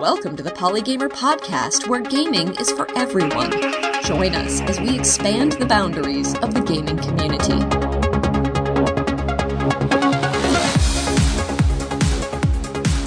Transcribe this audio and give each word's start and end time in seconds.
Welcome 0.00 0.34
to 0.36 0.42
the 0.42 0.50
Polygamer 0.50 1.10
Podcast, 1.10 1.86
where 1.86 2.00
gaming 2.00 2.54
is 2.58 2.72
for 2.72 2.88
everyone. 2.96 3.50
Join 4.02 4.34
us 4.34 4.62
as 4.62 4.80
we 4.80 4.98
expand 4.98 5.52
the 5.52 5.66
boundaries 5.66 6.34
of 6.38 6.54
the 6.54 6.62
gaming 6.62 6.96
community. 6.96 7.52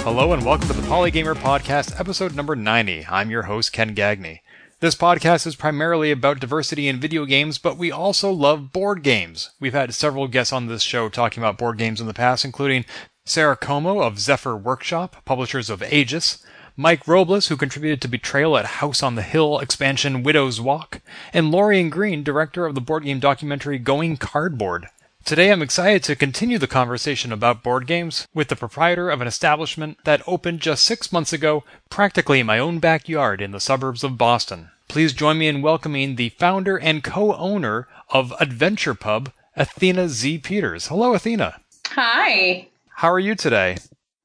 Hello 0.03 0.33
and 0.33 0.45
welcome 0.45 0.67
to 0.67 0.73
the 0.75 0.87
Polygamer 0.87 1.33
Podcast, 1.33 1.99
episode 1.99 2.35
number 2.35 2.55
90. 2.55 3.07
I'm 3.09 3.31
your 3.31 3.43
host, 3.43 3.73
Ken 3.73 3.95
Gagne. 3.95 4.43
This 4.79 4.93
podcast 4.93 5.47
is 5.47 5.55
primarily 5.55 6.11
about 6.11 6.39
diversity 6.39 6.87
in 6.87 6.99
video 6.99 7.25
games, 7.25 7.57
but 7.57 7.75
we 7.75 7.91
also 7.91 8.31
love 8.31 8.71
board 8.71 9.01
games. 9.01 9.49
We've 9.59 9.73
had 9.73 9.95
several 9.95 10.27
guests 10.27 10.53
on 10.53 10.67
this 10.67 10.83
show 10.83 11.09
talking 11.09 11.41
about 11.41 11.57
board 11.57 11.79
games 11.79 11.99
in 11.99 12.05
the 12.05 12.13
past, 12.13 12.45
including 12.45 12.85
Sarah 13.25 13.57
Como 13.57 13.99
of 13.99 14.19
Zephyr 14.19 14.55
Workshop, 14.55 15.25
publishers 15.25 15.71
of 15.71 15.81
Aegis, 15.81 16.45
Mike 16.75 17.07
Robles, 17.07 17.49
who 17.49 17.55
contributed 17.55 18.01
to 18.01 18.07
Betrayal 18.07 18.57
at 18.57 18.65
House 18.65 19.03
on 19.03 19.13
the 19.13 19.21
Hill 19.21 19.59
expansion 19.59 20.23
Widow's 20.23 20.59
Walk, 20.59 21.01
and 21.31 21.51
Lorien 21.51 21.91
Green, 21.91 22.23
director 22.23 22.65
of 22.65 22.73
the 22.73 22.81
board 22.81 23.03
game 23.03 23.19
documentary 23.19 23.77
Going 23.77 24.17
Cardboard. 24.17 24.87
Today 25.23 25.51
I'm 25.51 25.61
excited 25.61 26.01
to 26.03 26.15
continue 26.15 26.57
the 26.57 26.65
conversation 26.65 27.31
about 27.31 27.61
board 27.61 27.85
games 27.85 28.27
with 28.33 28.47
the 28.47 28.55
proprietor 28.55 29.11
of 29.11 29.21
an 29.21 29.27
establishment 29.27 29.99
that 30.05 30.23
opened 30.25 30.61
just 30.61 30.83
six 30.83 31.11
months 31.11 31.31
ago, 31.31 31.63
practically 31.91 32.39
in 32.39 32.47
my 32.47 32.57
own 32.57 32.79
backyard 32.79 33.39
in 33.39 33.51
the 33.51 33.59
suburbs 33.59 34.03
of 34.03 34.17
Boston. 34.17 34.71
Please 34.87 35.13
join 35.13 35.37
me 35.37 35.47
in 35.47 35.61
welcoming 35.61 36.15
the 36.15 36.29
founder 36.29 36.77
and 36.77 37.03
co-owner 37.03 37.87
of 38.09 38.33
Adventure 38.39 38.95
Pub, 38.95 39.31
Athena 39.55 40.09
Z. 40.09 40.39
Peters. 40.39 40.87
Hello, 40.87 41.13
Athena. 41.13 41.61
Hi. 41.89 42.69
How 42.95 43.11
are 43.11 43.19
you 43.19 43.35
today? 43.35 43.77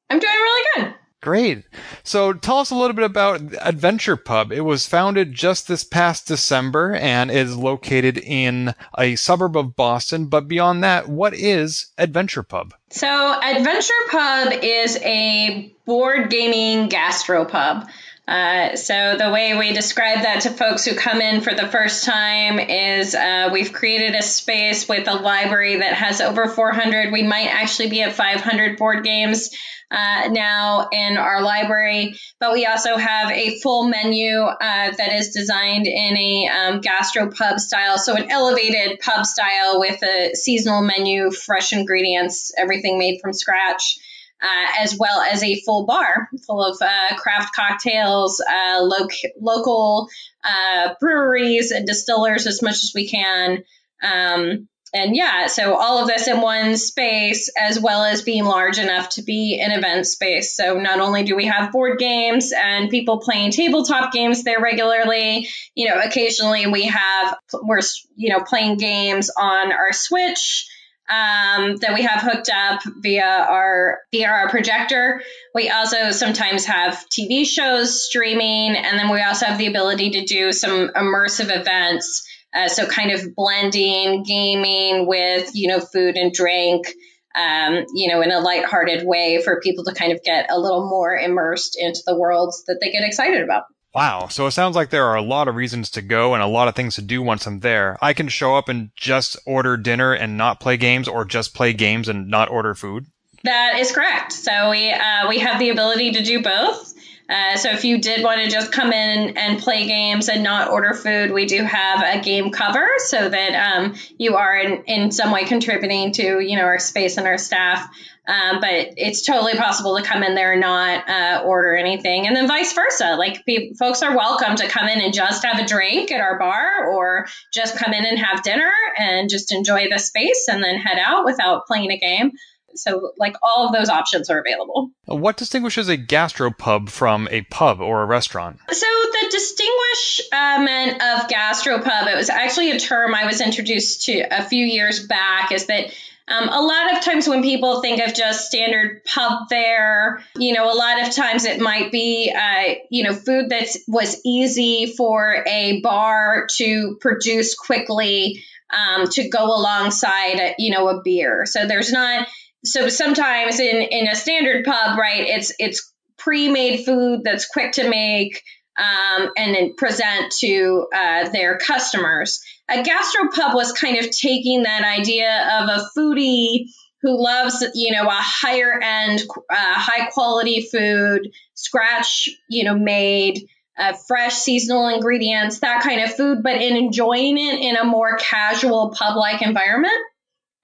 I'm 0.09 0.19
doing 0.19 0.33
really 0.33 0.67
good. 0.77 0.95
Great. 1.21 1.65
So 2.05 2.33
tell 2.33 2.59
us 2.59 2.71
a 2.71 2.77
little 2.77 2.95
bit 2.95 3.05
about 3.05 3.41
Adventure 3.61 4.17
Pub. 4.17 4.53
It 4.53 4.61
was 4.61 4.87
founded 4.87 5.33
just 5.33 5.67
this 5.67 5.83
past 5.83 6.29
December 6.29 6.95
and 6.95 7.29
is 7.29 7.57
located 7.57 8.19
in 8.19 8.75
a 8.97 9.17
suburb 9.17 9.57
of 9.57 9.75
Boston. 9.75 10.27
But 10.27 10.47
beyond 10.47 10.85
that, 10.85 11.09
what 11.09 11.35
is 11.35 11.89
Adventure 11.99 12.45
Pub? 12.45 12.73
So, 12.91 13.09
Adventure 13.09 13.93
Pub 14.11 14.53
is 14.63 14.97
a 14.99 15.75
board 15.85 16.31
gaming 16.31 16.89
gastropub. 16.89 17.89
Uh, 18.29 18.77
so 18.77 19.17
the 19.17 19.31
way 19.31 19.57
we 19.57 19.73
describe 19.73 20.21
that 20.21 20.43
to 20.43 20.51
folks 20.51 20.85
who 20.85 20.95
come 20.95 21.23
in 21.23 21.41
for 21.41 21.55
the 21.55 21.67
first 21.67 22.05
time 22.05 22.59
is 22.59 23.15
uh, 23.15 23.49
we've 23.51 23.73
created 23.73 24.15
a 24.15 24.21
space 24.21 24.87
with 24.87 25.09
a 25.09 25.15
library 25.15 25.79
that 25.79 25.95
has 25.95 26.21
over 26.21 26.47
400. 26.47 27.11
We 27.11 27.23
might 27.23 27.49
actually 27.49 27.89
be 27.89 28.03
at 28.03 28.13
500 28.13 28.77
board 28.77 29.03
games 29.03 29.49
uh, 29.91 30.29
now 30.31 30.89
in 30.93 31.17
our 31.17 31.43
library, 31.43 32.15
but 32.41 32.53
we 32.53 32.67
also 32.67 32.97
have 32.97 33.31
a 33.31 33.59
full 33.61 33.89
menu 33.89 34.39
uh, 34.39 34.57
that 34.61 35.13
is 35.13 35.31
designed 35.31 35.87
in 35.87 36.17
a 36.17 36.49
um, 36.49 36.81
gastro 36.81 37.31
pub 37.31 37.59
style, 37.59 37.99
so 37.99 38.15
an 38.15 38.31
elevated 38.31 39.01
pub 39.01 39.25
style 39.25 39.81
with 39.81 40.03
a 40.03 40.35
seasonal 40.35 40.83
menu, 40.83 41.31
fresh 41.31 41.73
ingredients, 41.73 42.53
everything 42.59 42.99
made 42.99 43.21
from 43.21 43.33
scratch 43.33 43.99
uh, 44.41 44.67
as 44.81 44.97
well 44.97 45.21
as 45.21 45.43
a 45.43 45.61
full 45.61 45.85
bar 45.85 46.29
full 46.47 46.65
of 46.65 46.79
uh, 46.81 47.17
craft 47.17 47.55
cocktails, 47.55 48.41
uh, 48.41 48.81
lo- 48.81 49.09
local 49.41 50.09
uh, 50.45 50.95
breweries 51.01 51.73
and 51.73 51.87
distillers 51.87 52.47
as 52.47 52.63
much 52.63 52.77
as 52.77 52.93
we 52.95 53.09
can. 53.09 53.65
Um, 54.03 54.69
and 54.93 55.15
yeah, 55.15 55.47
so 55.49 55.75
all 55.75 55.99
of 55.99 56.09
this 56.09 56.29
in 56.29 56.41
one 56.41 56.77
space, 56.77 57.51
as 57.59 57.79
well 57.79 58.05
as 58.05 58.23
being 58.23 58.45
large 58.45 58.79
enough 58.79 59.11
to 59.11 59.23
be 59.23 59.61
an 59.63 59.71
event 59.71 60.07
space. 60.07 60.57
So 60.57 60.79
not 60.79 61.01
only 61.01 61.25
do 61.25 61.37
we 61.37 61.47
have 61.47 61.73
board 61.73 61.99
games 61.99 62.53
and 62.57 62.89
people 62.89 63.21
playing 63.21 63.51
tabletop 63.51 64.13
games 64.13 64.45
there 64.45 64.61
regularly, 64.61 65.49
you 65.75 65.89
know, 65.89 66.01
occasionally 66.01 66.67
we 66.67 66.85
have 66.85 67.37
we're 67.63 67.81
you 68.17 68.31
know 68.31 68.43
playing 68.43 68.79
games 68.79 69.31
on 69.37 69.73
our 69.73 69.93
Switch 69.93 70.67
um, 71.09 71.77
that 71.77 71.95
we 71.95 72.03
have 72.03 72.21
hooked 72.21 72.51
up 72.51 72.83
via 72.85 73.25
our 73.25 74.01
via 74.13 74.29
our 74.29 74.49
projector. 74.51 75.23
We 75.55 75.71
also 75.71 76.11
sometimes 76.11 76.67
have 76.67 77.03
TV 77.09 77.47
shows 77.47 78.05
streaming, 78.05 78.77
and 78.77 78.99
then 78.99 79.11
we 79.11 79.23
also 79.23 79.47
have 79.47 79.59
the 79.59 79.69
ability 79.69 80.11
to 80.13 80.25
do 80.25 80.53
some 80.53 80.91
immersive 80.95 81.55
events. 81.55 82.28
Uh, 82.59 82.69
so 82.69 82.87
kind 82.87 83.13
of 83.13 83.35
blending 83.37 84.25
gaming 84.25 85.07
with 85.07 85.51
you 85.55 85.69
know 85.69 85.81
food 85.81 86.17
and 86.17 86.33
drink. 86.33 86.89
Um, 87.35 87.85
you 87.95 88.11
know, 88.11 88.21
in 88.21 88.33
a 88.33 88.41
lighthearted 88.41 89.07
way 89.07 89.41
for 89.45 89.61
people 89.61 89.85
to 89.85 89.95
kind 89.95 90.13
of 90.13 90.25
get 90.25 90.51
a 90.51 90.59
little 90.59 90.89
more 90.89 91.17
immersed 91.17 91.79
into 91.79 92.01
the 92.05 92.19
worlds 92.19 92.65
that 92.67 92.79
they 92.81 92.91
get 92.91 93.05
excited 93.05 93.45
about. 93.45 93.65
Wow. 93.95 94.29
So 94.29 94.47
it 94.47 94.53
sounds 94.53 94.75
like 94.75 94.91
there 94.91 95.07
are 95.07 95.17
a 95.17 95.23
lot 95.23 95.47
of 95.47 95.55
reasons 95.55 95.91
to 95.91 96.03
go 96.03 96.35
and 96.35 96.43
a 96.43 96.47
lot 96.47 96.69
of 96.69 96.75
things 96.75 96.97
to 96.97 97.03
do 97.03 97.23
once 97.23 97.47
I'm 97.47 97.61
there. 97.61 97.97
I 98.03 98.13
can 98.13 98.29
show 98.29 98.57
up 98.57 98.69
and 98.69 98.91
just 98.97 99.37
order 99.47 99.77
dinner 99.77 100.13
and 100.13 100.37
not 100.37 100.59
play 100.59 100.77
games 100.77 101.07
or 101.07 101.25
just 101.25 101.55
play 101.55 101.73
games 101.73 102.09
and 102.09 102.29
not 102.29 102.51
order 102.51 102.75
food. 102.75 103.07
That 103.45 103.79
is 103.79 103.93
correct. 103.93 104.33
So 104.33 104.71
we 104.71 104.91
uh, 104.91 105.29
we 105.29 105.39
have 105.39 105.59
the 105.59 105.71
ability 105.71 106.13
to 106.13 106.23
do 106.23 106.43
both. 106.43 106.93
Uh, 107.29 107.57
so 107.57 107.71
if 107.71 107.85
you 107.85 108.01
did 108.01 108.25
want 108.25 108.43
to 108.43 108.49
just 108.49 108.73
come 108.73 108.91
in 108.91 109.37
and 109.37 109.61
play 109.61 109.87
games 109.87 110.31
and 110.31 110.43
not 110.43 110.71
order 110.71 110.95
food, 110.95 111.31
we 111.31 111.45
do 111.45 111.63
have 111.63 112.03
a 112.03 112.23
game 112.23 112.51
cover 112.51 112.89
so 112.99 113.29
that 113.29 113.55
um, 113.55 113.95
you 114.17 114.37
are 114.37 114.57
in, 114.57 114.85
in 114.85 115.11
some 115.11 115.31
way 115.31 115.45
contributing 115.45 116.13
to 116.13 116.41
you 116.41 116.57
know 116.57 116.65
our 116.65 116.79
space 116.79 117.19
and 117.19 117.27
our 117.27 117.39
staff. 117.39 117.89
Um, 118.27 118.61
but 118.61 118.93
it's 118.99 119.23
totally 119.23 119.55
possible 119.55 119.97
to 119.97 120.03
come 120.03 120.23
in 120.23 120.35
there 120.35 120.53
and 120.53 120.61
not 120.61 121.09
uh, 121.09 121.43
order 121.47 121.75
anything, 121.75 122.27
and 122.27 122.37
then 122.37 122.47
vice 122.47 122.73
versa. 122.75 123.17
Like 123.19 123.45
pe- 123.47 123.73
folks 123.75 124.03
are 124.03 124.17
welcome 124.17 124.57
to 124.57 124.69
come 124.69 124.89
in 124.89 125.01
and 125.01 125.15
just 125.15 125.45
have 125.45 125.59
a 125.59 125.67
drink 125.67 126.11
at 126.11 126.21
our 126.21 126.39
bar, 126.39 126.89
or 126.89 127.27
just 127.53 127.77
come 127.77 127.93
in 127.93 128.05
and 128.05 128.19
have 128.19 128.43
dinner 128.43 128.71
and 128.99 129.29
just 129.29 129.53
enjoy 129.53 129.89
the 129.91 129.99
space, 129.99 130.47
and 130.51 130.63
then 130.63 130.77
head 130.77 130.99
out 130.99 131.25
without 131.25 131.67
playing 131.67 131.91
a 131.91 131.99
game. 131.99 132.33
So, 132.75 133.13
like 133.17 133.35
all 133.43 133.67
of 133.67 133.75
those 133.75 133.89
options 133.89 134.31
are 134.31 134.39
available. 134.39 134.91
What 135.07 135.37
distinguishes 135.37 135.89
a 135.89 135.97
gastropub 135.97 136.91
from 136.91 137.29
a 137.31 137.43
pub 137.43 137.81
or 137.81 138.03
a 138.03 138.07
restaurant? 138.07 138.59
So, 138.71 138.87
the 138.87 139.29
distinguishment 139.31 141.03
of 141.03 141.29
gastropub, 141.29 142.13
it 142.13 142.17
was 142.17 142.31
actually 142.31 142.71
a 142.71 142.79
term 142.79 143.15
I 143.15 143.27
was 143.27 143.41
introduced 143.41 144.05
to 144.07 144.21
a 144.21 144.45
few 144.45 144.65
years 144.65 145.07
back, 145.07 145.53
is 145.53 145.67
that 145.67 145.93
um, 146.29 146.49
a 146.49 146.61
lot 146.61 146.95
of 146.95 147.03
times 147.03 147.27
when 147.27 147.43
people 147.43 147.81
think 147.81 148.07
of 148.07 148.13
just 148.13 148.47
standard 148.47 149.03
pub 149.05 149.49
fare, 149.49 150.23
you 150.37 150.53
know, 150.53 150.71
a 150.71 150.77
lot 150.77 151.03
of 151.03 151.15
times 151.15 151.47
it 151.47 151.59
might 151.59 151.91
be, 151.91 152.33
uh, 152.37 152.75
you 152.91 153.05
know, 153.05 153.15
food 153.15 153.49
that 153.49 153.69
was 153.87 154.21
easy 154.27 154.93
for 154.95 155.43
a 155.47 155.81
bar 155.81 156.47
to 156.57 156.99
produce 157.01 157.55
quickly 157.55 158.45
um, 158.71 159.09
to 159.09 159.31
go 159.31 159.47
alongside, 159.47 160.55
you 160.59 160.75
know, 160.75 160.89
a 160.89 161.03
beer. 161.03 161.47
So 161.47 161.67
there's 161.67 161.93
not. 161.93 162.29
So 162.73 162.89
sometimes 162.89 163.61
in 163.61 163.83
in 163.83 164.09
a 164.09 164.15
standard 164.15 164.65
pub, 164.65 164.99
right, 164.99 165.27
it's 165.27 165.53
it's 165.59 165.93
pre-made 166.19 166.85
food 166.85 167.23
that's 167.25 167.47
quick 167.47 167.73
to 167.73 167.89
make 167.89 168.43
um, 168.79 169.31
and 169.37 169.55
then 169.55 169.75
present 169.77 170.33
to 170.41 170.87
uh, 170.95 171.29
their 171.31 171.59
customers. 171.59 172.41
A 172.71 172.83
gastropub 172.83 173.55
was 173.55 173.73
kind 173.73 173.99
of 173.99 174.11
taking 174.11 174.65
that 174.65 174.85
idea 174.85 175.61
of 175.61 175.69
a 175.69 175.89
foodie 175.97 176.67
who 177.03 177.23
loves, 177.23 177.65
you 177.75 177.93
know, 177.93 178.07
a 178.07 178.11
higher 178.13 178.79
end, 178.81 179.23
uh, 179.51 179.57
high 179.57 180.07
quality 180.11 180.63
food, 180.63 181.31
scratch, 181.55 182.29
you 182.49 182.65
know, 182.65 182.77
made, 182.77 183.49
uh, 183.79 183.95
fresh 184.07 184.35
seasonal 184.35 184.89
ingredients, 184.89 185.61
that 185.61 185.83
kind 185.83 186.03
of 186.03 186.15
food, 186.15 186.43
but 186.43 186.61
in 186.61 186.77
enjoying 186.77 187.39
it 187.39 187.61
in 187.61 187.77
a 187.77 187.85
more 187.85 188.17
casual 188.17 188.93
pub 188.97 189.17
like 189.17 189.43
environment. 189.43 189.95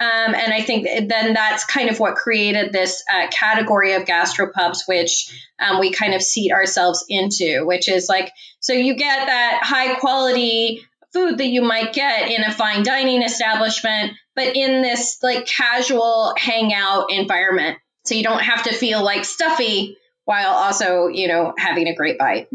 Um, 0.05 0.35
and 0.35 0.53
I 0.53 0.61
think 0.61 0.87
then 1.09 1.33
that's 1.33 1.65
kind 1.65 1.89
of 1.89 1.99
what 1.99 2.17
created 2.17 2.73
this 2.73 3.03
uh, 3.11 3.29
category 3.31 3.95
of 3.95 4.05
gastropubs, 4.05 4.87
which 4.87 5.33
um, 5.59 5.81
we 5.81 5.93
kind 5.93 6.13
of 6.13 6.23
seat 6.23 6.53
ourselves 6.53 7.07
into, 7.09 7.65
which 7.65 7.89
is 7.89 8.07
like, 8.09 8.31
so 8.61 8.75
you 8.75 8.97
get 8.97 9.27
that 9.27 9.61
high 9.63 9.95
quality 9.95 10.83
food 11.15 11.39
that 11.39 11.47
you 11.47 11.63
might 11.63 11.95
get 11.95 12.31
in 12.31 12.43
a 12.43 12.53
fine 12.53 12.83
dining 12.83 13.23
establishment, 13.23 14.13
but 14.37 14.55
in 14.55 14.83
this 14.83 15.19
like 15.23 15.47
casual 15.47 16.35
hangout 16.37 17.11
environment. 17.11 17.79
So 18.05 18.15
you 18.15 18.25
don't 18.25 18.43
have 18.43 18.65
to 18.65 18.75
feel 18.75 19.03
like 19.03 19.25
stuffy 19.25 19.97
while 20.27 20.51
also, 20.51 21.07
you 21.07 21.29
know, 21.29 21.55
having 21.57 21.87
a 21.87 21.95
great 21.95 22.19
bite. 22.19 22.49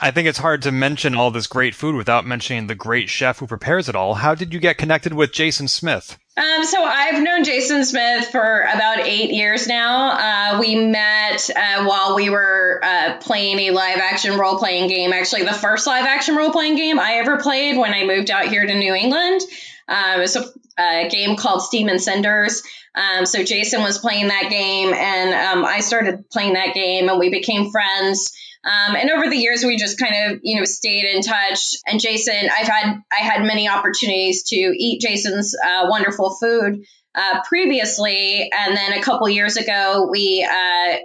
I 0.00 0.10
think 0.10 0.28
it's 0.28 0.38
hard 0.38 0.62
to 0.62 0.72
mention 0.72 1.14
all 1.14 1.30
this 1.30 1.46
great 1.46 1.74
food 1.74 1.94
without 1.94 2.26
mentioning 2.26 2.66
the 2.66 2.74
great 2.74 3.08
chef 3.08 3.38
who 3.38 3.46
prepares 3.46 3.88
it 3.88 3.96
all. 3.96 4.14
How 4.14 4.34
did 4.34 4.52
you 4.52 4.60
get 4.60 4.78
connected 4.78 5.14
with 5.14 5.32
Jason 5.32 5.68
Smith? 5.68 6.18
Um, 6.34 6.64
so 6.64 6.82
I've 6.82 7.22
known 7.22 7.44
Jason 7.44 7.84
Smith 7.84 8.28
for 8.28 8.62
about 8.62 9.00
eight 9.00 9.32
years 9.32 9.66
now. 9.66 10.10
Uh, 10.56 10.60
we 10.60 10.76
met 10.76 11.50
uh, 11.54 11.84
while 11.84 12.16
we 12.16 12.30
were 12.30 12.80
uh, 12.82 13.18
playing 13.18 13.58
a 13.58 13.70
live 13.72 13.98
action 13.98 14.38
role 14.38 14.58
playing 14.58 14.88
game. 14.88 15.12
Actually, 15.12 15.44
the 15.44 15.52
first 15.52 15.86
live 15.86 16.06
action 16.06 16.34
role 16.34 16.50
playing 16.50 16.76
game 16.76 16.98
I 16.98 17.14
ever 17.14 17.38
played 17.38 17.76
when 17.76 17.92
I 17.92 18.06
moved 18.06 18.30
out 18.30 18.46
here 18.46 18.64
to 18.64 18.74
New 18.74 18.94
England. 18.94 19.42
Um, 19.88 20.18
it 20.18 20.20
was 20.20 20.36
a 20.36 20.44
a 20.78 21.08
game 21.08 21.36
called 21.36 21.62
Steam 21.62 21.88
and 21.88 22.00
Cinders. 22.00 22.62
Um, 22.94 23.26
so 23.26 23.42
Jason 23.44 23.82
was 23.82 23.98
playing 23.98 24.28
that 24.28 24.48
game, 24.50 24.92
and 24.92 25.34
um, 25.34 25.64
I 25.64 25.80
started 25.80 26.28
playing 26.30 26.54
that 26.54 26.74
game, 26.74 27.08
and 27.08 27.18
we 27.18 27.30
became 27.30 27.70
friends. 27.70 28.32
Um, 28.64 28.94
and 28.96 29.10
over 29.10 29.28
the 29.28 29.36
years, 29.36 29.64
we 29.64 29.76
just 29.76 29.98
kind 29.98 30.32
of, 30.32 30.40
you 30.42 30.58
know, 30.58 30.64
stayed 30.64 31.04
in 31.04 31.22
touch. 31.22 31.74
And 31.86 32.00
Jason, 32.00 32.34
I've 32.34 32.68
had, 32.68 33.02
I 33.12 33.24
had 33.24 33.42
many 33.42 33.68
opportunities 33.68 34.44
to 34.44 34.56
eat 34.56 35.00
Jason's 35.00 35.54
uh, 35.54 35.86
wonderful 35.88 36.36
food 36.40 36.84
uh, 37.14 37.40
previously. 37.48 38.50
And 38.56 38.76
then 38.76 38.92
a 38.92 39.02
couple 39.02 39.28
years 39.28 39.56
ago, 39.56 40.08
we 40.10 40.48
uh, 40.48 40.98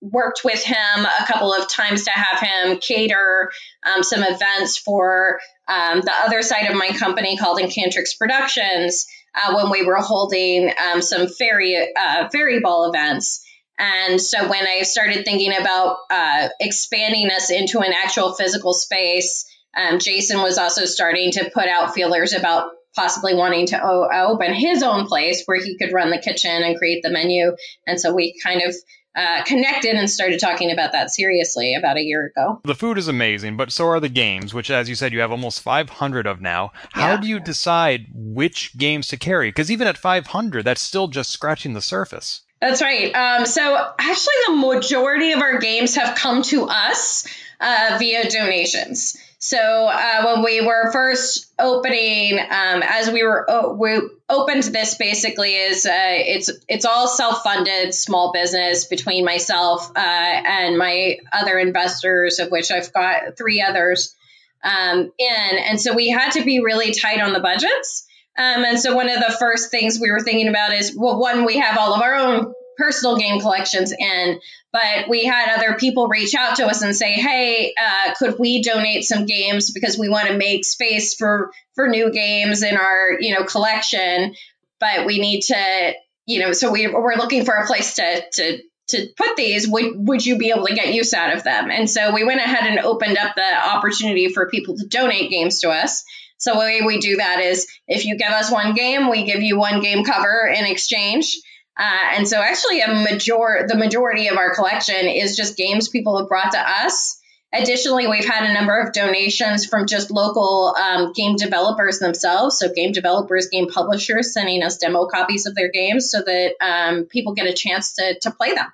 worked 0.00 0.40
with 0.44 0.64
him 0.64 0.76
a 1.04 1.26
couple 1.26 1.52
of 1.52 1.68
times 1.68 2.04
to 2.04 2.10
have 2.10 2.40
him 2.40 2.78
cater 2.78 3.52
um, 3.84 4.02
some 4.02 4.22
events 4.22 4.78
for 4.78 5.38
um, 5.68 6.00
the 6.00 6.12
other 6.12 6.42
side 6.42 6.70
of 6.70 6.76
my 6.76 6.88
company 6.88 7.36
called 7.36 7.60
Encantrix 7.60 8.18
Productions 8.18 9.06
uh, 9.34 9.54
when 9.54 9.70
we 9.70 9.84
were 9.84 9.96
holding 9.96 10.70
um, 10.70 11.02
some 11.02 11.28
fairy, 11.28 11.76
uh, 11.96 12.28
fairy 12.30 12.60
ball 12.60 12.90
events. 12.90 13.46
And 13.84 14.20
so 14.20 14.48
when 14.48 14.64
I 14.64 14.82
started 14.82 15.24
thinking 15.24 15.52
about 15.52 15.96
uh, 16.08 16.48
expanding 16.60 17.30
us 17.32 17.50
into 17.50 17.80
an 17.80 17.92
actual 17.92 18.32
physical 18.32 18.72
space, 18.74 19.44
um, 19.76 19.98
Jason 19.98 20.40
was 20.40 20.56
also 20.56 20.84
starting 20.84 21.32
to 21.32 21.50
put 21.52 21.66
out 21.66 21.92
feelers 21.92 22.32
about 22.32 22.70
possibly 22.94 23.34
wanting 23.34 23.66
to 23.66 23.80
o- 23.82 24.08
open 24.28 24.54
his 24.54 24.84
own 24.84 25.06
place 25.06 25.42
where 25.46 25.58
he 25.60 25.76
could 25.78 25.92
run 25.92 26.10
the 26.10 26.18
kitchen 26.18 26.62
and 26.62 26.78
create 26.78 27.02
the 27.02 27.10
menu. 27.10 27.56
And 27.86 27.98
so 28.00 28.14
we 28.14 28.38
kind 28.40 28.62
of 28.62 28.74
uh, 29.16 29.42
connected 29.44 29.96
and 29.96 30.08
started 30.08 30.38
talking 30.38 30.70
about 30.70 30.92
that 30.92 31.10
seriously 31.10 31.74
about 31.74 31.96
a 31.96 32.02
year 32.02 32.26
ago. 32.34 32.60
The 32.64 32.74
food 32.76 32.98
is 32.98 33.08
amazing, 33.08 33.56
but 33.56 33.72
so 33.72 33.86
are 33.88 33.98
the 34.00 34.08
games, 34.08 34.54
which, 34.54 34.70
as 34.70 34.88
you 34.88 34.94
said, 34.94 35.12
you 35.12 35.20
have 35.20 35.32
almost 35.32 35.60
500 35.60 36.26
of 36.26 36.40
now. 36.40 36.70
How 36.92 37.10
Yeah. 37.12 37.16
do 37.20 37.26
you 37.26 37.40
decide 37.40 38.06
which 38.14 38.78
games 38.78 39.08
to 39.08 39.16
carry? 39.16 39.48
Because 39.48 39.70
even 39.72 39.88
at 39.88 39.98
500, 39.98 40.64
that's 40.64 40.80
still 40.80 41.08
just 41.08 41.30
scratching 41.30 41.74
the 41.74 41.82
surface. 41.82 42.42
That's 42.62 42.80
right. 42.80 43.12
Um, 43.12 43.44
so 43.44 43.92
actually, 43.98 44.34
the 44.46 44.54
majority 44.54 45.32
of 45.32 45.40
our 45.40 45.58
games 45.58 45.96
have 45.96 46.16
come 46.16 46.42
to 46.44 46.66
us 46.66 47.26
uh, 47.60 47.96
via 47.98 48.30
donations. 48.30 49.18
So 49.40 49.58
uh, 49.58 50.22
when 50.26 50.44
we 50.44 50.64
were 50.64 50.92
first 50.92 51.52
opening, 51.58 52.38
um, 52.38 52.84
as 52.84 53.10
we 53.10 53.24
were 53.24 53.44
o- 53.50 53.72
we 53.72 54.00
opened 54.28 54.62
this, 54.62 54.94
basically 54.94 55.56
is 55.56 55.84
uh, 55.86 55.90
it's 55.92 56.50
it's 56.68 56.84
all 56.84 57.08
self 57.08 57.42
funded 57.42 57.92
small 57.94 58.30
business 58.30 58.84
between 58.84 59.24
myself 59.24 59.90
uh, 59.96 59.98
and 59.98 60.78
my 60.78 61.16
other 61.32 61.58
investors, 61.58 62.38
of 62.38 62.52
which 62.52 62.70
I've 62.70 62.92
got 62.92 63.36
three 63.36 63.60
others 63.60 64.14
um, 64.62 65.10
in, 65.18 65.58
and 65.68 65.80
so 65.80 65.94
we 65.94 66.10
had 66.10 66.30
to 66.34 66.44
be 66.44 66.60
really 66.60 66.92
tight 66.92 67.20
on 67.20 67.32
the 67.32 67.40
budgets. 67.40 68.06
Um, 68.36 68.64
and 68.64 68.80
so 68.80 68.96
one 68.96 69.08
of 69.08 69.16
the 69.16 69.36
first 69.38 69.70
things 69.70 70.00
we 70.00 70.10
were 70.10 70.20
thinking 70.20 70.48
about 70.48 70.72
is, 70.72 70.96
well, 70.96 71.18
one, 71.18 71.44
we 71.44 71.58
have 71.58 71.76
all 71.78 71.94
of 71.94 72.00
our 72.00 72.14
own 72.14 72.54
personal 72.78 73.18
game 73.18 73.40
collections 73.40 73.92
in, 73.92 74.40
but 74.72 75.08
we 75.08 75.24
had 75.24 75.54
other 75.54 75.76
people 75.76 76.08
reach 76.08 76.34
out 76.34 76.56
to 76.56 76.66
us 76.66 76.82
and 76.82 76.96
say, 76.96 77.12
hey, 77.12 77.74
uh, 77.78 78.14
could 78.14 78.38
we 78.38 78.62
donate 78.62 79.04
some 79.04 79.26
games 79.26 79.72
because 79.72 79.98
we 79.98 80.08
want 80.08 80.28
to 80.28 80.36
make 80.36 80.64
space 80.64 81.14
for 81.14 81.52
for 81.74 81.88
new 81.88 82.10
games 82.10 82.62
in 82.62 82.76
our 82.76 83.18
you 83.20 83.34
know 83.34 83.44
collection, 83.44 84.34
but 84.80 85.06
we 85.06 85.18
need 85.18 85.42
to 85.42 85.92
you 86.26 86.40
know, 86.40 86.52
so 86.52 86.70
we 86.70 86.86
we're 86.88 87.16
looking 87.16 87.44
for 87.44 87.54
a 87.54 87.66
place 87.66 87.94
to 87.96 88.22
to 88.32 88.58
to 88.88 89.08
put 89.16 89.36
these, 89.36 89.68
would 89.68 89.92
would 90.08 90.24
you 90.24 90.38
be 90.38 90.50
able 90.50 90.66
to 90.66 90.74
get 90.74 90.94
use 90.94 91.14
out 91.14 91.34
of 91.34 91.44
them? 91.44 91.70
And 91.70 91.88
so 91.88 92.12
we 92.12 92.24
went 92.24 92.40
ahead 92.40 92.64
and 92.64 92.78
opened 92.80 93.16
up 93.16 93.34
the 93.34 93.68
opportunity 93.68 94.28
for 94.28 94.48
people 94.48 94.76
to 94.76 94.86
donate 94.86 95.30
games 95.30 95.60
to 95.60 95.70
us. 95.70 96.04
So 96.42 96.54
the 96.54 96.58
way 96.58 96.80
we 96.84 96.98
do 96.98 97.18
that 97.18 97.38
is 97.40 97.68
if 97.86 98.04
you 98.04 98.16
give 98.16 98.32
us 98.32 98.50
one 98.50 98.74
game, 98.74 99.08
we 99.08 99.22
give 99.22 99.42
you 99.42 99.56
one 99.56 99.80
game 99.80 100.02
cover 100.02 100.52
in 100.52 100.64
exchange. 100.64 101.38
Uh, 101.78 102.16
and 102.16 102.26
so 102.26 102.36
actually 102.36 102.80
a 102.80 102.88
major 102.88 103.64
the 103.68 103.76
majority 103.76 104.26
of 104.26 104.36
our 104.36 104.52
collection 104.52 105.06
is 105.06 105.36
just 105.36 105.56
games 105.56 105.88
people 105.88 106.18
have 106.18 106.28
brought 106.28 106.50
to 106.50 106.58
us. 106.58 107.20
Additionally, 107.54 108.08
we've 108.08 108.24
had 108.24 108.50
a 108.50 108.54
number 108.54 108.76
of 108.80 108.92
donations 108.92 109.66
from 109.66 109.86
just 109.86 110.10
local 110.10 110.74
um, 110.76 111.12
game 111.12 111.36
developers 111.36 112.00
themselves. 112.00 112.58
So 112.58 112.72
game 112.72 112.90
developers, 112.90 113.46
game 113.46 113.68
publishers 113.68 114.32
sending 114.32 114.64
us 114.64 114.78
demo 114.78 115.06
copies 115.06 115.46
of 115.46 115.54
their 115.54 115.70
games 115.70 116.10
so 116.10 116.22
that 116.22 116.54
um, 116.60 117.04
people 117.04 117.34
get 117.34 117.46
a 117.46 117.52
chance 117.52 117.94
to, 117.94 118.18
to 118.22 118.32
play 118.32 118.52
them, 118.52 118.66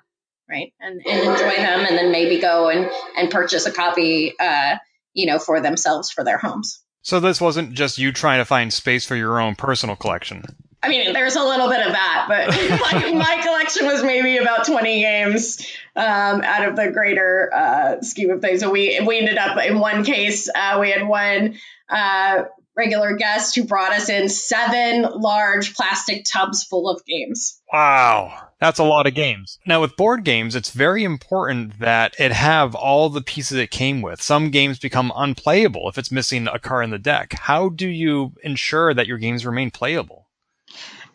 right? 0.49 0.73
And, 0.79 1.05
and 1.05 1.19
enjoy 1.19 1.55
them 1.57 1.85
and 1.85 1.95
then 1.95 2.11
maybe 2.11 2.39
go 2.39 2.69
and, 2.69 2.89
and 3.15 3.29
purchase 3.29 3.67
a 3.67 3.71
copy, 3.71 4.33
uh, 4.39 4.77
you 5.13 5.27
know, 5.27 5.37
for 5.37 5.61
themselves 5.61 6.09
for 6.09 6.23
their 6.23 6.39
homes. 6.39 6.81
So 7.09 7.19
this 7.19 7.41
wasn't 7.41 7.73
just 7.73 7.97
you 7.97 8.11
trying 8.11 8.37
to 8.37 8.45
find 8.45 8.71
space 8.71 9.03
for 9.03 9.15
your 9.15 9.39
own 9.39 9.55
personal 9.55 9.95
collection. 9.95 10.43
I 10.83 10.89
mean, 10.89 11.11
there's 11.11 11.35
a 11.35 11.43
little 11.43 11.67
bit 11.67 11.83
of 11.83 11.91
that, 11.91 12.25
but 12.27 12.49
like 12.93 13.15
my 13.15 13.41
collection 13.41 13.87
was 13.87 14.03
maybe 14.03 14.37
about 14.37 14.67
20 14.67 15.01
games 15.01 15.65
um, 15.95 16.43
out 16.43 16.67
of 16.67 16.75
the 16.75 16.91
greater 16.91 17.49
uh, 17.51 18.01
scheme 18.01 18.29
of 18.29 18.41
things. 18.41 18.59
So 18.59 18.69
we 18.69 18.99
we 18.99 19.17
ended 19.17 19.39
up 19.39 19.57
in 19.57 19.79
one 19.79 20.03
case 20.03 20.49
uh, 20.53 20.77
we 20.79 20.91
had 20.91 21.07
one 21.07 21.55
uh, 21.89 22.43
regular 22.77 23.15
guest 23.15 23.55
who 23.55 23.63
brought 23.63 23.91
us 23.91 24.09
in 24.09 24.29
seven 24.29 25.01
large 25.01 25.73
plastic 25.73 26.25
tubs 26.25 26.63
full 26.63 26.91
of 26.91 27.03
games. 27.05 27.59
Wow. 27.73 28.48
That's 28.59 28.79
a 28.79 28.83
lot 28.83 29.07
of 29.07 29.13
games. 29.13 29.57
Now, 29.65 29.79
with 29.79 29.95
board 29.95 30.25
games, 30.25 30.53
it's 30.53 30.71
very 30.71 31.05
important 31.05 31.79
that 31.79 32.13
it 32.19 32.33
have 32.33 32.75
all 32.75 33.09
the 33.09 33.21
pieces 33.21 33.57
it 33.57 33.71
came 33.71 34.01
with. 34.01 34.21
Some 34.21 34.49
games 34.49 34.79
become 34.79 35.13
unplayable 35.15 35.87
if 35.87 35.97
it's 35.97 36.11
missing 36.11 36.47
a 36.47 36.59
card 36.59 36.83
in 36.83 36.89
the 36.89 36.99
deck. 36.99 37.33
How 37.33 37.69
do 37.69 37.87
you 37.87 38.33
ensure 38.43 38.93
that 38.93 39.07
your 39.07 39.17
games 39.17 39.45
remain 39.45 39.71
playable? 39.71 40.27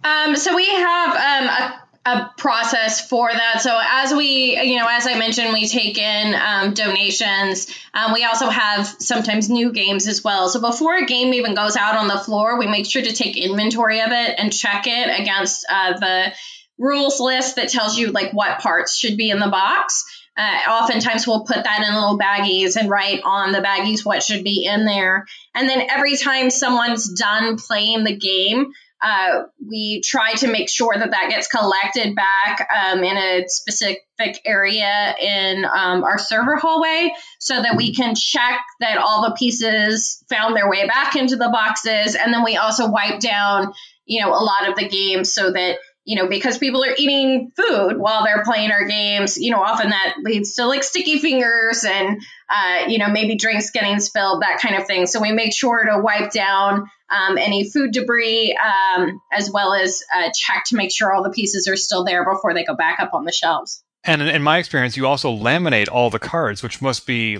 Um, 0.03 0.37
so 0.37 0.55
we 0.55 0.69
have 0.69 1.11
um, 1.11 1.49
a, 1.49 2.11
a 2.11 2.35
process 2.39 3.07
for 3.07 3.31
that. 3.31 3.61
So 3.61 3.79
as 3.79 4.15
we, 4.15 4.59
you 4.63 4.79
know, 4.79 4.87
as 4.89 5.07
I 5.07 5.19
mentioned, 5.19 5.53
we 5.53 5.67
take 5.67 5.99
in 5.99 6.35
um, 6.35 6.73
donations. 6.73 7.67
Um, 7.93 8.15
we 8.15 8.25
also 8.25 8.49
have 8.49 8.87
sometimes 8.87 9.51
new 9.51 9.73
games 9.73 10.07
as 10.07 10.25
well. 10.25 10.49
So 10.49 10.63
before 10.63 10.97
a 10.97 11.05
game 11.05 11.35
even 11.35 11.55
goes 11.55 11.77
out 11.77 11.97
on 11.97 12.09
the 12.09 12.19
floor, 12.19 12.59
we 12.59 12.67
make 12.67 12.87
sure 12.87 13.03
to 13.03 13.13
take 13.13 13.37
inventory 13.37 14.01
of 14.01 14.13
it 14.13 14.35
and 14.39 14.51
check 14.51 14.87
it 14.87 15.21
against 15.21 15.67
uh, 15.71 15.99
the 15.99 16.33
rules 16.79 17.21
list 17.21 17.57
that 17.57 17.69
tells 17.69 17.99
you 17.99 18.11
like 18.11 18.33
what 18.33 18.61
parts 18.61 18.97
should 18.97 19.17
be 19.17 19.31
in 19.31 19.39
the 19.39 19.49
box. 19.49 20.05
Uh, 20.37 20.59
oftentimes 20.69 21.27
we'll 21.27 21.45
put 21.45 21.63
that 21.63 21.85
in 21.87 21.95
little 21.95 22.19
baggies 22.19 22.77
and 22.77 22.91
write 22.91 23.21
on 23.25 23.53
the 23.53 23.61
baggies 23.61 24.05
what 24.05 24.23
should 24.23 24.43
be 24.43 24.65
in 24.65 24.85
there. 24.85 25.27
And 25.55 25.69
then 25.69 25.87
every 25.89 26.17
time 26.17 26.51
someone's 26.51 27.09
done 27.13 27.57
playing 27.57 28.03
the 28.03 28.17
game, 28.17 28.73
uh, 29.01 29.43
we 29.69 30.01
try 30.01 30.33
to 30.33 30.49
make 30.49 30.69
sure 30.69 30.95
that 30.97 31.11
that 31.11 31.29
gets 31.29 31.47
collected 31.47 32.17
back 32.17 32.67
um, 32.75 33.05
in 33.05 33.17
a 33.17 33.45
specific 33.47 34.41
area 34.47 35.15
in 35.21 35.65
um, 35.67 36.03
our 36.05 36.19
server 36.19 36.57
hallway 36.57 37.13
so 37.39 37.61
that 37.61 37.77
we 37.77 37.95
can 37.95 38.15
check 38.15 38.61
that 38.81 38.97
all 38.97 39.29
the 39.29 39.37
pieces 39.37 40.25
found 40.31 40.57
their 40.57 40.71
way 40.71 40.87
back 40.87 41.17
into 41.17 41.37
the 41.37 41.51
boxes. 41.51 42.15
And 42.15 42.33
then 42.33 42.43
we 42.45 42.57
also 42.57 42.89
wipe 42.91 43.21
down, 43.21 43.75
you 44.07 44.23
know, 44.23 44.31
a 44.31 44.41
lot 44.43 44.71
of 44.71 44.77
the 44.77 44.89
games 44.89 45.33
so 45.33 45.53
that 45.53 45.77
you 46.05 46.17
know, 46.17 46.29
because 46.29 46.59
people 46.59 46.85
are 46.85 46.95
eating 46.97 47.51
food 47.57 47.97
while 47.97 48.25
they're 48.25 48.45
playing 48.45 48.71
our 48.71 48.85
games, 48.85 49.39
you 49.39 49.51
know, 49.51 49.63
often 49.63 49.91
that 49.91 50.17
leads 50.23 50.55
to 50.55 50.67
like 50.67 50.83
sticky 50.83 51.19
fingers 51.19 51.85
and, 51.85 52.21
uh, 52.51 52.87
you 52.89 52.99
know, 52.99 53.09
maybe 53.09 53.37
drinks 53.37 53.71
getting 53.71 53.99
spilled, 54.01 54.43
that 54.43 54.61
kind 54.61 54.77
of 54.77 54.87
thing. 54.87 55.07
So 55.07 55.23
we 55.23 55.33
make 55.33 55.55
sure 55.55 55.85
to 55.85 56.03
wipe 56.03 56.31
down 56.31 56.91
um, 57.11 57.39
any 57.39 57.71
food 57.71 57.93
debris 57.93 58.57
um, 58.57 59.21
as 59.33 59.51
well 59.51 59.73
as 59.73 60.03
uh, 60.15 60.31
check 60.35 60.65
to 60.67 60.77
make 60.77 60.95
sure 60.95 61.13
all 61.13 61.23
the 61.23 61.31
pieces 61.31 61.69
are 61.69 61.77
still 61.77 62.05
there 62.05 62.31
before 62.31 62.53
they 62.53 62.65
go 62.65 62.77
back 62.77 63.01
up 63.01 63.15
on 63.15 63.25
the 63.25 63.33
shelves. 63.33 63.83
And 64.05 64.21
in 64.21 64.43
my 64.43 64.59
experience, 64.59 64.99
you 64.99 65.07
also 65.07 65.35
laminate 65.35 65.89
all 65.91 66.11
the 66.11 66.19
cards, 66.19 66.63
which 66.63 66.83
must 66.83 67.07
be 67.07 67.39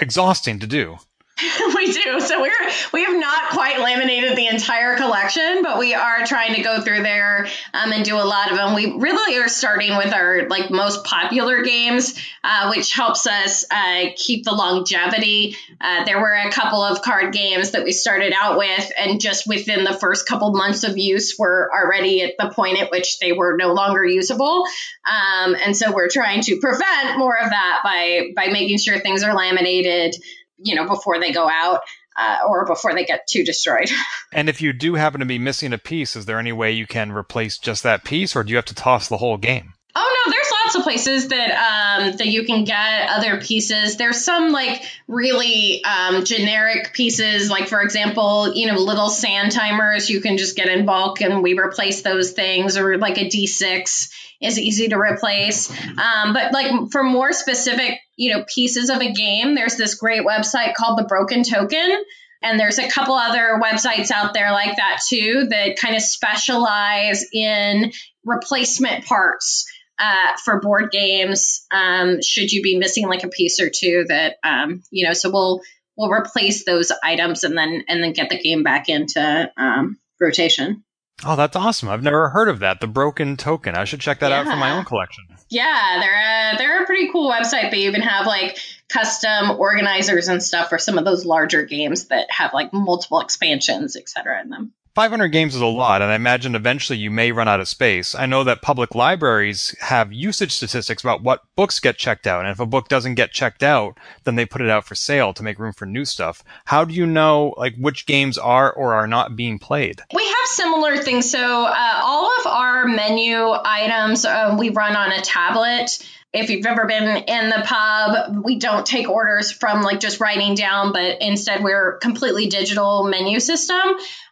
exhausting 0.00 0.60
to 0.60 0.66
do. 0.66 0.98
we 1.74 1.92
do. 1.92 2.18
So 2.20 2.40
we're 2.40 2.70
we 2.94 3.04
have 3.04 3.14
not 3.14 3.50
quite 3.50 3.78
laminated 3.78 4.38
the 4.38 4.46
entire 4.46 4.96
collection, 4.96 5.62
but 5.62 5.78
we 5.78 5.92
are 5.92 6.24
trying 6.24 6.54
to 6.54 6.62
go 6.62 6.80
through 6.80 7.02
there 7.02 7.46
um, 7.74 7.92
and 7.92 8.06
do 8.06 8.16
a 8.16 8.24
lot 8.24 8.50
of 8.50 8.56
them. 8.56 8.74
We 8.74 8.92
really 8.98 9.36
are 9.36 9.48
starting 9.48 9.98
with 9.98 10.14
our 10.14 10.48
like 10.48 10.70
most 10.70 11.04
popular 11.04 11.62
games, 11.62 12.18
uh, 12.42 12.72
which 12.74 12.94
helps 12.94 13.26
us 13.26 13.66
uh, 13.70 14.06
keep 14.16 14.44
the 14.44 14.52
longevity. 14.52 15.56
Uh, 15.78 16.04
there 16.06 16.20
were 16.20 16.32
a 16.32 16.50
couple 16.50 16.80
of 16.80 17.02
card 17.02 17.34
games 17.34 17.72
that 17.72 17.84
we 17.84 17.92
started 17.92 18.32
out 18.34 18.56
with, 18.56 18.90
and 18.98 19.20
just 19.20 19.46
within 19.46 19.84
the 19.84 19.92
first 19.92 20.26
couple 20.26 20.52
months 20.52 20.84
of 20.84 20.96
use, 20.96 21.36
were 21.38 21.70
already 21.70 22.22
at 22.22 22.36
the 22.38 22.48
point 22.48 22.80
at 22.80 22.90
which 22.90 23.18
they 23.18 23.32
were 23.32 23.58
no 23.58 23.74
longer 23.74 24.02
usable. 24.02 24.64
Um, 25.04 25.54
and 25.54 25.76
so 25.76 25.92
we're 25.92 26.08
trying 26.08 26.40
to 26.42 26.58
prevent 26.60 27.18
more 27.18 27.36
of 27.36 27.50
that 27.50 27.80
by 27.84 28.28
by 28.34 28.50
making 28.50 28.78
sure 28.78 28.98
things 28.98 29.22
are 29.22 29.34
laminated 29.34 30.16
you 30.58 30.74
know, 30.74 30.86
before 30.86 31.20
they 31.20 31.32
go 31.32 31.48
out 31.48 31.80
uh, 32.16 32.38
or 32.48 32.66
before 32.66 32.94
they 32.94 33.04
get 33.04 33.26
too 33.26 33.44
destroyed. 33.44 33.90
And 34.32 34.50
if 34.50 34.60
you 34.60 34.74
do 34.74 34.94
happen 34.94 35.20
to 35.20 35.26
be 35.26 35.38
missing 35.38 35.72
a 35.72 35.78
piece, 35.78 36.14
is 36.14 36.26
there 36.26 36.38
any 36.38 36.52
way 36.52 36.72
you 36.72 36.86
can 36.86 37.10
replace 37.10 37.56
just 37.56 37.84
that 37.84 38.04
piece, 38.04 38.36
or 38.36 38.44
do 38.44 38.50
you 38.50 38.56
have 38.56 38.66
to 38.66 38.74
toss 38.74 39.08
the 39.08 39.16
whole 39.16 39.38
game? 39.38 39.72
Oh 39.94 40.24
no, 40.26 40.30
there's 40.30 40.50
lots 40.64 40.74
of 40.74 40.82
places 40.82 41.28
that 41.28 41.50
um, 41.52 42.16
that 42.18 42.26
you 42.26 42.44
can 42.44 42.64
get 42.64 43.08
other 43.08 43.40
pieces. 43.40 43.96
There's 43.96 44.22
some 44.22 44.50
like 44.50 44.82
really 45.08 45.82
um, 45.84 46.24
generic 46.24 46.92
pieces, 46.92 47.48
like 47.48 47.68
for 47.68 47.80
example, 47.80 48.52
you 48.54 48.66
know, 48.66 48.74
little 48.78 49.08
sand 49.08 49.52
timers 49.52 50.10
you 50.10 50.20
can 50.20 50.36
just 50.36 50.54
get 50.54 50.68
in 50.68 50.84
bulk, 50.84 51.22
and 51.22 51.42
we 51.42 51.58
replace 51.58 52.02
those 52.02 52.32
things, 52.32 52.76
or 52.76 52.98
like 52.98 53.16
a 53.16 53.26
D6 53.26 54.10
is 54.42 54.58
easy 54.58 54.88
to 54.88 54.98
replace. 54.98 55.70
Um, 55.70 56.34
but 56.34 56.52
like 56.52 56.90
for 56.90 57.02
more 57.02 57.32
specific, 57.32 57.98
you 58.16 58.32
know, 58.32 58.44
pieces 58.52 58.90
of 58.90 59.00
a 59.00 59.12
game, 59.12 59.54
there's 59.54 59.76
this 59.76 59.94
great 59.94 60.22
website 60.22 60.74
called 60.74 60.98
the 60.98 61.04
Broken 61.04 61.42
Token. 61.42 62.04
And 62.42 62.60
there's 62.60 62.78
a 62.78 62.88
couple 62.88 63.14
other 63.14 63.60
websites 63.62 64.10
out 64.10 64.34
there 64.34 64.52
like 64.52 64.76
that 64.76 65.00
too 65.08 65.46
that 65.50 65.76
kind 65.80 65.96
of 65.96 66.02
specialize 66.02 67.24
in 67.32 67.92
replacement 68.24 69.06
parts 69.06 69.66
uh, 69.98 70.36
for 70.44 70.60
board 70.60 70.90
games. 70.90 71.66
Um, 71.72 72.20
should 72.22 72.52
you 72.52 72.62
be 72.62 72.78
missing 72.78 73.08
like 73.08 73.24
a 73.24 73.28
piece 73.28 73.58
or 73.58 73.70
two 73.70 74.04
that, 74.08 74.36
um, 74.44 74.82
you 74.90 75.06
know, 75.06 75.14
so 75.14 75.30
we'll, 75.30 75.62
we'll 75.96 76.10
replace 76.10 76.64
those 76.64 76.92
items 77.02 77.42
and 77.42 77.56
then, 77.56 77.84
and 77.88 78.02
then 78.02 78.12
get 78.12 78.28
the 78.28 78.38
game 78.38 78.62
back 78.62 78.88
into, 78.90 79.50
um, 79.56 79.98
rotation. 80.20 80.84
Oh, 81.24 81.36
that's 81.36 81.56
awesome. 81.56 81.88
I've 81.88 82.02
never 82.02 82.28
heard 82.28 82.48
of 82.48 82.58
that. 82.58 82.80
The 82.80 82.86
Broken 82.86 83.38
Token. 83.38 83.74
I 83.74 83.84
should 83.84 84.00
check 84.00 84.20
that 84.20 84.28
yeah. 84.28 84.40
out 84.40 84.46
for 84.46 84.56
my 84.56 84.72
own 84.72 84.84
collection. 84.84 85.24
Yeah, 85.48 86.00
they're 86.00 86.54
a, 86.54 86.58
they're 86.58 86.82
a 86.82 86.86
pretty 86.86 87.10
cool 87.12 87.30
website. 87.30 87.70
They 87.70 87.86
even 87.86 88.02
have 88.02 88.26
like 88.26 88.58
custom 88.88 89.52
organizers 89.52 90.28
and 90.28 90.42
stuff 90.42 90.68
for 90.68 90.78
some 90.78 90.98
of 90.98 91.04
those 91.04 91.24
larger 91.24 91.62
games 91.62 92.06
that 92.06 92.30
have 92.30 92.52
like 92.52 92.72
multiple 92.72 93.20
expansions, 93.20 93.96
etc. 93.96 94.42
in 94.42 94.50
them. 94.50 94.72
500 94.96 95.28
games 95.28 95.54
is 95.54 95.60
a 95.60 95.66
lot, 95.66 96.00
and 96.00 96.10
I 96.10 96.14
imagine 96.14 96.54
eventually 96.54 96.98
you 96.98 97.10
may 97.10 97.30
run 97.30 97.48
out 97.48 97.60
of 97.60 97.68
space. 97.68 98.14
I 98.14 98.24
know 98.24 98.44
that 98.44 98.62
public 98.62 98.94
libraries 98.94 99.76
have 99.78 100.10
usage 100.10 100.52
statistics 100.52 101.02
about 101.02 101.22
what 101.22 101.42
books 101.54 101.80
get 101.80 101.98
checked 101.98 102.26
out, 102.26 102.46
and 102.46 102.50
if 102.50 102.60
a 102.60 102.64
book 102.64 102.88
doesn't 102.88 103.16
get 103.16 103.30
checked 103.30 103.62
out, 103.62 103.98
then 104.24 104.36
they 104.36 104.46
put 104.46 104.62
it 104.62 104.70
out 104.70 104.86
for 104.86 104.94
sale 104.94 105.34
to 105.34 105.42
make 105.42 105.58
room 105.58 105.74
for 105.74 105.84
new 105.84 106.06
stuff. 106.06 106.42
How 106.64 106.86
do 106.86 106.94
you 106.94 107.04
know 107.04 107.52
like 107.58 107.76
which 107.76 108.06
games 108.06 108.38
are 108.38 108.72
or 108.72 108.94
are 108.94 109.06
not 109.06 109.36
being 109.36 109.58
played? 109.58 110.00
We 110.14 110.24
have 110.24 110.46
similar 110.46 110.96
things. 110.96 111.30
So 111.30 111.66
uh, 111.66 112.00
all 112.02 112.30
of 112.40 112.46
our 112.46 112.86
menu 112.86 113.50
items 113.50 114.24
uh, 114.24 114.56
we 114.58 114.70
run 114.70 114.96
on 114.96 115.12
a 115.12 115.20
tablet 115.20 115.98
if 116.36 116.50
you've 116.50 116.66
ever 116.66 116.86
been 116.86 117.04
in 117.04 117.48
the 117.48 117.62
pub, 117.64 118.44
we 118.44 118.58
don't 118.58 118.84
take 118.84 119.08
orders 119.08 119.50
from 119.50 119.82
like 119.82 120.00
just 120.00 120.20
writing 120.20 120.54
down, 120.54 120.92
but 120.92 121.22
instead 121.22 121.62
we're 121.62 121.98
completely 121.98 122.46
digital 122.46 123.04
menu 123.04 123.40
system. 123.40 123.80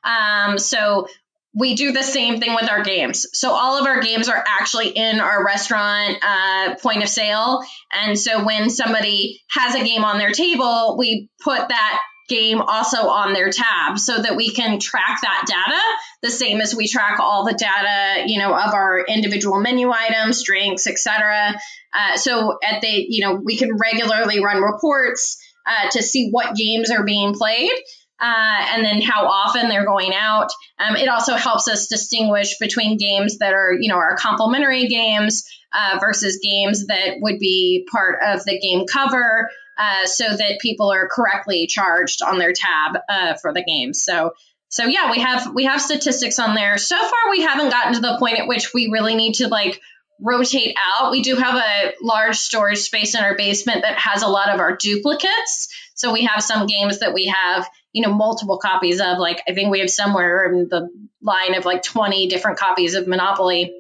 Um, 0.02 0.58
so 0.58 1.08
we 1.54 1.76
do 1.76 1.92
the 1.92 2.02
same 2.02 2.40
thing 2.40 2.54
with 2.54 2.68
our 2.68 2.82
games. 2.82 3.26
So 3.32 3.52
all 3.52 3.78
of 3.78 3.86
our 3.86 4.00
games 4.00 4.28
are 4.28 4.44
actually 4.46 4.88
in 4.88 5.20
our 5.20 5.44
restaurant 5.44 6.18
uh, 6.22 6.74
point 6.82 7.02
of 7.02 7.08
sale. 7.08 7.62
And 7.92 8.18
so 8.18 8.44
when 8.44 8.70
somebody 8.70 9.40
has 9.50 9.74
a 9.74 9.84
game 9.84 10.04
on 10.04 10.18
their 10.18 10.32
table, 10.32 10.96
we 10.98 11.30
put 11.42 11.68
that 11.68 12.00
game 12.28 12.60
also 12.60 13.08
on 13.08 13.32
their 13.32 13.50
tab 13.50 13.98
so 13.98 14.20
that 14.20 14.34
we 14.34 14.50
can 14.50 14.80
track 14.80 15.20
that 15.22 15.44
data 15.46 15.80
the 16.24 16.30
same 16.30 16.60
as 16.60 16.74
we 16.74 16.88
track 16.88 17.20
all 17.20 17.44
the 17.44 17.52
data 17.52 18.24
you 18.26 18.38
know 18.38 18.52
of 18.52 18.74
our 18.74 19.04
individual 19.06 19.60
menu 19.60 19.90
items 19.92 20.42
drinks 20.42 20.86
etc 20.86 21.54
uh, 21.92 22.16
so 22.16 22.58
at 22.64 22.80
the 22.80 23.06
you 23.08 23.24
know 23.24 23.34
we 23.34 23.56
can 23.56 23.76
regularly 23.76 24.42
run 24.42 24.60
reports 24.60 25.38
uh, 25.66 25.90
to 25.90 26.02
see 26.02 26.30
what 26.30 26.56
games 26.56 26.90
are 26.90 27.04
being 27.04 27.34
played 27.34 27.72
uh, 28.20 28.66
and 28.72 28.84
then 28.84 29.02
how 29.02 29.26
often 29.26 29.68
they're 29.68 29.84
going 29.84 30.12
out. 30.14 30.48
Um, 30.78 30.96
it 30.96 31.08
also 31.08 31.34
helps 31.34 31.68
us 31.68 31.88
distinguish 31.88 32.58
between 32.58 32.96
games 32.96 33.38
that 33.38 33.52
are, 33.52 33.72
you 33.72 33.88
know, 33.88 33.96
our 33.96 34.16
complementary 34.16 34.86
games 34.86 35.44
uh, 35.72 35.98
versus 36.00 36.38
games 36.42 36.86
that 36.86 37.16
would 37.20 37.38
be 37.38 37.86
part 37.90 38.20
of 38.24 38.44
the 38.44 38.58
game 38.58 38.86
cover, 38.86 39.50
uh, 39.76 40.06
so 40.06 40.24
that 40.24 40.58
people 40.60 40.92
are 40.92 41.08
correctly 41.08 41.66
charged 41.66 42.22
on 42.22 42.38
their 42.38 42.52
tab 42.52 42.98
uh, 43.08 43.34
for 43.40 43.52
the 43.52 43.64
game. 43.64 43.92
So. 43.92 44.32
So 44.74 44.86
yeah, 44.86 45.12
we 45.12 45.20
have 45.20 45.54
we 45.54 45.66
have 45.66 45.80
statistics 45.80 46.40
on 46.40 46.56
there. 46.56 46.78
So 46.78 46.96
far, 46.96 47.30
we 47.30 47.42
haven't 47.42 47.70
gotten 47.70 47.94
to 47.94 48.00
the 48.00 48.16
point 48.18 48.40
at 48.40 48.48
which 48.48 48.74
we 48.74 48.88
really 48.90 49.14
need 49.14 49.34
to 49.34 49.46
like 49.46 49.80
rotate 50.20 50.76
out. 50.76 51.12
We 51.12 51.22
do 51.22 51.36
have 51.36 51.54
a 51.54 51.92
large 52.02 52.38
storage 52.38 52.78
space 52.78 53.14
in 53.14 53.22
our 53.22 53.36
basement 53.36 53.82
that 53.82 53.96
has 54.00 54.24
a 54.24 54.28
lot 54.28 54.48
of 54.48 54.58
our 54.58 54.76
duplicates. 54.76 55.68
So 55.94 56.12
we 56.12 56.24
have 56.24 56.42
some 56.42 56.66
games 56.66 56.98
that 56.98 57.14
we 57.14 57.26
have, 57.26 57.70
you 57.92 58.02
know, 58.02 58.12
multiple 58.12 58.58
copies 58.58 59.00
of. 59.00 59.18
Like 59.18 59.44
I 59.48 59.54
think 59.54 59.70
we 59.70 59.78
have 59.78 59.90
somewhere 59.90 60.52
in 60.52 60.66
the 60.68 60.88
line 61.22 61.54
of 61.54 61.64
like 61.64 61.84
20 61.84 62.26
different 62.26 62.58
copies 62.58 62.94
of 62.94 63.06
Monopoly. 63.06 63.72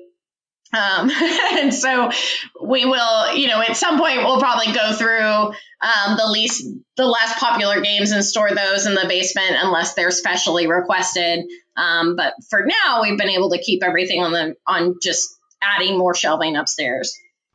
Um, 0.74 1.10
and 1.52 1.72
so 1.72 2.10
we 2.62 2.84
will, 2.84 3.34
you 3.34 3.48
know, 3.48 3.60
at 3.60 3.76
some 3.76 3.98
point 3.98 4.18
we'll 4.18 4.40
probably 4.40 4.72
go 4.72 4.92
through 4.92 5.20
um, 5.20 6.16
the 6.16 6.26
least, 6.26 6.66
the 6.96 7.06
less 7.06 7.38
popular 7.38 7.80
games 7.80 8.10
and 8.10 8.24
store 8.24 8.50
those 8.50 8.86
in 8.86 8.94
the 8.94 9.06
basement 9.06 9.56
unless 9.60 9.94
they're 9.94 10.10
specially 10.10 10.66
requested. 10.66 11.44
Um, 11.76 12.16
but 12.16 12.34
for 12.50 12.66
now, 12.66 13.02
we've 13.02 13.18
been 13.18 13.28
able 13.28 13.50
to 13.50 13.58
keep 13.58 13.82
everything 13.82 14.22
on 14.22 14.32
the 14.32 14.54
on 14.66 14.96
just 15.02 15.36
adding 15.62 15.98
more 15.98 16.14
shelving 16.14 16.56
upstairs. 16.56 17.14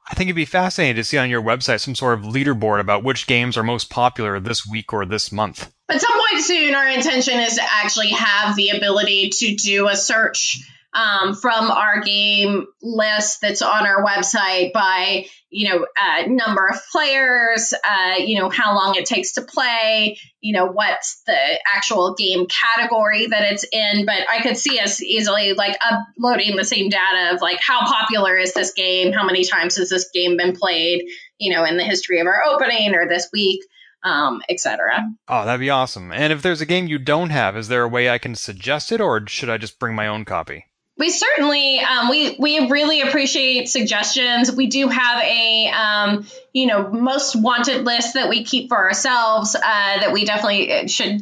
I 0.10 0.16
think 0.16 0.28
it'd 0.28 0.36
be 0.36 0.46
fascinating 0.46 0.96
to 0.96 1.04
see 1.04 1.20
on 1.20 1.30
your 1.30 1.42
website 1.42 1.82
some 1.82 1.94
sort 1.94 2.18
of 2.18 2.26
leaderboard 2.26 2.80
about 2.80 3.04
which 3.04 3.28
games 3.28 3.58
are 3.58 3.64
most 3.64 3.92
popular 3.92 4.40
this 4.40 4.66
week 4.66 4.92
or 4.92 5.06
this 5.06 5.32
month. 5.32 5.72
At 5.88 6.02
some 6.02 6.20
point 6.20 6.44
soon, 6.44 6.74
our 6.74 6.88
intention 6.88 7.40
is 7.40 7.56
to 7.56 7.64
actually 7.64 8.10
have 8.10 8.56
the 8.56 8.70
ability 8.70 9.30
to 9.30 9.56
do 9.56 9.88
a 9.88 9.96
search 9.96 10.68
um, 10.94 11.36
from 11.36 11.70
our 11.70 12.02
game 12.02 12.66
list 12.82 13.42
that's 13.42 13.62
on 13.62 13.86
our 13.86 14.04
website 14.04 14.74
by 14.74 15.26
you 15.50 15.70
know 15.70 15.86
uh, 16.00 16.24
number 16.28 16.68
of 16.68 16.78
players 16.92 17.74
uh, 17.74 18.16
you 18.18 18.40
know 18.40 18.50
how 18.50 18.76
long 18.76 18.96
it 18.96 19.06
takes 19.06 19.34
to 19.34 19.42
play 19.42 20.18
you 20.42 20.54
know 20.54 20.68
what's 20.68 21.22
the 21.28 21.38
actual 21.76 22.16
game 22.16 22.48
category 22.48 23.28
that 23.28 23.52
it's 23.52 23.66
in 23.72 24.06
but 24.06 24.22
i 24.32 24.42
could 24.42 24.58
see 24.58 24.80
us 24.80 25.02
easily 25.02 25.54
like 25.54 25.78
uploading 25.82 26.56
the 26.56 26.66
same 26.66 26.90
data 26.90 27.34
of 27.34 27.42
like 27.42 27.60
how 27.62 27.86
popular 27.86 28.36
is 28.38 28.54
this 28.54 28.74
game 28.74 29.12
how 29.12 29.26
many 29.26 29.44
times 29.44 29.78
has 29.78 29.90
this 29.90 30.10
game 30.12 30.38
been 30.38 30.56
played 30.56 31.04
you 31.38 31.54
know 31.54 31.66
in 31.66 31.78
the 31.78 31.84
history 31.84 32.20
of 32.20 32.28
our 32.28 32.44
opening 32.46 32.96
or 32.96 33.08
this 33.08 33.30
week 33.32 33.62
um, 34.02 34.42
etc. 34.48 35.06
Oh, 35.28 35.44
that'd 35.44 35.60
be 35.60 35.70
awesome. 35.70 36.14
And 36.14 36.32
if 36.32 36.42
there's 36.42 36.62
a 36.62 36.66
game 36.66 36.88
you 36.88 37.00
don't 37.00 37.32
have, 37.32 37.58
is 37.58 37.68
there 37.68 37.84
a 37.84 37.88
way 37.90 38.10
I 38.10 38.18
can 38.18 38.34
suggest 38.34 38.94
it, 38.94 39.02
or 39.02 39.28
should 39.28 39.50
I 39.50 39.58
just 39.58 39.78
bring 39.78 39.94
my 39.94 40.08
own 40.08 40.24
copy? 40.24 40.69
We 41.00 41.10
certainly 41.10 41.80
um, 41.80 42.10
we 42.10 42.36
we 42.38 42.68
really 42.68 43.00
appreciate 43.00 43.70
suggestions. 43.70 44.52
We 44.52 44.68
do 44.68 44.90
have 44.90 45.24
a 45.24 45.70
um, 45.70 46.28
you 46.52 46.68
know 46.68 46.90
most 46.90 47.38
wanted 47.38 47.86
list 47.86 48.16
that 48.16 48.30
we 48.30 48.44
keep 48.44 48.68
for 48.68 48.78
ourselves 48.78 49.56
uh, 49.56 49.60
that 49.62 50.12
we 50.12 50.26
definitely 50.26 50.74
uh, 50.74 50.88
should 50.88 51.22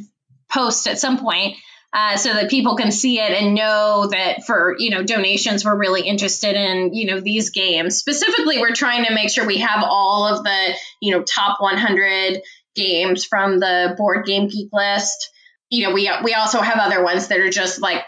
post 0.52 0.88
at 0.88 1.00
some 1.00 1.20
point. 1.20 1.58
Uh, 1.94 2.18
so 2.18 2.34
that 2.34 2.50
people 2.50 2.76
can 2.76 2.92
see 2.92 3.18
it 3.18 3.32
and 3.32 3.56
know 3.56 4.10
that 4.12 4.44
for 4.46 4.76
you 4.78 4.90
know 4.90 5.04
donations 5.04 5.64
we're 5.64 5.78
really 5.78 6.02
interested 6.02 6.56
in 6.56 6.94
you 6.94 7.08
know 7.08 7.22
these 7.22 7.52
games 7.52 7.98
specifically 7.98 8.60
we're 8.60 8.74
trying 8.74 9.06
to 9.06 9.14
make 9.14 9.30
sure 9.30 9.48
we 9.48 9.60
have 9.60 9.86
all 9.86 10.28
of 10.28 10.44
the 10.44 10.74
you 11.02 11.16
know 11.16 11.24
top 11.24 11.62
100 11.62 12.42
games 12.76 13.24
from 13.24 13.58
the 13.60 13.96
board 13.98 14.26
game 14.26 14.50
geek 14.50 14.68
list 14.74 15.32
you 15.70 15.86
know, 15.86 15.94
we 15.94 16.10
we 16.24 16.34
also 16.34 16.62
have 16.62 16.78
other 16.80 17.04
ones 17.04 17.28
that 17.28 17.40
are 17.40 17.50
just 17.50 17.82
like, 17.82 18.04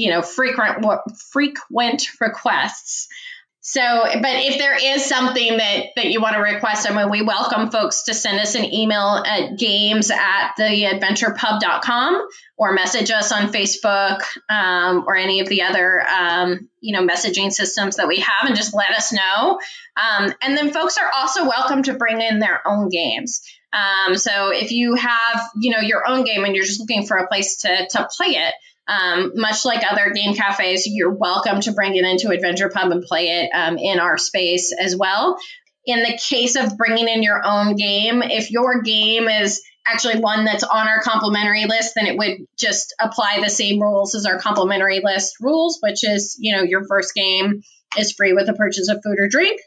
you 0.00 0.10
know, 0.10 0.22
frequent 0.22 0.84
frequent 1.30 2.02
requests. 2.20 3.08
So, 3.62 3.82
but 3.82 4.36
if 4.36 4.56
there 4.56 4.74
is 4.82 5.04
something 5.04 5.58
that 5.58 5.88
that 5.96 6.06
you 6.06 6.22
want 6.22 6.34
to 6.34 6.40
request, 6.40 6.90
I 6.90 6.96
mean, 6.96 7.10
we 7.10 7.20
welcome 7.20 7.70
folks 7.70 8.04
to 8.04 8.14
send 8.14 8.40
us 8.40 8.54
an 8.54 8.64
email 8.64 9.22
at 9.24 9.58
games 9.58 10.10
at 10.10 10.54
theadventurepub.com 10.58 12.26
or 12.56 12.72
message 12.72 13.10
us 13.10 13.30
on 13.30 13.52
Facebook 13.52 14.22
um, 14.48 15.04
or 15.06 15.14
any 15.14 15.40
of 15.40 15.48
the 15.48 15.62
other, 15.62 16.00
um, 16.08 16.70
you 16.80 16.94
know, 16.94 17.06
messaging 17.06 17.52
systems 17.52 17.96
that 17.96 18.08
we 18.08 18.20
have 18.20 18.46
and 18.46 18.56
just 18.56 18.74
let 18.74 18.92
us 18.92 19.12
know. 19.12 19.60
Um, 19.96 20.32
and 20.40 20.56
then 20.56 20.72
folks 20.72 20.96
are 20.96 21.10
also 21.14 21.44
welcome 21.44 21.82
to 21.82 21.92
bring 21.92 22.22
in 22.22 22.38
their 22.38 22.66
own 22.66 22.88
games. 22.88 23.42
Um, 23.74 24.16
so 24.16 24.50
if 24.50 24.72
you 24.72 24.94
have, 24.94 25.42
you 25.60 25.70
know, 25.70 25.80
your 25.80 26.08
own 26.08 26.24
game 26.24 26.44
and 26.44 26.56
you're 26.56 26.64
just 26.64 26.80
looking 26.80 27.06
for 27.06 27.18
a 27.18 27.28
place 27.28 27.58
to, 27.58 27.86
to 27.90 28.08
play 28.16 28.28
it, 28.28 28.54
um, 28.90 29.32
much 29.36 29.64
like 29.64 29.84
other 29.88 30.10
game 30.10 30.34
cafes, 30.34 30.86
you're 30.86 31.14
welcome 31.14 31.60
to 31.60 31.72
bring 31.72 31.94
it 31.94 32.04
into 32.04 32.30
Adventure 32.30 32.68
Pub 32.68 32.90
and 32.90 33.02
play 33.02 33.28
it 33.28 33.50
um, 33.54 33.78
in 33.78 34.00
our 34.00 34.18
space 34.18 34.74
as 34.76 34.96
well. 34.96 35.38
In 35.86 36.02
the 36.02 36.18
case 36.18 36.56
of 36.56 36.76
bringing 36.76 37.08
in 37.08 37.22
your 37.22 37.40
own 37.44 37.76
game, 37.76 38.22
if 38.22 38.50
your 38.50 38.82
game 38.82 39.28
is 39.28 39.62
actually 39.86 40.18
one 40.18 40.44
that's 40.44 40.64
on 40.64 40.88
our 40.88 41.00
complimentary 41.02 41.66
list, 41.66 41.94
then 41.94 42.06
it 42.06 42.18
would 42.18 42.38
just 42.58 42.94
apply 43.00 43.40
the 43.40 43.48
same 43.48 43.80
rules 43.80 44.14
as 44.14 44.26
our 44.26 44.38
complimentary 44.38 45.00
list 45.02 45.36
rules, 45.40 45.78
which 45.80 46.02
is, 46.02 46.36
you 46.38 46.56
know, 46.56 46.62
your 46.62 46.84
first 46.86 47.14
game 47.14 47.62
is 47.96 48.12
free 48.12 48.32
with 48.32 48.48
a 48.48 48.54
purchase 48.54 48.88
of 48.88 49.00
food 49.04 49.18
or 49.18 49.28
drink. 49.28 49.60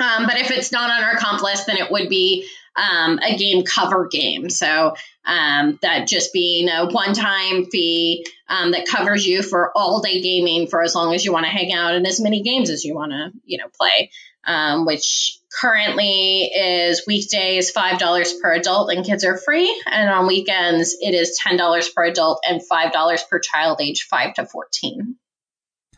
Um, 0.00 0.26
but 0.26 0.36
if 0.36 0.50
it's 0.50 0.72
not 0.72 0.90
on 0.90 1.02
our 1.02 1.16
comp 1.16 1.42
list, 1.42 1.66
then 1.66 1.78
it 1.78 1.90
would 1.90 2.08
be 2.08 2.46
um, 2.76 3.18
a 3.22 3.36
game 3.36 3.64
cover 3.64 4.08
game. 4.08 4.50
So 4.50 4.94
um, 5.24 5.78
that 5.82 6.08
just 6.08 6.32
being 6.32 6.68
a 6.68 6.86
one-time 6.86 7.66
fee 7.66 8.26
um, 8.48 8.72
that 8.72 8.86
covers 8.86 9.26
you 9.26 9.42
for 9.42 9.70
all 9.76 10.00
day 10.00 10.20
gaming 10.20 10.66
for 10.66 10.82
as 10.82 10.94
long 10.94 11.14
as 11.14 11.24
you 11.24 11.32
want 11.32 11.46
to 11.46 11.52
hang 11.52 11.72
out 11.72 11.94
and 11.94 12.06
as 12.06 12.20
many 12.20 12.42
games 12.42 12.70
as 12.70 12.84
you 12.84 12.94
want 12.94 13.12
to, 13.12 13.32
you 13.44 13.58
know, 13.58 13.68
play. 13.78 14.10
um, 14.46 14.86
which 14.86 15.38
currently 15.60 16.44
is 16.44 17.04
weekdays 17.06 17.72
$5 17.72 18.40
per 18.40 18.52
adult 18.52 18.92
and 18.92 19.04
kids 19.04 19.24
are 19.24 19.36
free. 19.38 19.82
And 19.86 20.10
on 20.10 20.26
weekends, 20.26 20.96
it 21.00 21.14
is 21.14 21.40
$10 21.46 21.94
per 21.94 22.04
adult 22.04 22.44
and 22.48 22.60
$5 22.60 23.28
per 23.28 23.38
child 23.38 23.80
age 23.80 24.06
5 24.10 24.34
to 24.34 24.46
14. 24.46 25.16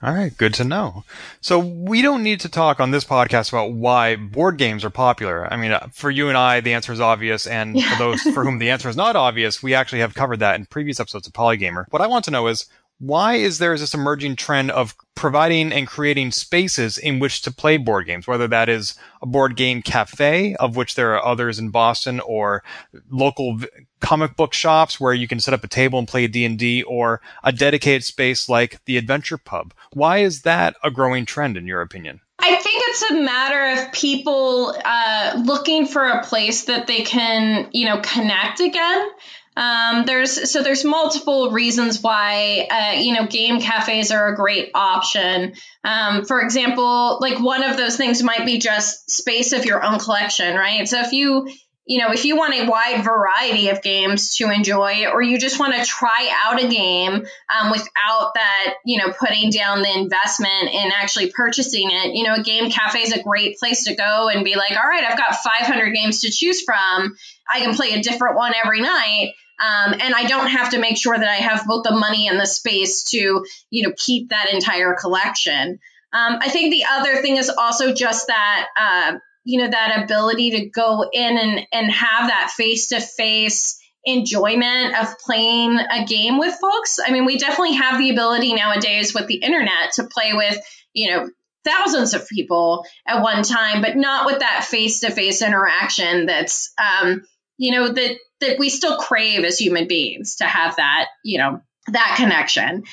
All 0.03 0.12
right, 0.12 0.37
good 0.37 0.55
to 0.55 0.65
know. 0.65 1.05
So 1.41 1.59
we 1.59 2.03
don't 2.03 2.23
need 2.23 2.41
to 2.41 2.49
talk 2.49 2.81
on 2.81 2.91
this 2.91 3.05
podcast 3.05 3.49
about 3.50 3.73
why 3.73 4.17
board 4.17 4.59
games 4.59 4.85
are 4.85 4.91
popular. 4.91 5.50
I 5.53 5.57
mean, 5.57 5.73
uh, 5.73 5.88
for 5.93 6.11
you 6.11 6.29
and 6.29 6.37
I, 6.37 6.61
the 6.61 6.75
answer 6.75 6.93
is 6.93 7.00
obvious, 7.00 7.47
and 7.47 7.76
yeah. 7.76 7.91
for 7.93 7.99
those 8.05 8.23
for 8.23 8.45
whom 8.45 8.59
the 8.59 8.71
answer 8.71 8.88
is 8.88 8.97
not 8.97 9.17
obvious, 9.17 9.62
we 9.62 9.75
actually 9.75 10.00
have 10.00 10.15
covered 10.15 10.41
that 10.41 10.57
in 10.57 10.67
previous 10.67 11.00
episodes 11.00 11.26
of 11.26 11.33
Polygamer. 11.33 11.87
What 11.91 12.03
I 12.03 12.07
want 12.07 12.25
to 12.26 12.31
know 12.31 12.47
is 12.47 12.67
why 12.99 13.35
is 13.35 13.59
there 13.59 13.76
this 13.76 13.95
emerging 13.95 14.37
trend 14.37 14.71
of 14.71 14.95
providing 15.15 15.73
and 15.73 15.87
creating 15.87 16.31
spaces 16.31 16.97
in 16.99 17.19
which 17.19 17.43
to 17.43 17.50
play 17.50 17.76
board 17.76 18.07
games, 18.07 18.26
whether 18.26 18.49
that 18.49 18.69
is 18.69 18.95
a 19.21 19.26
board 19.26 19.57
game 19.57 19.83
cafe, 19.83 20.55
of 20.57 20.76
which 20.76 20.95
there 20.95 21.15
are 21.15 21.25
others 21.25 21.59
in 21.59 21.71
Boston, 21.71 22.21
or 22.21 22.62
local 23.11 23.57
v- 23.57 23.69
comic 24.00 24.37
book 24.37 24.55
shops 24.55 25.00
where 25.00 25.15
you 25.15 25.29
can 25.29 25.41
set 25.41 25.55
up 25.55 25.65
a 25.65 25.69
table 25.69 25.99
and 25.99 26.09
play 26.09 26.26
D&D, 26.26 26.83
or 26.85 27.21
a 27.43 27.53
dedicated 27.53 28.05
space 28.05 28.49
like 28.49 28.83
the 28.85 28.97
Adventure 28.97 29.38
Pub. 29.38 29.75
Why 29.93 30.19
is 30.19 30.43
that 30.43 30.76
a 30.83 30.91
growing 30.91 31.26
trend 31.26 31.57
in 31.57 31.67
your 31.67 31.83
opinion? 31.83 32.21
I 32.38 32.57
think 32.57 32.83
it's 32.87 33.11
a 33.11 33.15
matter 33.15 33.81
of 33.81 33.93
people 33.93 34.75
uh, 34.85 35.43
looking 35.45 35.87
for 35.87 36.05
a 36.05 36.23
place 36.23 36.65
that 36.65 36.87
they 36.87 37.03
can, 37.03 37.69
you 37.73 37.87
know, 37.87 38.00
connect 38.03 38.61
again. 38.61 39.09
Um, 39.57 40.05
there's 40.05 40.51
so 40.51 40.63
there's 40.63 40.85
multiple 40.85 41.51
reasons 41.51 42.03
why 42.03 42.69
uh, 42.71 43.01
you 43.01 43.15
know 43.15 43.27
game 43.27 43.59
cafes 43.59 44.11
are 44.11 44.33
a 44.33 44.37
great 44.37 44.71
option. 44.75 45.55
Um, 45.83 46.27
for 46.27 46.43
example, 46.43 47.19
like 47.21 47.41
one 47.41 47.63
of 47.63 47.79
those 47.79 47.97
things 47.97 48.23
might 48.23 48.45
be 48.45 48.59
just 48.59 49.11
space 49.11 49.53
of 49.53 49.65
your 49.65 49.83
own 49.83 49.99
collection, 49.99 50.55
right? 50.55 50.87
So 50.87 51.01
if 51.01 51.13
you 51.13 51.49
you 51.87 52.01
know 52.01 52.13
if 52.13 52.27
you 52.27 52.37
want 52.37 52.53
a 52.53 52.69
wide 52.69 53.03
variety 53.03 53.71
of 53.71 53.81
games 53.81 54.37
to 54.37 54.51
enjoy, 54.51 55.07
or 55.07 55.23
you 55.23 55.39
just 55.39 55.59
want 55.59 55.75
to 55.75 55.87
try 55.87 56.31
out 56.45 56.63
a 56.63 56.69
game 56.69 57.25
um, 57.49 57.71
without 57.71 58.33
that 58.35 58.75
you 58.85 58.99
know 58.99 59.11
putting 59.19 59.49
down 59.49 59.81
the 59.81 59.99
investment 59.99 60.69
in 60.71 60.93
actually 61.01 61.33
purchasing 61.35 61.89
it, 61.91 62.15
you 62.15 62.25
know 62.25 62.35
a 62.35 62.43
game 62.43 62.71
cafe 62.71 63.01
is 63.01 63.13
a 63.13 63.23
great 63.23 63.59
place 63.59 63.85
to 63.85 63.95
go 63.95 64.29
and 64.29 64.45
be 64.45 64.55
like, 64.55 64.73
all 64.73 64.87
right, 64.87 65.03
I've 65.03 65.17
got 65.17 65.35
500 65.37 65.95
games 65.95 66.21
to 66.21 66.31
choose 66.31 66.61
from. 66.61 67.17
I 67.51 67.61
can 67.61 67.75
play 67.75 67.93
a 67.93 68.03
different 68.03 68.37
one 68.37 68.53
every 68.63 68.83
night 68.83 69.33
um, 69.59 69.95
and 69.95 70.15
I 70.15 70.25
don't 70.25 70.49
have 70.49 70.71
to 70.71 70.79
make 70.79 70.97
sure 70.97 71.17
that 71.17 71.29
I 71.29 71.37
have 71.37 71.67
both 71.67 71.85
the 71.85 71.97
money 71.97 72.29
and 72.29 72.39
the 72.39 72.47
space 72.47 73.05
to, 73.11 73.45
you 73.71 73.83
know, 73.83 73.95
keep 73.97 74.31
that 74.31 74.53
entire 74.53 74.95
collection. 74.95 75.79
Um, 76.13 76.39
I 76.41 76.49
think 76.49 76.73
the 76.73 76.85
other 76.89 77.17
thing 77.17 77.37
is 77.37 77.51
also 77.51 77.95
just 77.95 78.29
that, 78.29 78.67
uh, 78.79 79.19
you 79.45 79.61
know, 79.63 79.71
that 79.71 80.05
ability 80.05 80.51
to 80.53 80.67
go 80.67 81.09
in 81.13 81.39
and, 81.39 81.67
and 81.73 81.91
have 81.91 82.29
that 82.29 82.53
face 82.55 82.89
to 82.89 83.01
face 83.01 83.79
enjoyment 84.05 84.97
of 84.97 85.19
playing 85.19 85.79
a 85.79 86.05
game 86.05 86.39
with 86.39 86.55
folks. 86.55 86.99
I 87.05 87.11
mean, 87.11 87.25
we 87.25 87.39
definitely 87.39 87.75
have 87.75 87.99
the 87.99 88.11
ability 88.11 88.55
nowadays 88.55 89.15
with 89.15 89.27
the 89.27 89.37
internet 89.37 89.93
to 89.95 90.05
play 90.05 90.33
with, 90.33 90.59
you 90.93 91.11
know, 91.11 91.29
thousands 91.65 92.15
of 92.15 92.29
people 92.29 92.87
at 93.07 93.23
one 93.23 93.43
time, 93.43 93.83
but 93.83 93.97
not 93.97 94.27
with 94.27 94.39
that 94.39 94.65
face 94.65 95.01
to 95.01 95.11
face 95.11 95.43
interaction 95.43 96.27
that's, 96.27 96.73
um, 96.79 97.23
you 97.59 97.73
know, 97.73 97.89
that 97.89 98.17
that 98.40 98.59
we 98.59 98.69
still 98.69 98.99
crave 98.99 99.45
as 99.45 99.59
human 99.59 99.87
beings 99.87 100.37
to 100.37 100.45
have 100.45 100.76
that, 100.76 101.07
you 101.25 101.38
know, 101.38 101.61
that 101.88 102.14
connection. 102.16 102.85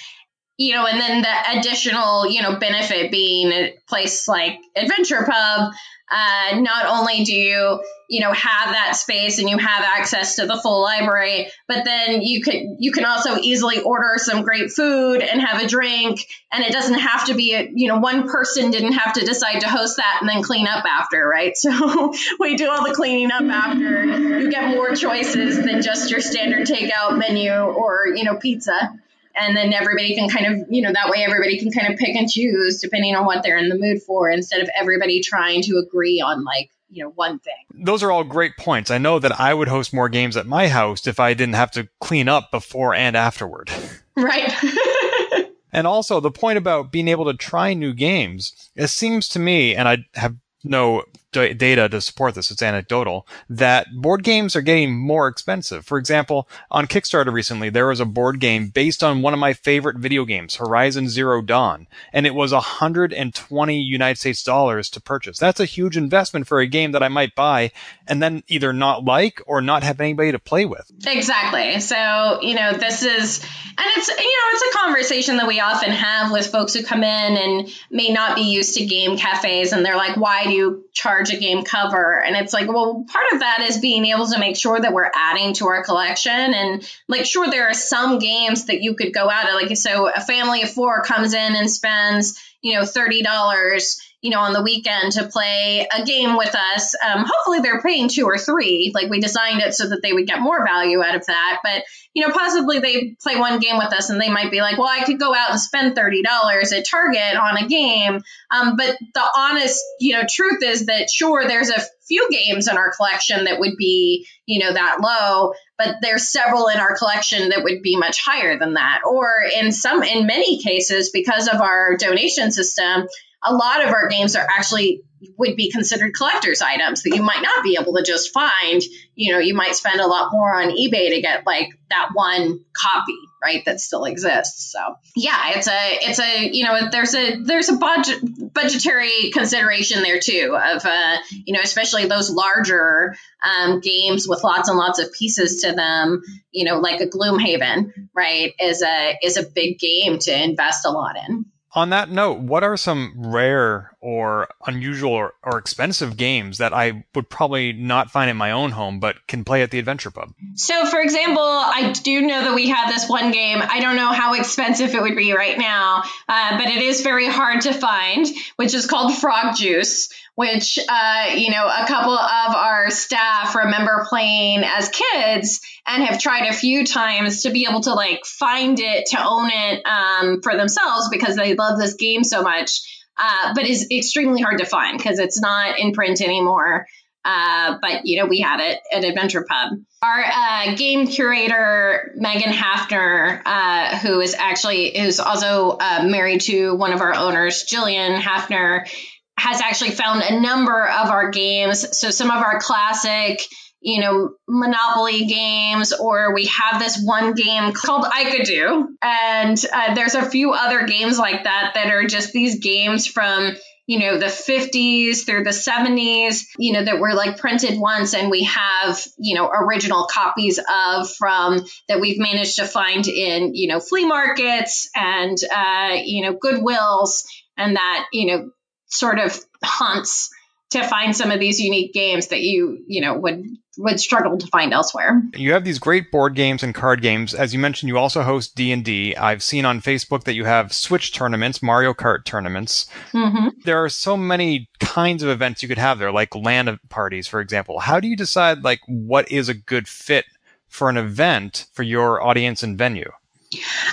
You 0.57 0.75
know, 0.75 0.86
and 0.86 1.00
then 1.00 1.22
the 1.24 1.60
additional, 1.60 2.27
you 2.27 2.41
know, 2.41 2.57
benefit 2.57 3.12
being 3.12 3.51
a 3.51 3.74
place 3.88 4.27
like 4.27 4.60
Adventure 4.75 5.25
Pub 5.27 5.74
uh, 6.13 6.60
not 6.60 6.86
only 6.86 7.24
do 7.24 7.33
you, 7.33 7.81
you 8.07 8.22
know, 8.22 8.31
have 8.33 8.69
that 8.69 8.95
space 8.95 9.39
and 9.39 9.50
you 9.50 9.57
have 9.57 9.83
access 9.83 10.36
to 10.36 10.45
the 10.45 10.55
full 10.57 10.83
library, 10.83 11.48
but 11.67 11.86
then 11.86 12.22
you 12.22 12.43
could 12.43 12.62
you 12.77 12.91
can 12.91 13.03
also 13.05 13.38
easily 13.38 13.79
order 13.81 14.13
some 14.17 14.43
great 14.43 14.69
food 14.69 15.22
and 15.22 15.41
have 15.41 15.63
a 15.63 15.67
drink, 15.67 16.24
and 16.51 16.63
it 16.63 16.72
doesn't 16.72 17.00
have 17.00 17.25
to 17.25 17.33
be 17.33 17.55
a, 17.55 17.67
you 17.74 17.88
know, 17.88 17.98
one 17.98 18.29
person 18.29 18.69
didn't 18.69 18.93
have 18.93 19.13
to 19.13 19.25
decide 19.25 19.62
to 19.62 19.69
host 19.69 19.98
that 19.98 20.19
and 20.19 20.29
then 20.29 20.43
clean 20.43 20.67
up 20.67 20.86
after, 20.86 21.27
right? 21.27 21.53
So 21.63 22.13
we 22.39 22.57
do 22.57 22.69
all 22.69 22.86
the 22.86 22.93
cleaning 22.93 23.31
up 23.31 23.43
after. 23.43 24.05
You 24.05 24.51
get 24.51 24.75
more 24.75 24.93
choices 24.93 25.63
than 25.63 25.81
just 25.81 26.12
your 26.12 26.19
standard 26.19 26.67
takeout 26.67 27.17
menu 27.17 27.51
or 27.51 28.08
you 28.13 28.25
know 28.25 28.36
pizza 28.36 28.91
and 29.36 29.56
then 29.56 29.74
everybody 29.74 30.15
can 30.15 30.30
kind 30.30 30.46
of 30.46 30.67
you 30.69 30.82
know 30.82 30.91
that 30.91 31.10
way 31.10 31.24
everybody 31.24 31.58
can 31.58 31.72
kind 31.72 31.91
of 31.91 32.00
pick 32.00 32.15
and 32.15 32.30
choose 32.30 32.80
depending 32.80 33.15
on 33.15 33.26
what 33.26 33.43
they're 33.43 33.58
in 33.58 33.69
the 33.69 33.78
mood 33.78 34.02
for 34.02 34.30
instead 34.30 34.62
of 34.62 34.69
everybody 34.80 35.22
trying 35.22 35.62
to 35.62 35.78
agree 35.78 36.22
on 36.22 36.43
like 36.43 36.69
you 36.89 37.04
know 37.04 37.10
one 37.12 37.39
thing. 37.39 37.54
Those 37.74 38.04
are 38.04 38.12
all 38.12 38.24
great 38.24 38.58
points. 38.58 38.91
I 38.91 38.98
know 38.98 39.19
that 39.19 39.39
i 39.39 39.54
would 39.54 39.67
host 39.67 39.93
more 39.93 40.10
games 40.10 40.38
at 40.38 40.46
my 40.46 40.67
house 40.67 41.08
if 41.08 41.19
i 41.19 41.34
didn't 41.34 41.56
have 41.56 41.72
to 41.72 41.88
clean 42.00 42.28
up 42.28 42.52
before 42.52 42.93
and 42.93 43.15
afterward. 43.15 43.69
Right. 44.15 44.54
And 45.76 45.88
also 45.88 46.19
the 46.19 46.30
point 46.30 46.60
about 46.60 46.91
being 46.91 47.08
able 47.08 47.26
to 47.26 47.34
try 47.34 47.74
new 47.74 47.93
games 47.93 48.69
it 48.76 48.89
seems 48.89 49.28
to 49.30 49.39
me 49.39 49.76
and 49.76 49.89
i 49.89 49.98
have 50.13 50.36
no 50.63 51.04
data 51.34 51.89
to 51.89 52.02
support 52.02 52.36
this, 52.36 52.52
it's 52.52 52.62
anecdotal, 52.62 53.28
that 53.50 53.88
board 53.93 54.24
games 54.24 54.56
are 54.56 54.62
getting 54.62 54.98
more 54.98 55.28
expensive. 55.28 55.86
For 55.86 55.98
example, 55.98 56.48
on 56.72 56.88
Kickstarter 56.88 57.32
recently, 57.32 57.69
there 57.69 57.88
was 57.88 58.00
a 58.00 58.06
board 58.06 58.39
game 58.39 58.69
based 58.69 59.04
on 59.04 59.22
one 59.22 59.34
of 59.34 59.39
my 59.39 59.54
favorite 59.54 59.98
video 59.98 60.26
games, 60.26 60.56
Horizon 60.56 61.10
Zero 61.10 61.41
Dawn, 61.41 61.88
and 62.12 62.26
it 62.26 62.36
was 62.36 62.52
120 62.52 63.80
United 63.80 64.19
States 64.19 64.43
dollars 64.43 64.89
to 64.91 65.02
purchase. 65.02 65.38
That's 65.38 65.60
a 65.60 65.65
huge 65.65 65.98
investment 65.98 66.48
for 66.48 66.60
a 66.60 66.67
game 66.67 66.91
that 66.93 67.04
I 67.04 67.08
might 67.08 67.36
buy 67.36 67.72
and 68.08 68.22
then 68.22 68.43
either 68.48 68.74
not 68.74 69.04
like 69.04 69.41
or 69.46 69.62
not 69.62 69.84
have 69.84 70.00
anybody 70.00 70.32
to 70.32 70.39
play 70.39 70.65
with. 70.65 70.91
Exactly. 71.06 71.80
So, 71.80 72.39
you 72.41 72.56
know, 72.56 72.74
this 72.74 73.04
is, 73.04 73.39
and 73.39 73.88
it's, 73.98 74.08
you 74.08 74.15
know, 74.15 74.50
it's 74.54 74.76
a 74.76 74.78
conversation 74.78 75.38
that 75.38 75.48
we 75.48 75.60
often 75.60 75.91
have 75.91 76.32
with 76.32 76.48
folks 76.48 76.74
who 76.74 76.84
come 76.84 77.04
in 77.04 77.38
and 77.38 77.69
may 77.89 78.12
not 78.12 78.36
be 78.36 78.43
used 78.43 78.76
to 78.76 78.86
game 78.86 79.17
cafes 79.17 79.74
and 79.74 79.86
they're 79.86 79.98
like, 79.98 80.17
why 80.17 80.46
do 80.46 80.52
you 80.52 80.83
charge 80.93 81.32
a 81.32 81.38
game 81.38 81.63
cover. 81.63 82.21
And 82.23 82.36
it's 82.36 82.53
like, 82.53 82.67
well, 82.67 83.06
part 83.08 83.25
of 83.34 83.39
that 83.39 83.65
is 83.67 83.79
being 83.79 84.06
able 84.06 84.27
to 84.27 84.39
make 84.39 84.56
sure 84.56 84.79
that 84.79 84.93
we're 84.93 85.10
adding 85.13 85.53
to 85.56 85.67
our 85.67 85.84
collection. 85.84 86.32
And 86.32 86.88
like, 87.08 87.25
sure, 87.25 87.49
there 87.49 87.67
are 87.67 87.73
some 87.73 88.19
games 88.19 88.65
that 88.65 88.82
you 88.82 88.95
could 88.95 89.13
go 89.13 89.29
out 89.29 89.49
at. 89.49 89.56
Like, 89.56 89.75
so 89.75 90.08
a 90.08 90.21
family 90.21 90.62
of 90.62 90.71
four 90.71 91.01
comes 91.01 91.34
in 91.34 91.56
and 91.56 91.69
spends, 91.69 92.39
you 92.62 92.75
know, 92.75 92.82
$30 92.82 94.01
you 94.23 94.31
know, 94.31 94.39
on 94.39 94.53
the 94.53 94.63
weekend 94.63 95.12
to 95.12 95.27
play 95.27 95.86
a 95.93 96.05
game 96.05 96.38
with 96.38 96.55
us. 96.55 96.95
Um, 97.05 97.25
hopefully 97.27 97.59
they're 97.59 97.81
paying 97.81 98.07
two 98.07 98.23
or 98.23 98.38
three. 98.38 98.89
Like 98.95 99.09
we 99.09 99.19
designed 99.19 99.62
it 99.62 99.73
so 99.73 99.89
that 99.89 100.01
they 100.01 100.13
would 100.13 100.25
get 100.25 100.39
more 100.39 100.65
value 100.65 101.03
out 101.03 101.15
of 101.15 101.25
that. 101.25 101.59
But, 101.62 101.83
you 102.13 102.25
know, 102.25 102.33
possibly 102.33 102.79
they 102.79 103.17
play 103.21 103.36
one 103.36 103.59
game 103.59 103.77
with 103.77 103.91
us 103.91 104.09
and 104.09 104.21
they 104.21 104.29
might 104.29 104.49
be 104.49 104.62
like, 104.62 104.77
well, 104.77 104.88
I 104.88 105.03
could 105.03 105.19
go 105.19 105.36
out 105.36 105.51
and 105.51 105.59
spend 105.59 105.97
$30 105.97 106.23
at 106.23 106.86
Target 106.88 107.36
on 107.36 107.57
a 107.57 107.67
game. 107.67 108.23
Um, 108.49 108.77
but 108.77 108.97
the 109.13 109.23
honest, 109.38 109.83
you 109.99 110.13
know, 110.13 110.23
truth 110.29 110.63
is 110.63 110.86
that 110.86 111.09
sure, 111.12 111.45
there's 111.45 111.69
a 111.69 111.81
few 112.07 112.29
games 112.31 112.69
in 112.69 112.77
our 112.77 112.93
collection 112.95 113.43
that 113.43 113.59
would 113.59 113.75
be, 113.77 114.25
you 114.45 114.59
know, 114.59 114.71
that 114.71 115.01
low, 115.01 115.51
but 115.77 115.95
there's 116.01 116.29
several 116.29 116.69
in 116.69 116.77
our 116.77 116.95
collection 116.95 117.49
that 117.49 117.63
would 117.63 117.81
be 117.81 117.97
much 117.97 118.23
higher 118.23 118.57
than 118.57 118.75
that. 118.75 119.01
Or 119.05 119.29
in 119.59 119.73
some, 119.73 120.01
in 120.01 120.27
many 120.27 120.62
cases, 120.62 121.09
because 121.09 121.49
of 121.49 121.59
our 121.59 121.97
donation 121.97 122.53
system, 122.53 123.07
a 123.45 123.53
lot 123.53 123.84
of 123.84 123.89
our 123.89 124.08
games 124.10 124.36
are 124.36 124.47
actually 124.49 125.01
would 125.38 125.56
be 125.56 125.71
considered 125.71 126.13
collector's 126.13 126.62
items 126.62 127.03
that 127.03 127.15
you 127.15 127.21
might 127.21 127.41
not 127.41 127.63
be 127.63 127.77
able 127.79 127.95
to 127.95 128.03
just 128.03 128.34
find. 128.34 128.82
You 129.15 129.34
know, 129.34 129.39
you 129.39 129.53
might 129.53 129.75
spend 129.75 130.01
a 130.01 130.08
lot 130.08 130.32
more 130.32 130.53
on 130.53 130.69
eBay 130.69 131.10
to 131.10 131.21
get 131.21 131.45
like 131.45 131.69
that 131.89 132.10
one 132.13 132.65
copy, 132.75 133.17
right, 133.41 133.63
that 133.65 133.79
still 133.79 134.06
exists. 134.06 134.71
So 134.71 134.79
yeah, 135.15 135.51
it's 135.56 135.67
a 135.67 136.10
it's 136.10 136.19
a 136.19 136.49
you 136.51 136.65
know 136.65 136.89
there's 136.91 137.15
a 137.15 137.41
there's 137.41 137.69
a 137.69 137.77
budget 137.77 138.53
budgetary 138.53 139.32
consideration 139.32 140.01
there 140.01 140.19
too 140.19 140.58
of 140.60 140.86
uh 140.86 141.17
you 141.32 141.53
know 141.53 141.62
especially 141.63 142.06
those 142.06 142.29
larger 142.32 143.15
um, 143.43 143.79
games 143.82 144.27
with 144.27 144.43
lots 144.43 144.69
and 144.69 144.77
lots 144.77 144.99
of 144.99 145.13
pieces 145.13 145.62
to 145.62 145.73
them. 145.73 146.21
You 146.51 146.65
know, 146.65 146.79
like 146.79 147.01
a 147.01 147.08
Gloomhaven, 147.08 148.10
right, 148.15 148.53
is 148.60 148.82
a 148.82 149.17
is 149.21 149.38
a 149.38 149.43
big 149.43 149.79
game 149.79 150.19
to 150.19 150.43
invest 150.43 150.86
a 150.86 150.91
lot 150.91 151.15
in. 151.27 151.45
On 151.75 151.89
that 151.89 152.09
note, 152.09 152.39
what 152.39 152.63
are 152.63 152.77
some 152.77 153.13
rare 153.17 153.92
or 154.03 154.49
unusual 154.67 155.13
or, 155.13 155.33
or, 155.43 155.57
expensive 155.57 156.17
games 156.17 156.57
that 156.57 156.73
I 156.73 157.05
would 157.15 157.29
probably 157.29 157.71
not 157.71 158.11
find 158.11 158.29
in 158.29 158.35
my 158.35 158.51
own 158.51 158.71
home 158.71 158.99
but 158.99 159.25
can 159.27 159.45
play 159.45 159.61
at 159.61 159.71
the 159.71 159.79
Adventure 159.79 160.11
Pub? 160.11 160.33
So, 160.55 160.85
for 160.85 160.99
example, 160.99 161.41
I 161.41 161.93
do 162.03 162.21
know 162.21 162.43
that 162.43 162.53
we 162.53 162.67
had 162.67 162.91
this 162.91 163.07
one 163.07 163.31
game. 163.31 163.59
I 163.61 163.79
don't 163.79 163.95
know 163.95 164.11
how 164.11 164.33
expensive 164.33 164.93
it 164.93 165.01
would 165.01 165.15
be 165.15 165.31
right 165.31 165.57
now, 165.57 166.03
uh, 166.27 166.57
but 166.57 166.67
it 166.67 166.81
is 166.81 166.99
very 167.01 167.29
hard 167.29 167.61
to 167.61 167.73
find, 167.73 168.27
which 168.57 168.73
is 168.73 168.87
called 168.87 169.17
Frog 169.17 169.55
Juice 169.55 170.09
which 170.35 170.79
uh, 170.89 171.25
you 171.35 171.51
know 171.51 171.67
a 171.67 171.85
couple 171.87 172.17
of 172.17 172.55
our 172.55 172.89
staff 172.89 173.55
remember 173.55 174.05
playing 174.09 174.63
as 174.63 174.89
kids 174.89 175.61
and 175.85 176.03
have 176.03 176.19
tried 176.19 176.47
a 176.47 176.53
few 176.53 176.85
times 176.85 177.43
to 177.43 177.51
be 177.51 177.67
able 177.69 177.81
to 177.81 177.93
like 177.93 178.25
find 178.25 178.79
it 178.79 179.05
to 179.07 179.23
own 179.23 179.49
it 179.53 179.85
um, 179.85 180.41
for 180.41 180.57
themselves 180.57 181.09
because 181.11 181.35
they 181.35 181.53
love 181.53 181.77
this 181.77 181.93
game 181.93 182.23
so 182.23 182.41
much 182.41 183.02
uh, 183.17 183.54
but 183.56 183.67
is 183.67 183.88
extremely 183.91 184.41
hard 184.41 184.60
to 184.60 184.65
find 184.65 184.97
because 184.97 185.19
it's 185.19 185.39
not 185.39 185.80
in 185.80 185.93
print 185.93 186.21
anymore. 186.21 186.86
Uh, 187.26 187.78
but 187.82 188.02
you 188.06 188.19
know, 188.19 188.26
we 188.26 188.41
have 188.41 188.60
it 188.60 188.80
at 188.91 189.04
Adventure 189.04 189.45
Pub. 189.49 189.80
Our 190.02 190.23
uh, 190.26 190.76
game 190.76 191.08
curator 191.08 192.12
Megan 192.15 192.52
Hafner, 192.52 193.41
uh, 193.45 193.97
who 193.99 194.19
is 194.19 194.36
actually 194.38 194.97
who's 194.99 195.21
also 195.21 195.78
uh, 195.80 196.04
married 196.06 196.41
to 196.41 196.76
one 196.76 196.91
of 196.91 196.99
our 196.99 197.15
owners, 197.15 197.65
Jillian 197.65 198.19
Hafner, 198.19 198.89
has 199.38 199.62
actually 199.62 199.91
found 199.91 200.21
a 200.21 200.39
number 200.39 200.86
of 200.86 201.10
our 201.10 201.32
games. 201.32 201.97
So 201.97 202.10
some 202.10 202.30
of 202.30 202.43
our 202.43 202.60
classic 202.60 203.41
you 203.84 204.00
know, 204.00 204.34
Monopoly 204.48 205.26
games, 205.26 205.91
or 205.91 206.34
we 206.34 206.46
have 206.46 206.80
this 206.80 207.04
one 207.04 207.34
game 207.34 207.74
called 207.74 208.06
I 208.10 208.32
Could 208.32 208.46
Do. 208.46 208.98
And 209.02 209.63
uh, 209.74 209.93
there's 209.93 210.15
a 210.15 210.30
few 210.30 210.54
other 210.54 210.88
games 210.88 211.19
like 211.19 211.43
that 211.43 211.74
that 211.76 211.91
are 211.91 212.08
just 212.08 212.32
these 212.32 212.60
games 212.60 213.06
from, 213.06 213.56
you 213.86 214.00
know, 214.00 214.17
the 214.17 214.28
50s 214.28 215.26
through 215.26 215.43
the 215.43 215.50
70s, 215.50 216.46
you 216.58 216.72
know, 216.72 216.86
that 216.86 217.02
were 217.02 217.13
like 217.13 217.38
printed 217.38 217.78
once 217.78 218.13
and 218.13 218.32
we 218.32 218.46
have, 218.46 219.06
you 219.17 219.36
know, 219.36 219.50
original 219.50 220.08
copies 220.10 220.60
of 220.60 221.10
from 221.13 221.65
that 221.89 222.00
we've 222.00 222.19
managed 222.19 222.56
to 222.56 222.65
find 222.65 223.06
in, 223.06 223.54
you 223.54 223.67
know, 223.67 223.82
flea 223.82 224.06
markets 224.06 224.89
and, 224.96 225.38
uh, 225.54 225.98
you 226.02 226.24
know, 226.24 226.38
Goodwills 226.38 227.26
and 227.58 227.76
that, 227.76 228.06
you 228.13 228.28
know, 228.28 228.50
sort 228.88 229.19
of 229.19 229.38
hunts 229.62 230.30
to 230.74 230.84
find 230.84 231.15
some 231.15 231.32
of 231.32 231.39
these 231.39 231.60
unique 231.60 231.93
games 231.93 232.28
that 232.28 232.41
you 232.41 232.84
you 232.88 233.02
know 233.02 233.17
would 233.17 233.43
would 233.77 233.99
struggle 233.99 234.38
to 234.38 234.47
find 234.47 234.73
elsewhere. 234.73 235.21
You 235.36 235.53
have 235.53 235.63
these 235.63 235.79
great 235.79 236.12
board 236.12 236.36
games 236.36 236.63
and 236.63 236.75
card 236.75 237.01
games. 237.01 237.33
As 237.33 237.53
you 237.53 237.59
mentioned, 237.59 237.88
you 237.88 237.97
also 237.97 238.21
host 238.21 238.55
D 238.55 238.71
and 238.71 238.83
D. 238.86 239.15
I've 239.15 239.43
seen 239.43 239.65
on 239.65 239.81
Facebook 239.81 240.23
that 240.25 240.36
you 240.36 240.45
have 240.45 240.73
Switch 240.73 241.13
tournaments, 241.13 241.63
Mario 241.63 241.93
Kart 241.93 242.25
tournaments. 242.25 242.88
Mm-hmm. 243.12 243.49
There 243.65 243.83
are 243.83 243.89
so 243.89 244.15
many 244.15 244.69
kinds 244.79 245.23
of 245.23 245.29
events 245.29 245.62
you 245.63 245.69
could 245.69 245.77
have 245.77 245.99
there, 245.99 246.12
like 246.12 246.36
LAN 246.36 246.79
parties, 246.89 247.27
for 247.27 247.39
example. 247.39 247.79
How 247.79 247.99
do 247.99 248.07
you 248.07 248.15
decide 248.15 248.63
like 248.63 248.81
what 248.88 249.31
is 249.31 249.49
a 249.49 249.53
good 249.53 249.88
fit 249.88 250.25
for 250.67 250.89
an 250.89 250.97
event 250.97 251.67
for 251.73 251.83
your 251.83 252.21
audience 252.23 252.63
and 252.63 252.77
venue? 252.77 253.12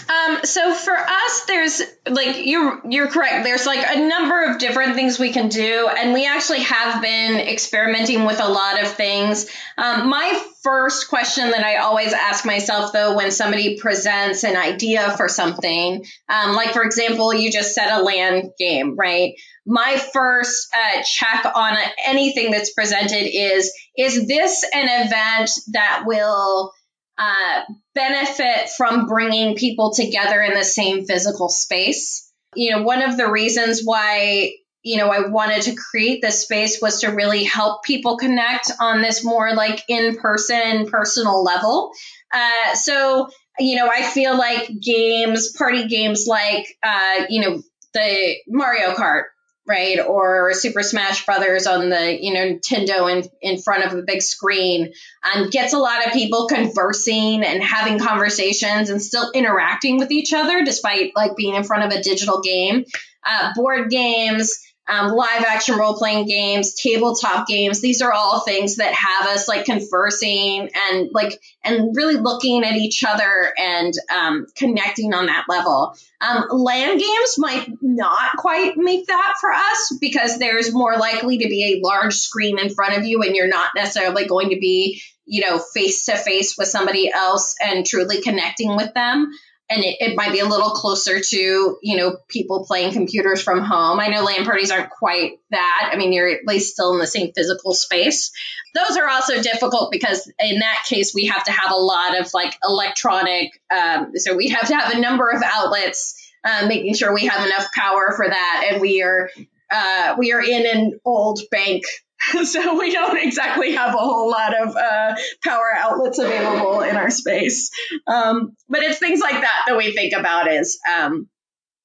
Um, 0.09 0.41
so 0.45 0.75
for 0.75 0.97
us, 0.97 1.45
there's 1.47 1.83
like 2.09 2.47
you're 2.47 2.81
you're 2.89 3.09
correct. 3.09 3.45
There's 3.45 3.67
like 3.67 3.85
a 3.87 4.01
number 4.07 4.45
of 4.45 4.59
different 4.59 4.95
things 4.95 5.19
we 5.19 5.33
can 5.33 5.49
do, 5.49 5.89
and 5.89 6.13
we 6.13 6.27
actually 6.27 6.61
have 6.61 7.03
been 7.03 7.37
experimenting 7.37 8.25
with 8.25 8.41
a 8.41 8.49
lot 8.49 8.83
of 8.83 8.89
things. 8.89 9.51
Um, 9.79 10.09
my 10.09 10.43
first 10.63 11.09
question 11.09 11.51
that 11.51 11.65
I 11.65 11.77
always 11.77 12.13
ask 12.13 12.45
myself, 12.45 12.93
though, 12.93 13.17
when 13.17 13.31
somebody 13.31 13.79
presents 13.79 14.45
an 14.45 14.57
idea 14.57 15.17
for 15.17 15.29
something, 15.29 16.05
um, 16.29 16.55
like 16.55 16.73
for 16.73 16.83
example, 16.83 17.33
you 17.35 17.51
just 17.51 17.75
said 17.75 17.91
a 17.91 18.03
LAN 18.03 18.53
game, 18.59 18.97
right? 18.97 19.35
My 19.67 19.97
first 20.13 20.69
uh, 20.75 21.03
check 21.03 21.45
on 21.55 21.77
anything 22.07 22.51
that's 22.51 22.73
presented 22.73 23.27
is: 23.27 23.73
is 23.97 24.27
this 24.27 24.65
an 24.75 25.07
event 25.07 25.51
that 25.73 26.05
will 26.07 26.73
uh, 27.21 27.63
benefit 27.95 28.71
from 28.77 29.07
bringing 29.07 29.55
people 29.55 29.93
together 29.93 30.41
in 30.41 30.55
the 30.55 30.65
same 30.65 31.05
physical 31.05 31.49
space. 31.49 32.33
You 32.55 32.73
know, 32.73 32.83
one 32.83 33.03
of 33.03 33.17
the 33.17 33.31
reasons 33.31 33.83
why 33.85 34.55
you 34.83 34.97
know, 34.97 35.11
I 35.11 35.29
wanted 35.29 35.63
to 35.63 35.75
create 35.75 36.23
this 36.23 36.43
space 36.43 36.81
was 36.81 37.03
to 37.03 37.09
really 37.09 37.45
help 37.45 37.83
people 37.83 38.17
connect 38.17 38.73
on 38.81 39.03
this 39.03 39.25
more 39.25 39.55
like 39.55 39.83
in 39.89 40.17
person, 40.17 40.89
personal 40.89 41.43
level. 41.45 41.93
Uh, 42.33 42.75
so, 42.75 43.29
you 43.59 43.77
know, 43.77 43.91
I 43.91 44.03
feel 44.03 44.39
like 44.39 44.71
games, 44.81 45.53
party 45.53 45.87
games 45.87 46.27
like, 46.27 46.67
uh, 46.83 47.27
you 47.29 47.43
know, 47.43 47.63
the 47.93 48.37
Mario 48.49 48.95
Kart 48.95 49.25
right? 49.71 50.01
Or 50.05 50.53
Super 50.53 50.83
Smash 50.83 51.25
Brothers 51.25 51.69
on 51.69 51.91
the, 51.91 52.19
you 52.21 52.35
know, 52.35 52.41
Nintendo 52.41 53.11
in, 53.11 53.31
in 53.41 53.63
front 53.63 53.85
of 53.85 53.97
a 53.97 54.03
big 54.03 54.21
screen 54.21 54.93
um, 55.23 55.49
gets 55.49 55.73
a 55.73 55.79
lot 55.79 56.05
of 56.05 56.13
people 56.13 56.49
conversing 56.49 57.45
and 57.45 57.63
having 57.63 58.01
conversations 58.01 58.91
and 58.91 59.01
still 59.01 59.31
interacting 59.33 59.99
with 59.99 60.11
each 60.11 60.33
other 60.35 60.65
despite 60.65 61.13
like 61.15 61.37
being 61.37 61.55
in 61.55 61.63
front 61.63 61.85
of 61.85 61.97
a 61.97 62.03
digital 62.03 62.41
game. 62.41 62.85
Uh, 63.25 63.53
board 63.55 63.91
games, 63.91 64.59
um, 64.91 65.13
live 65.13 65.45
action 65.47 65.77
role 65.77 65.97
playing 65.97 66.27
games, 66.27 66.75
tabletop 66.75 67.47
games. 67.47 67.81
These 67.81 68.03
are 68.03 68.13
all 68.13 68.41
things 68.41 68.77
that 68.77 68.93
have 68.93 69.27
us 69.29 69.47
like 69.47 69.65
conversing 69.65 70.69
and 70.75 71.11
like 71.13 71.41
and 71.63 71.95
really 71.95 72.17
looking 72.17 72.65
at 72.65 72.75
each 72.75 73.05
other 73.05 73.53
and 73.57 73.95
um, 74.15 74.47
connecting 74.57 75.15
on 75.15 75.27
that 75.27 75.45
level. 75.49 75.95
Um, 76.21 76.47
LAN 76.51 76.99
games 76.99 77.35
might 77.39 77.69
not 77.81 78.33
quite 78.37 78.77
make 78.77 79.07
that 79.07 79.35
for 79.41 79.53
us 79.53 79.97
because 80.01 80.39
there's 80.39 80.75
more 80.75 80.97
likely 80.97 81.39
to 81.39 81.49
be 81.49 81.75
a 81.75 81.87
large 81.87 82.15
screen 82.15 82.59
in 82.59 82.71
front 82.71 82.99
of 82.99 83.07
you 83.07 83.23
and 83.23 83.37
you're 83.37 83.49
not 83.49 83.71
necessarily 83.77 84.27
going 84.27 84.51
to 84.51 84.59
be 84.59 85.01
you 85.25 85.49
know 85.49 85.59
face 85.59 86.07
to 86.07 86.17
face 86.17 86.59
with 86.59 86.67
somebody 86.67 87.11
else 87.13 87.55
and 87.63 87.87
truly 87.87 88.21
connecting 88.21 88.75
with 88.75 88.93
them 88.95 89.31
and 89.71 89.85
it, 89.85 89.97
it, 90.01 90.17
might 90.17 90.33
be 90.33 90.41
a 90.41 90.47
little 90.47 90.71
closer 90.71 91.21
to 91.21 91.79
you 91.83 91.97
know 91.97 92.19
people 92.29 92.67
playing 92.67 92.93
computers 92.93 93.41
from 93.41 93.61
home. 93.61 94.01
I 94.01 94.09
know 94.09 94.25
LAN 94.25 94.45
parties 94.45 94.71
aren't 94.71 94.91
quite 94.91 95.39
that. 95.51 95.91
I 95.93 95.97
mean 95.97 96.13
you're 96.13 96.29
at 96.29 96.47
least 96.47 96.75
still 96.75 96.93
in 96.93 96.99
the 96.99 97.07
same 97.07 97.33
physical 97.33 97.73
space. 97.73 98.33
Those 98.75 98.97
are 98.97 99.09
also 99.09 99.41
difficult 99.41 99.91
because 99.91 100.31
in 100.39 100.59
that 100.59 100.85
case 100.89 101.15
we 101.15 101.27
have 101.27 101.45
to 101.45 101.53
have 101.53 101.71
a 101.73 101.77
lot 101.77 102.21
of 102.21 102.33
like 102.35 102.55
electronic 102.65 103.61
um, 103.71 104.13
so 104.17 104.37
we 104.37 104.49
have 104.49 104.69
to 104.69 104.75
have 104.75 104.93
a 104.93 105.01
number 105.01 105.31
of 105.31 105.43
outlets 105.45 106.17
uh, 106.45 106.67
making 106.67 106.95
sure 106.95 107.13
we 107.13 107.27
have 107.27 107.45
enough 107.47 107.73
power 107.73 108.13
for 108.17 108.27
that. 108.29 108.69
And 108.71 108.81
we 108.81 109.03
are 109.03 109.31
uh, 109.71 110.17
we 110.19 110.33
are 110.33 110.43
in 110.43 110.67
an 110.67 111.01
old 111.05 111.41
bank 111.51 111.85
so 112.45 112.79
we 112.79 112.93
don't 112.93 113.19
exactly 113.19 113.73
have 113.73 113.95
a 113.95 113.99
whole 113.99 114.31
lot 114.31 114.55
of 114.55 114.77
uh, 114.77 115.15
power 115.43 115.71
outlets 115.77 116.19
available 116.19 116.81
in 116.83 116.97
our 116.97 117.11
space. 117.11 117.71
Um, 118.07 118.57
but 118.69 118.83
it's 118.83 118.99
things 118.99 119.21
like 119.21 119.41
that 119.41 119.65
that 119.67 119.77
we 119.77 119.93
think 119.93 120.13
about 120.13 120.51
is, 120.51 120.79
um, 120.91 121.29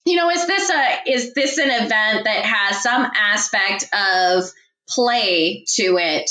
you 0.06 0.16
know, 0.16 0.30
is 0.30 0.46
this 0.46 0.70
a 0.70 1.10
is 1.10 1.34
this 1.34 1.58
an 1.58 1.70
event 1.70 2.26
that 2.26 2.46
has 2.46 2.82
some 2.84 3.10
aspect 3.16 3.88
of 3.94 4.44
play 4.90 5.64
to 5.76 5.98
it 5.98 6.30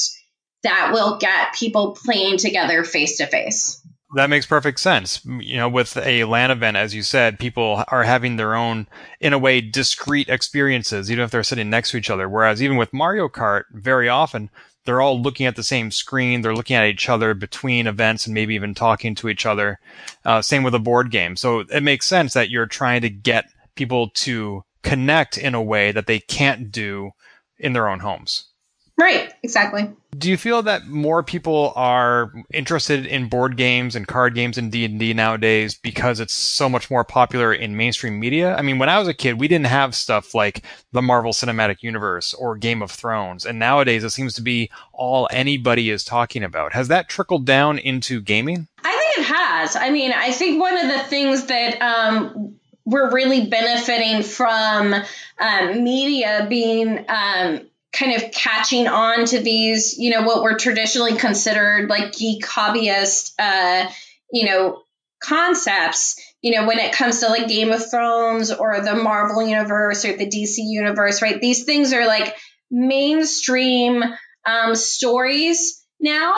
that 0.63 0.91
will 0.93 1.19
get 1.19 1.55
people 1.55 1.97
playing 2.05 2.37
together 2.37 2.85
face 2.85 3.19
to 3.19 3.27
face? 3.27 3.84
That 4.15 4.31
makes 4.31 4.47
perfect 4.47 4.79
sense. 4.79 5.25
You 5.25 5.57
know, 5.57 5.69
with 5.69 5.97
a 5.97 6.23
LAN 6.25 6.53
event, 6.53 6.77
as 6.77 6.95
you 6.95 7.03
said, 7.03 7.41
people 7.41 7.83
are 7.89 8.05
having 8.05 8.37
their 8.37 8.55
own, 8.55 8.87
in 9.19 9.33
a 9.33 9.39
way, 9.39 9.61
discrete 9.61 10.29
experiences, 10.29 11.11
even 11.11 11.25
if 11.25 11.33
they're 11.33 11.43
sitting 11.43 11.69
next 11.69 11.91
to 11.91 11.97
each 11.97 12.11
other. 12.11 12.29
Whereas 12.29 12.63
even 12.63 12.77
with 12.77 12.93
Mario 12.93 13.29
Kart, 13.29 13.65
very 13.73 14.09
often, 14.09 14.51
they're 14.85 15.01
all 15.01 15.21
looking 15.21 15.47
at 15.47 15.57
the 15.57 15.65
same 15.65 15.91
screen. 15.91 16.43
They're 16.43 16.55
looking 16.55 16.77
at 16.77 16.87
each 16.87 17.09
other 17.09 17.35
between 17.35 17.89
events 17.89 18.27
and 18.27 18.35
maybe 18.35 18.55
even 18.55 18.75
talking 18.75 19.17
to 19.17 19.29
each 19.29 19.47
other. 19.47 19.81
Uh, 20.25 20.43
same 20.43 20.63
with 20.63 20.75
a 20.75 20.79
board 20.79 21.11
game. 21.11 21.37
So 21.37 21.61
it 21.61 21.83
makes 21.83 22.07
sense 22.07 22.35
that 22.35 22.51
you're 22.51 22.67
trying 22.67 23.03
to 23.03 23.11
get 23.11 23.47
people 23.75 24.11
to 24.11 24.63
connect 24.83 25.39
in 25.39 25.55
a 25.55 25.63
way 25.63 25.91
that 25.91 26.07
they 26.07 26.21
can't 26.21 26.71
do 26.71 27.11
in 27.59 27.73
their 27.73 27.89
own 27.89 28.01
homes. 28.01 28.45
Right, 28.97 29.33
exactly. 29.43 29.91
Do 30.17 30.31
you 30.31 30.37
feel 30.37 30.63
that 30.63 30.87
more 30.87 31.25
people 31.25 31.73
are 31.75 32.33
interested 32.53 33.07
in 33.07 33.29
board 33.29 33.57
games 33.57 33.97
and 33.97 34.07
card 34.07 34.37
games 34.37 34.57
and 34.57 34.71
D&D 34.71 35.13
nowadays 35.15 35.75
because 35.75 36.21
it's 36.21 36.33
so 36.33 36.69
much 36.69 36.89
more 36.91 37.03
popular 37.03 37.53
in 37.53 37.77
mainstream 37.77 38.21
media? 38.21 38.55
I 38.55 38.63
mean, 38.63 38.79
when 38.79 38.89
I 38.89 39.01
was 39.01 39.09
a 39.09 39.15
kid, 39.15 39.41
we 39.41 39.49
didn't 39.49 39.67
have 39.67 39.97
stuff 39.97 40.33
like 40.33 40.65
the 40.93 41.03
Marvel 41.03 41.33
Cinematic 41.33 41.83
Universe 41.83 42.35
or 42.35 42.57
Game 42.57 42.83
of 42.83 42.93
Thrones, 42.93 43.45
and 43.45 43.59
nowadays 43.59 44.05
it 44.05 44.11
seems 44.11 44.35
to 44.35 44.43
be 44.43 44.71
all 44.93 45.27
anybody 45.33 45.91
is 45.91 46.05
talking 46.05 46.45
about. 46.45 46.73
Has 46.73 46.87
that 46.89 47.09
trickled 47.09 47.45
down 47.45 47.79
into 47.79 48.21
gaming? 48.21 48.69
I 48.85 48.97
think 48.97 49.27
it 49.27 49.35
has. 49.35 49.75
I 49.75 49.91
mean, 49.91 50.13
I 50.13 50.31
think 50.31 50.61
one 50.61 50.77
of 50.77 50.89
the 50.89 51.01
things 51.01 51.47
that 51.47 51.83
um, 51.83 52.55
we're 52.85 53.11
really 53.11 53.47
benefiting 53.47 54.23
from 54.23 54.95
um, 55.41 55.85
media 55.85 56.47
being 56.49 57.05
um, 57.09 57.63
kind 57.95 58.15
of 58.15 58.31
catching 58.33 58.89
on 58.89 59.25
to 59.27 59.39
these, 59.39 59.97
you 59.99 60.11
know, 60.11 60.23
what 60.23 60.43
were 60.43 60.57
traditionally 60.57 61.17
considered 61.17 61.89
like 61.89 62.13
geek 62.13 62.45
hobbyist, 62.45 63.33
uh, 63.39 63.89
you 64.33 64.47
know, 64.47 64.83
concepts, 65.23 66.21
you 66.43 66.55
know, 66.55 66.67
when 66.67 66.79
it 66.79 66.93
comes 66.93 67.21
to 67.21 67.29
like 67.29 67.49
Game 67.49 67.73
of 67.73 67.89
Thrones 67.91 68.53
or 68.53 68.81
the 68.81 68.97
Marvel 68.97 69.47
universe 69.47 70.05
or 70.05 70.17
the 70.17 70.29
DC 70.29 70.57
universe, 70.59 71.23
right? 71.23 71.41
These 71.41 71.65
things 71.65 71.93
are 71.93 72.07
like 72.07 72.35
mainstream 72.71 74.03
um, 74.45 74.75
stories 74.75 75.83
now. 76.01 76.35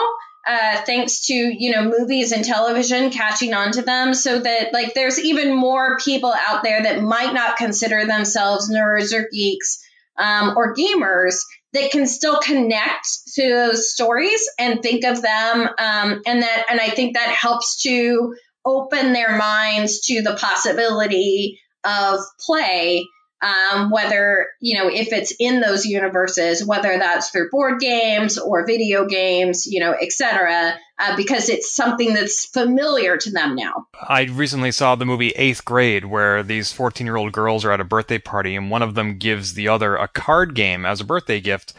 Uh, 0.47 0.81
thanks 0.85 1.25
to 1.25 1.33
you 1.33 1.73
know 1.73 1.83
movies 1.83 2.31
and 2.31 2.45
television 2.45 3.09
catching 3.09 3.53
on 3.53 3.73
to 3.73 3.81
them 3.81 4.13
so 4.13 4.39
that 4.39 4.71
like 4.71 4.93
there's 4.93 5.19
even 5.19 5.53
more 5.53 5.97
people 5.97 6.33
out 6.47 6.63
there 6.63 6.83
that 6.83 7.03
might 7.03 7.33
not 7.33 7.57
consider 7.57 8.05
themselves 8.05 8.71
nerds 8.71 9.11
or 9.11 9.27
geeks 9.29 9.83
um, 10.17 10.53
or 10.57 10.75
gamers 10.75 11.35
that 11.73 11.91
can 11.91 12.07
still 12.07 12.39
connect 12.39 13.07
to 13.35 13.49
those 13.49 13.91
stories 13.91 14.49
and 14.59 14.81
think 14.81 15.03
of 15.03 15.21
them 15.21 15.69
um, 15.77 16.21
and 16.25 16.41
that 16.41 16.65
and 16.69 16.79
i 16.79 16.89
think 16.89 17.15
that 17.15 17.29
helps 17.29 17.81
to 17.83 18.35
open 18.65 19.13
their 19.13 19.37
minds 19.37 20.01
to 20.01 20.21
the 20.21 20.35
possibility 20.35 21.59
of 21.83 22.19
play 22.45 23.05
um, 23.41 23.91
whether, 23.91 24.47
you 24.59 24.77
know, 24.77 24.89
if 24.89 25.13
it's 25.13 25.33
in 25.39 25.61
those 25.61 25.85
universes, 25.85 26.65
whether 26.65 26.97
that's 26.97 27.29
through 27.29 27.49
board 27.51 27.79
games 27.79 28.37
or 28.37 28.65
video 28.65 29.05
games, 29.05 29.67
you 29.67 29.79
know, 29.79 29.91
et 29.91 30.11
cetera, 30.11 30.75
uh, 30.99 31.15
because 31.15 31.47
it's 31.47 31.71
something 31.71 32.13
that's 32.13 32.45
familiar 32.45 33.17
to 33.17 33.29
them 33.29 33.55
now. 33.55 33.85
I 34.07 34.23
recently 34.23 34.71
saw 34.71 34.95
the 34.95 35.05
movie 35.05 35.29
Eighth 35.31 35.63
Grade, 35.63 36.05
where 36.05 36.41
these 36.41 36.71
14 36.71 37.05
year 37.05 37.15
old 37.15 37.31
girls 37.31 37.63
are 37.63 37.71
at 37.71 37.79
a 37.79 37.85
birthday 37.85 38.17
party 38.17 38.55
and 38.55 38.71
one 38.71 38.81
of 38.81 38.95
them 38.95 39.19
gives 39.19 39.53
the 39.53 39.67
other 39.67 39.95
a 39.95 40.07
card 40.07 40.55
game 40.55 40.85
as 40.85 40.99
a 40.99 41.05
birthday 41.05 41.39
gift. 41.39 41.73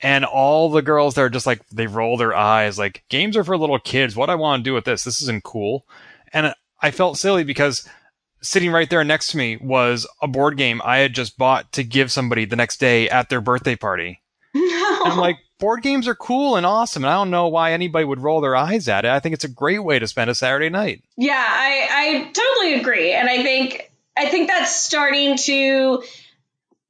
And 0.00 0.24
all 0.24 0.68
the 0.68 0.82
girls 0.82 1.14
there 1.14 1.26
are 1.26 1.30
just 1.30 1.46
like, 1.46 1.66
they 1.68 1.86
roll 1.86 2.16
their 2.16 2.34
eyes 2.34 2.78
like, 2.78 3.04
games 3.08 3.36
are 3.36 3.44
for 3.44 3.56
little 3.56 3.78
kids. 3.78 4.16
What 4.16 4.26
do 4.26 4.32
I 4.32 4.36
want 4.36 4.64
to 4.64 4.68
do 4.68 4.74
with 4.74 4.84
this? 4.84 5.04
This 5.04 5.22
isn't 5.22 5.44
cool. 5.44 5.86
And 6.32 6.52
I 6.82 6.90
felt 6.90 7.16
silly 7.16 7.44
because 7.44 7.88
sitting 8.44 8.70
right 8.70 8.88
there 8.88 9.02
next 9.02 9.28
to 9.28 9.36
me 9.36 9.56
was 9.56 10.06
a 10.22 10.28
board 10.28 10.56
game 10.56 10.80
I 10.84 10.98
had 10.98 11.14
just 11.14 11.36
bought 11.36 11.72
to 11.72 11.82
give 11.82 12.12
somebody 12.12 12.44
the 12.44 12.56
next 12.56 12.78
day 12.78 13.08
at 13.08 13.28
their 13.28 13.40
birthday 13.40 13.74
party. 13.74 14.20
No. 14.54 15.00
I'm 15.04 15.18
like, 15.18 15.38
board 15.58 15.82
games 15.82 16.06
are 16.06 16.14
cool 16.14 16.56
and 16.56 16.66
awesome, 16.66 17.04
and 17.04 17.10
I 17.10 17.14
don't 17.14 17.30
know 17.30 17.48
why 17.48 17.72
anybody 17.72 18.04
would 18.04 18.20
roll 18.20 18.40
their 18.40 18.54
eyes 18.54 18.88
at 18.88 19.04
it. 19.04 19.10
I 19.10 19.18
think 19.18 19.32
it's 19.32 19.44
a 19.44 19.48
great 19.48 19.82
way 19.82 19.98
to 19.98 20.06
spend 20.06 20.30
a 20.30 20.34
Saturday 20.34 20.68
night. 20.68 21.02
Yeah, 21.16 21.34
I, 21.36 21.88
I 21.90 22.32
totally 22.32 22.74
agree, 22.80 23.12
and 23.12 23.28
I 23.28 23.42
think 23.42 23.90
I 24.16 24.26
think 24.26 24.48
that's 24.48 24.74
starting 24.74 25.36
to 25.38 26.04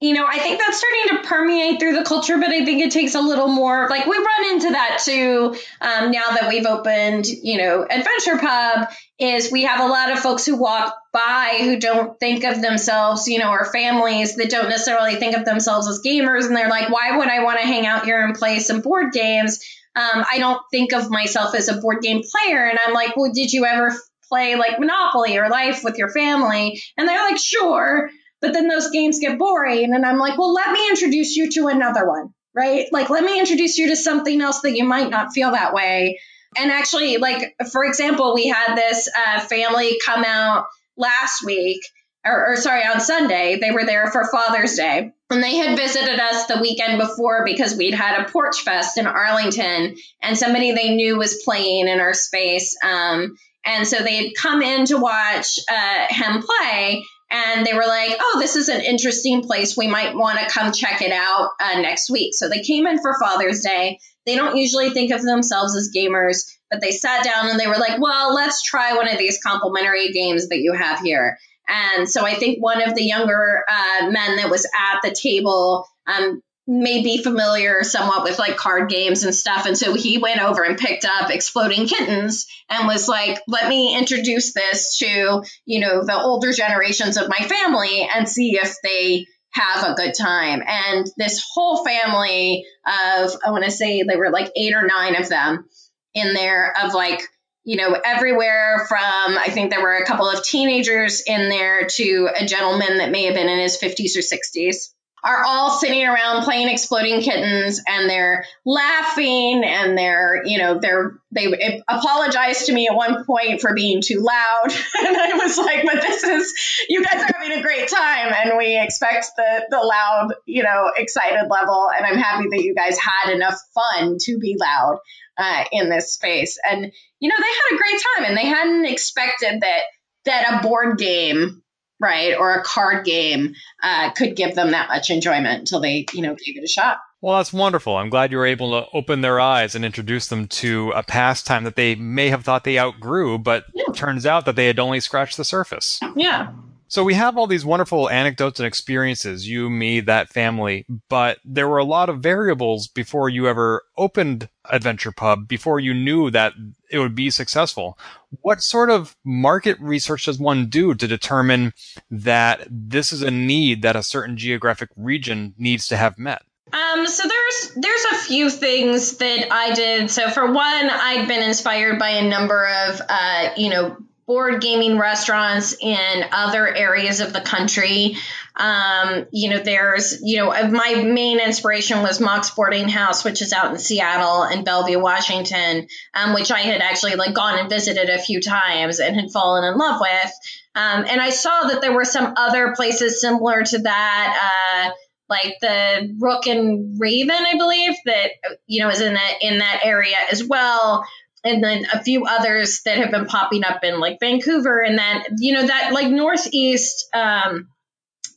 you 0.05 0.13
know, 0.13 0.27
I 0.27 0.39
think 0.39 0.61
that's 0.61 0.77
starting 0.77 1.17
to 1.17 1.29
permeate 1.29 1.81
through 1.81 1.97
the 1.97 2.05
culture, 2.05 2.37
but 2.37 2.51
I 2.51 2.63
think 2.67 2.83
it 2.83 2.91
takes 2.91 3.15
a 3.15 3.23
little 3.23 3.49
more. 3.49 3.89
Like 3.89 4.05
we 4.05 4.19
run 4.19 4.53
into 4.53 4.71
that 4.73 5.01
too 5.03 5.57
um, 5.81 6.11
now 6.11 6.29
that 6.29 6.47
we've 6.47 6.67
opened, 6.67 7.27
you 7.27 7.57
know, 7.57 7.87
Adventure 7.89 8.37
Pub. 8.37 8.89
Is 9.17 9.53
we 9.53 9.63
have 9.63 9.79
a 9.81 9.87
lot 9.87 10.11
of 10.11 10.19
folks 10.19 10.45
who 10.45 10.57
walk 10.57 10.95
by 11.13 11.61
who 11.61 11.79
don't 11.79 12.19
think 12.19 12.43
of 12.43 12.61
themselves, 12.61 13.29
you 13.29 13.39
know, 13.39 13.51
or 13.51 13.65
families 13.65 14.35
that 14.35 14.51
don't 14.51 14.69
necessarily 14.69 15.15
think 15.15 15.37
of 15.37 15.45
themselves 15.45 15.89
as 15.89 16.03
gamers, 16.05 16.47
and 16.47 16.57
they're 16.57 16.69
like, 16.69 16.91
why 16.91 17.17
would 17.17 17.29
I 17.29 17.45
want 17.45 17.61
to 17.61 17.67
hang 17.67 17.87
out 17.87 18.05
here 18.05 18.23
and 18.23 18.35
play 18.35 18.59
some 18.59 18.81
board 18.81 19.13
games? 19.13 19.65
Um, 19.95 20.25
I 20.29 20.39
don't 20.39 20.61
think 20.73 20.93
of 20.93 21.11
myself 21.11 21.55
as 21.55 21.69
a 21.69 21.79
board 21.79 22.03
game 22.03 22.23
player, 22.23 22.67
and 22.67 22.77
I'm 22.85 22.93
like, 22.93 23.17
well, 23.17 23.33
did 23.33 23.53
you 23.53 23.65
ever 23.65 23.97
play 24.29 24.57
like 24.57 24.81
Monopoly 24.81 25.39
or 25.39 25.49
Life 25.49 25.85
with 25.85 25.97
your 25.97 26.11
family? 26.11 26.83
And 26.99 27.09
they're 27.09 27.31
like, 27.31 27.39
sure. 27.39 28.11
But 28.41 28.53
then 28.53 28.69
those 28.69 28.91
games 28.91 29.21
get 29.21 29.39
boring. 29.39 29.95
And 29.95 30.05
I'm 30.05 30.19
like, 30.19 30.39
well, 30.39 30.53
let 30.53 30.73
me 30.73 30.89
introduce 30.89 31.37
you 31.37 31.51
to 31.53 31.69
another 31.69 32.07
one, 32.07 32.35
right? 32.55 32.87
Like, 32.93 33.11
let 33.11 33.25
me 33.25 33.39
introduce 33.39 33.79
you 33.79 33.89
to 33.89 33.97
something 33.97 34.41
else 34.41 34.61
that 34.61 34.77
you 34.77 34.85
might 34.85 35.11
not 35.11 35.33
feel 35.33 35.53
that 35.53 35.73
way. 35.73 36.19
And 36.57 36.71
actually, 36.71 37.17
like, 37.17 37.57
for 37.73 37.85
example, 37.85 38.35
we 38.35 38.47
had 38.49 38.77
this 38.77 39.09
uh, 39.17 39.41
family 39.41 39.99
come 40.05 40.25
out 40.25 40.67
last 40.97 41.45
week, 41.45 41.81
or, 42.25 42.53
or 42.53 42.57
sorry, 42.57 42.85
on 42.85 43.01
Sunday. 43.01 43.59
They 43.61 43.71
were 43.71 43.85
there 43.85 44.11
for 44.11 44.29
Father's 44.31 44.77
Day. 44.77 45.13
And 45.31 45.43
they 45.43 45.57
had 45.57 45.77
visited 45.77 46.21
us 46.21 46.47
the 46.47 46.61
weekend 46.61 46.99
before 46.99 47.45
because 47.45 47.77
we'd 47.77 47.95
had 47.95 48.21
a 48.21 48.31
porch 48.31 48.61
fest 48.61 48.99
in 48.99 49.07
Arlington 49.07 49.97
and 50.23 50.39
somebody 50.39 50.73
they 50.73 50.95
knew 50.95 51.17
was 51.19 51.43
playing 51.45 51.89
in 51.89 51.99
our 51.99 52.15
space. 52.15 52.77
Um, 52.85 53.37
and 53.67 53.87
so 53.87 53.99
they 53.99 54.17
had 54.17 54.35
come 54.37 54.63
in 54.63 54.85
to 54.87 54.99
watch 54.99 55.59
uh, 55.69 56.07
him 56.09 56.43
play 56.43 57.05
and 57.31 57.67
they 57.67 57.75
were 57.75 57.87
like, 57.87 58.17
"Oh, 58.21 58.39
this 58.41 58.57
is 58.57 58.69
an 58.69 58.81
interesting 58.81 59.43
place. 59.43 59.77
We 59.77 59.87
might 59.87 60.15
want 60.15 60.39
to 60.39 60.51
come 60.51 60.73
check 60.73 61.03
it 61.03 61.13
out 61.13 61.51
uh, 61.61 61.81
next 61.81 62.11
week." 62.11 62.35
So 62.35 62.49
they 62.49 62.63
came 62.63 62.87
in 62.87 63.01
for 63.01 63.19
Father's 63.19 63.61
Day. 63.61 63.99
They 64.27 64.37
don't 64.37 64.57
usually 64.57 64.91
think 64.91 65.13
of 65.13 65.23
themselves 65.23 65.77
as 65.77 65.91
gamers, 65.95 66.45
but 66.71 66.81
they 66.81 66.91
sat 66.91 67.25
down 67.25 67.49
and 67.49 67.59
they 67.59 67.67
were 67.67 67.79
like, 67.79 68.01
"Well, 68.01 68.35
let's 68.35 68.63
try 68.63 68.95
one 68.95 69.09
of 69.09 69.19
these 69.19 69.43
complimentary 69.43 70.13
games 70.13 70.49
that 70.49 70.61
you 70.61 70.73
have 70.73 71.01
here." 71.01 71.39
And 71.67 72.09
so 72.09 72.25
I 72.25 72.35
think 72.35 72.63
one 72.63 72.83
of 72.83 72.95
the 72.95 73.05
younger 73.05 73.65
uh, 73.69 74.11
men 74.11 74.37
that 74.37 74.51
was 74.51 74.67
at 74.67 75.01
the 75.03 75.15
table 75.15 75.87
um, 76.07 76.43
may 76.67 77.03
be 77.03 77.23
familiar 77.23 77.83
somewhat 77.83 78.25
with 78.25 78.39
like 78.39 78.57
card 78.57 78.89
games 78.89 79.23
and 79.25 79.35
stuff. 79.35 79.67
And 79.67 79.77
so 79.77 79.95
he 79.95 80.19
went 80.19 80.41
over 80.41 80.63
and 80.63 80.79
picked 80.79 81.05
up 81.05 81.31
Exploding 81.31 81.87
Kittens 81.87 82.47
and 82.71 82.87
was 82.87 83.07
like, 83.07 83.41
let 83.47 83.69
me 83.69 83.97
introduce 83.97 84.55
this 84.55 84.99
to, 84.99 85.43
you 85.67 85.81
know, 85.81 86.05
the 86.05 86.19
older 86.19 86.53
generations 86.53 87.19
of 87.19 87.29
my 87.29 87.37
family 87.37 88.09
and 88.15 88.29
see 88.29 88.57
if 88.57 88.77
they 88.83 89.27
have 89.51 89.85
a 89.85 89.95
good 89.95 90.15
time. 90.15 90.63
And 90.67 91.07
this 91.19 91.45
whole 91.53 91.85
family 91.85 92.65
of, 92.87 93.31
I 93.45 93.51
want 93.51 93.65
to 93.65 93.71
say 93.71 94.03
there 94.03 94.19
were 94.19 94.31
like 94.31 94.51
eight 94.57 94.75
or 94.75 94.87
nine 94.87 95.17
of 95.17 95.29
them 95.29 95.67
in 96.15 96.33
there 96.33 96.75
of 96.83 96.95
like, 96.95 97.23
you 97.65 97.77
know, 97.77 97.95
everywhere 98.05 98.87
from, 98.89 98.99
I 99.39 99.49
think 99.51 99.71
there 99.71 99.83
were 99.83 99.97
a 99.97 100.07
couple 100.07 100.29
of 100.29 100.43
teenagers 100.43 101.23
in 101.27 101.51
there 101.51 101.87
to 101.87 102.29
a 102.39 102.47
gentleman 102.47 102.99
that 102.99 103.11
may 103.11 103.25
have 103.25 103.35
been 103.35 103.49
in 103.49 103.59
his 103.59 103.79
50s 103.79 104.17
or 104.17 104.21
60s 104.21 104.94
are 105.25 105.43
all 105.45 105.71
sitting 105.71 106.05
around 106.05 106.45
playing 106.45 106.69
exploding 106.69 107.23
kittens 107.23 107.81
and 107.87 108.09
they're 108.09 108.45
laughing 108.67 109.63
and 109.65 109.97
they're 109.97 110.43
you 110.45 110.59
know 110.59 110.79
they're 110.79 111.19
they 111.33 111.81
apologized 111.89 112.67
to 112.67 112.73
me 112.73 112.87
at 112.87 112.95
one 112.95 113.25
point 113.25 113.61
for 113.61 113.75
being 113.75 114.03
too 114.05 114.21
loud. 114.21 114.67
And 115.07 115.17
i 115.17 115.35
was 115.35 115.59
like 115.59 115.85
but 115.85 116.01
this 116.01 116.23
is 116.23 116.53
you 116.89 117.03
guys 117.03 117.23
are 117.23 117.31
having 117.35 117.59
a 117.59 117.63
great 117.63 117.89
time. 117.89 118.33
And 118.33 118.59
we 118.59 118.79
expect 118.79 119.31
the 119.37 119.67
the 119.71 119.79
loud 119.79 120.35
you 120.47 120.63
know 120.63 120.91
excited 120.97 121.49
level. 121.49 121.89
And 121.97 122.05
i'm 122.05 122.19
happy 122.19 122.49
that 122.51 122.63
you 122.63 122.75
guys 122.75 122.99
had 122.99 123.33
enough 123.33 123.59
fun 123.75 124.19
to 124.21 124.39
be 124.39 124.57
loud 124.61 124.99
uh, 125.39 125.65
in 125.73 125.89
this 125.89 126.13
space. 126.13 126.59
And 126.69 126.93
you 127.19 127.29
know 127.29 127.37
they 127.37 127.43
had 127.43 127.75
a 127.75 127.79
great 127.79 128.03
time 128.17 128.25
and 128.29 128.37
they 128.37 128.47
hadn't 128.47 128.87
expected 128.87 129.63
that 129.63 129.81
that 130.27 130.61
a 130.61 130.67
board 130.67 130.99
game 130.99 131.63
right, 132.01 132.37
or 132.37 132.55
a 132.55 132.63
card 132.63 133.05
game 133.05 133.55
uh, 133.83 134.11
could 134.11 134.37
give 134.37 134.55
them 134.55 134.71
that 134.73 134.89
much 134.89 135.11
enjoyment 135.11 135.61
until 135.61 135.81
they, 135.81 136.07
you 136.13 136.23
know, 136.23 136.35
gave 136.35 136.57
it 136.57 136.65
a 136.65 136.69
shot. 136.69 136.99
Well, 137.21 137.39
that's 137.39 137.55
wonderful. 137.55 137.97
I'm 137.97 138.11
glad 138.11 138.31
you 138.31 138.37
were 138.37 138.45
able 138.45 138.73
to 138.73 138.87
open 138.93 139.23
their 139.23 139.41
eyes 139.41 139.75
and 139.75 139.83
introduce 139.83 140.29
them 140.29 140.47
to 140.49 140.93
a 140.95 141.03
pastime 141.03 141.65
that 141.65 141.75
they 141.75 141.95
may 141.95 142.29
have 142.29 142.45
thought 142.45 142.65
they 142.65 142.79
outgrew, 142.79 143.39
but 143.39 143.65
yeah. 143.73 143.85
turns 143.95 144.27
out 144.27 144.45
that 144.45 144.57
they 144.57 144.67
had 144.67 144.79
only 144.79 145.01
scratched 145.01 145.39
the 145.39 145.45
surface. 145.45 145.99
Yeah. 146.17 146.53
So 146.89 147.03
we 147.03 147.15
have 147.15 147.37
all 147.37 147.47
these 147.47 147.65
wonderful 147.65 148.11
anecdotes 148.11 148.61
and 148.61 148.67
experiences, 148.67 149.49
you, 149.49 149.71
me, 149.71 150.01
that 150.01 150.29
family, 150.29 150.87
but 151.09 151.39
there 151.45 151.69
were 151.69 151.79
a 151.79 151.85
lot 151.85 152.09
of 152.09 152.21
variables 152.21 152.89
before 152.89 153.29
you 153.29 153.49
ever 153.49 153.83
opened 153.97 154.49
Adventure 154.71 155.13
Pub, 155.13 155.49
before 155.49 155.81
you 155.81 155.95
knew 155.95 156.31
that 156.31 156.53
it 156.91 156.99
would 156.99 157.15
be 157.15 157.31
successful. 157.31 157.99
What 158.43 158.63
sort 158.63 158.91
of 158.91 159.17
market 159.25 159.79
research 159.81 160.27
does 160.27 160.39
one 160.39 160.67
do 160.67 160.95
to 160.95 161.07
determine 161.07 161.73
that 162.11 162.67
this 162.71 163.13
is 163.13 163.23
a 163.23 163.31
need 163.31 163.83
that 163.83 163.97
a 163.97 164.03
certain 164.03 164.37
geographic 164.37 164.91
region 164.97 165.55
needs 165.59 165.89
to 165.89 165.97
have 165.97 166.19
met? 166.19 166.43
Um, 166.73 167.07
so 167.07 167.29
there's 167.29 167.75
there's 167.77 168.05
a 168.13 168.17
few 168.17 168.51
things 168.51 169.19
that 169.19 169.53
I 169.53 169.75
did. 169.75 170.11
So 170.11 170.31
for 170.31 170.47
one, 170.47 170.57
I'd 170.91 171.29
been 171.29 171.43
inspired 171.43 171.99
by 171.99 172.11
a 172.11 172.29
number 172.29 172.67
of 172.67 173.01
uh, 173.09 173.51
you 173.57 173.71
know 173.71 173.97
board 174.27 174.61
gaming 174.63 174.99
restaurants 174.99 175.77
in 175.81 176.25
other 176.33 176.67
areas 176.67 177.21
of 177.21 177.33
the 177.33 177.41
country. 177.41 178.17
Um, 178.57 179.27
you 179.33 179.51
know, 179.51 179.59
there's, 179.59 180.21
you 180.23 180.39
know, 180.39 180.51
my 180.69 181.03
main 181.05 181.41
inspiration 181.41 182.03
was 182.03 182.21
Mox 182.21 182.51
Boarding 182.51 182.89
House, 182.89 183.25
which 183.25 183.43
is 183.43 183.53
out 183.53 183.73
in 183.73 183.79
Seattle 183.79 184.43
and 184.43 184.65
Bellevue, 184.65 184.99
Washington, 184.99 185.89
um, 186.15 186.35
which 186.35 186.51
I 186.51 186.61
had 186.61 186.81
actually 186.81 187.17
like 187.17 187.35
gone 187.35 187.59
and 187.59 187.69
visited 187.69 188.09
a 188.09 188.19
few 188.19 188.41
times 188.41 189.01
and 189.01 189.17
had 189.17 189.31
fallen 189.31 189.65
in 189.65 189.77
love 189.77 190.01
with. 190.01 190.33
Um, 190.75 191.05
and 191.09 191.21
I 191.21 191.31
saw 191.31 191.65
that 191.65 191.81
there 191.81 191.93
were 191.93 192.05
some 192.05 192.35
other 192.37 192.75
places 192.75 193.21
similar 193.21 193.63
to 193.63 193.79
that, 193.81 194.87
uh, 194.89 194.91
like 195.29 195.57
the 195.61 196.15
Rook 196.19 196.47
and 196.47 197.01
Raven, 197.01 197.31
I 197.31 197.57
believe, 197.57 197.95
that 198.05 198.31
you 198.67 198.83
know 198.83 198.91
is 198.91 199.01
in 199.01 199.15
that 199.15 199.35
in 199.41 199.59
that 199.59 199.81
area 199.85 200.17
as 200.31 200.45
well 200.45 201.07
and 201.45 201.63
then 201.63 201.87
a 201.93 202.03
few 202.03 202.25
others 202.25 202.81
that 202.85 202.97
have 202.99 203.11
been 203.11 203.27
popping 203.27 203.65
up 203.65 203.85
in 203.85 204.01
like 204.01 204.19
Vancouver 204.19 204.81
and 204.81 204.99
then 204.99 205.23
you 205.39 205.53
know 205.53 205.67
that 205.67 205.93
like 205.93 206.11
northeast 206.11 207.07
um 207.15 207.69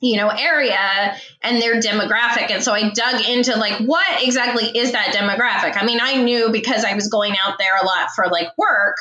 you 0.02 0.18
know 0.18 0.30
area 0.30 1.16
and 1.42 1.62
their 1.62 1.80
demographic. 1.80 2.52
And 2.52 2.62
so 2.62 2.74
I 2.74 2.92
dug 2.92 3.26
into 3.28 3.58
like 3.58 3.80
what 3.80 4.24
exactly 4.24 4.66
is 4.66 4.92
that 4.92 5.16
demographic? 5.16 5.82
I 5.82 5.86
mean 5.86 6.00
I 6.02 6.22
knew 6.22 6.52
because 6.52 6.84
I 6.84 6.94
was 6.94 7.08
going 7.08 7.36
out 7.44 7.58
there 7.58 7.76
a 7.82 7.86
lot 7.86 8.12
for 8.16 8.28
like 8.28 8.50
work 8.58 8.98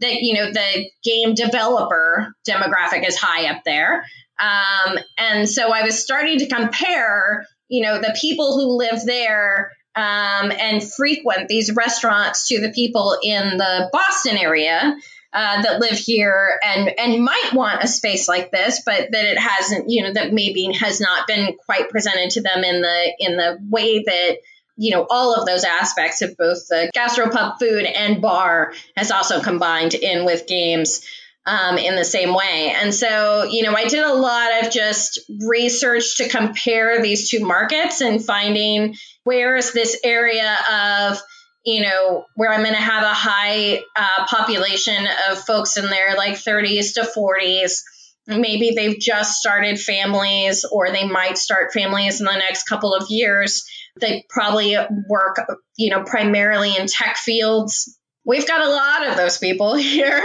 that 0.00 0.14
you 0.20 0.34
know 0.34 0.52
the 0.52 0.90
game 1.02 1.34
developer 1.34 2.32
demographic 2.48 3.06
is 3.06 3.16
high 3.16 3.50
up 3.50 3.62
there. 3.64 4.04
Um 4.38 4.98
and 5.16 5.48
so 5.48 5.72
I 5.72 5.82
was 5.82 6.00
starting 6.00 6.38
to 6.38 6.48
compare 6.48 7.46
you 7.68 7.82
know 7.82 7.98
the 7.98 8.16
people 8.20 8.56
who 8.56 8.76
live 8.76 9.04
there 9.04 9.72
um, 9.98 10.52
and 10.52 10.80
frequent 10.80 11.48
these 11.48 11.74
restaurants 11.74 12.46
to 12.48 12.60
the 12.60 12.70
people 12.70 13.18
in 13.20 13.58
the 13.58 13.90
Boston 13.92 14.36
area 14.36 14.96
uh, 15.32 15.62
that 15.62 15.80
live 15.80 15.98
here 15.98 16.58
and 16.64 16.88
and 16.96 17.24
might 17.24 17.50
want 17.52 17.82
a 17.82 17.88
space 17.88 18.28
like 18.28 18.52
this, 18.52 18.82
but 18.86 19.10
that 19.10 19.24
it 19.24 19.38
hasn't, 19.38 19.90
you 19.90 20.04
know, 20.04 20.12
that 20.12 20.32
maybe 20.32 20.72
has 20.72 21.00
not 21.00 21.26
been 21.26 21.56
quite 21.66 21.90
presented 21.90 22.30
to 22.30 22.42
them 22.42 22.62
in 22.62 22.80
the 22.80 23.12
in 23.18 23.36
the 23.36 23.58
way 23.68 24.04
that 24.04 24.36
you 24.76 24.94
know 24.94 25.04
all 25.10 25.34
of 25.34 25.46
those 25.46 25.64
aspects 25.64 26.22
of 26.22 26.36
both 26.36 26.68
the 26.68 26.92
gastropub 26.94 27.58
food 27.58 27.84
and 27.84 28.22
bar 28.22 28.74
has 28.96 29.10
also 29.10 29.42
combined 29.42 29.94
in 29.94 30.24
with 30.24 30.46
games. 30.46 31.04
um, 31.48 31.78
in 31.78 31.96
the 31.96 32.04
same 32.04 32.34
way. 32.34 32.74
And 32.76 32.94
so, 32.94 33.44
you 33.44 33.62
know, 33.62 33.74
I 33.74 33.86
did 33.86 34.04
a 34.04 34.12
lot 34.12 34.62
of 34.62 34.70
just 34.70 35.20
research 35.46 36.18
to 36.18 36.28
compare 36.28 37.00
these 37.00 37.30
two 37.30 37.40
markets 37.40 38.02
and 38.02 38.22
finding 38.22 38.96
where 39.24 39.56
is 39.56 39.72
this 39.72 39.98
area 40.04 40.56
of, 40.70 41.20
you 41.64 41.82
know, 41.82 42.24
where 42.34 42.52
I'm 42.52 42.62
going 42.62 42.74
to 42.74 42.80
have 42.80 43.02
a 43.02 43.14
high 43.14 43.82
uh, 43.96 44.26
population 44.26 45.06
of 45.30 45.38
folks 45.38 45.76
in 45.76 45.86
their 45.86 46.16
like 46.16 46.34
30s 46.34 46.94
to 46.94 47.02
40s. 47.02 47.82
Maybe 48.26 48.72
they've 48.74 48.98
just 48.98 49.38
started 49.38 49.80
families 49.80 50.64
or 50.70 50.90
they 50.90 51.06
might 51.06 51.38
start 51.38 51.72
families 51.72 52.20
in 52.20 52.26
the 52.26 52.32
next 52.32 52.64
couple 52.64 52.94
of 52.94 53.06
years. 53.08 53.66
They 54.00 54.24
probably 54.28 54.76
work, 55.08 55.36
you 55.76 55.90
know, 55.90 56.04
primarily 56.04 56.76
in 56.76 56.86
tech 56.86 57.16
fields 57.16 57.98
we've 58.28 58.46
got 58.46 58.60
a 58.60 58.70
lot 58.70 59.08
of 59.08 59.16
those 59.16 59.38
people 59.38 59.74
here, 59.76 60.22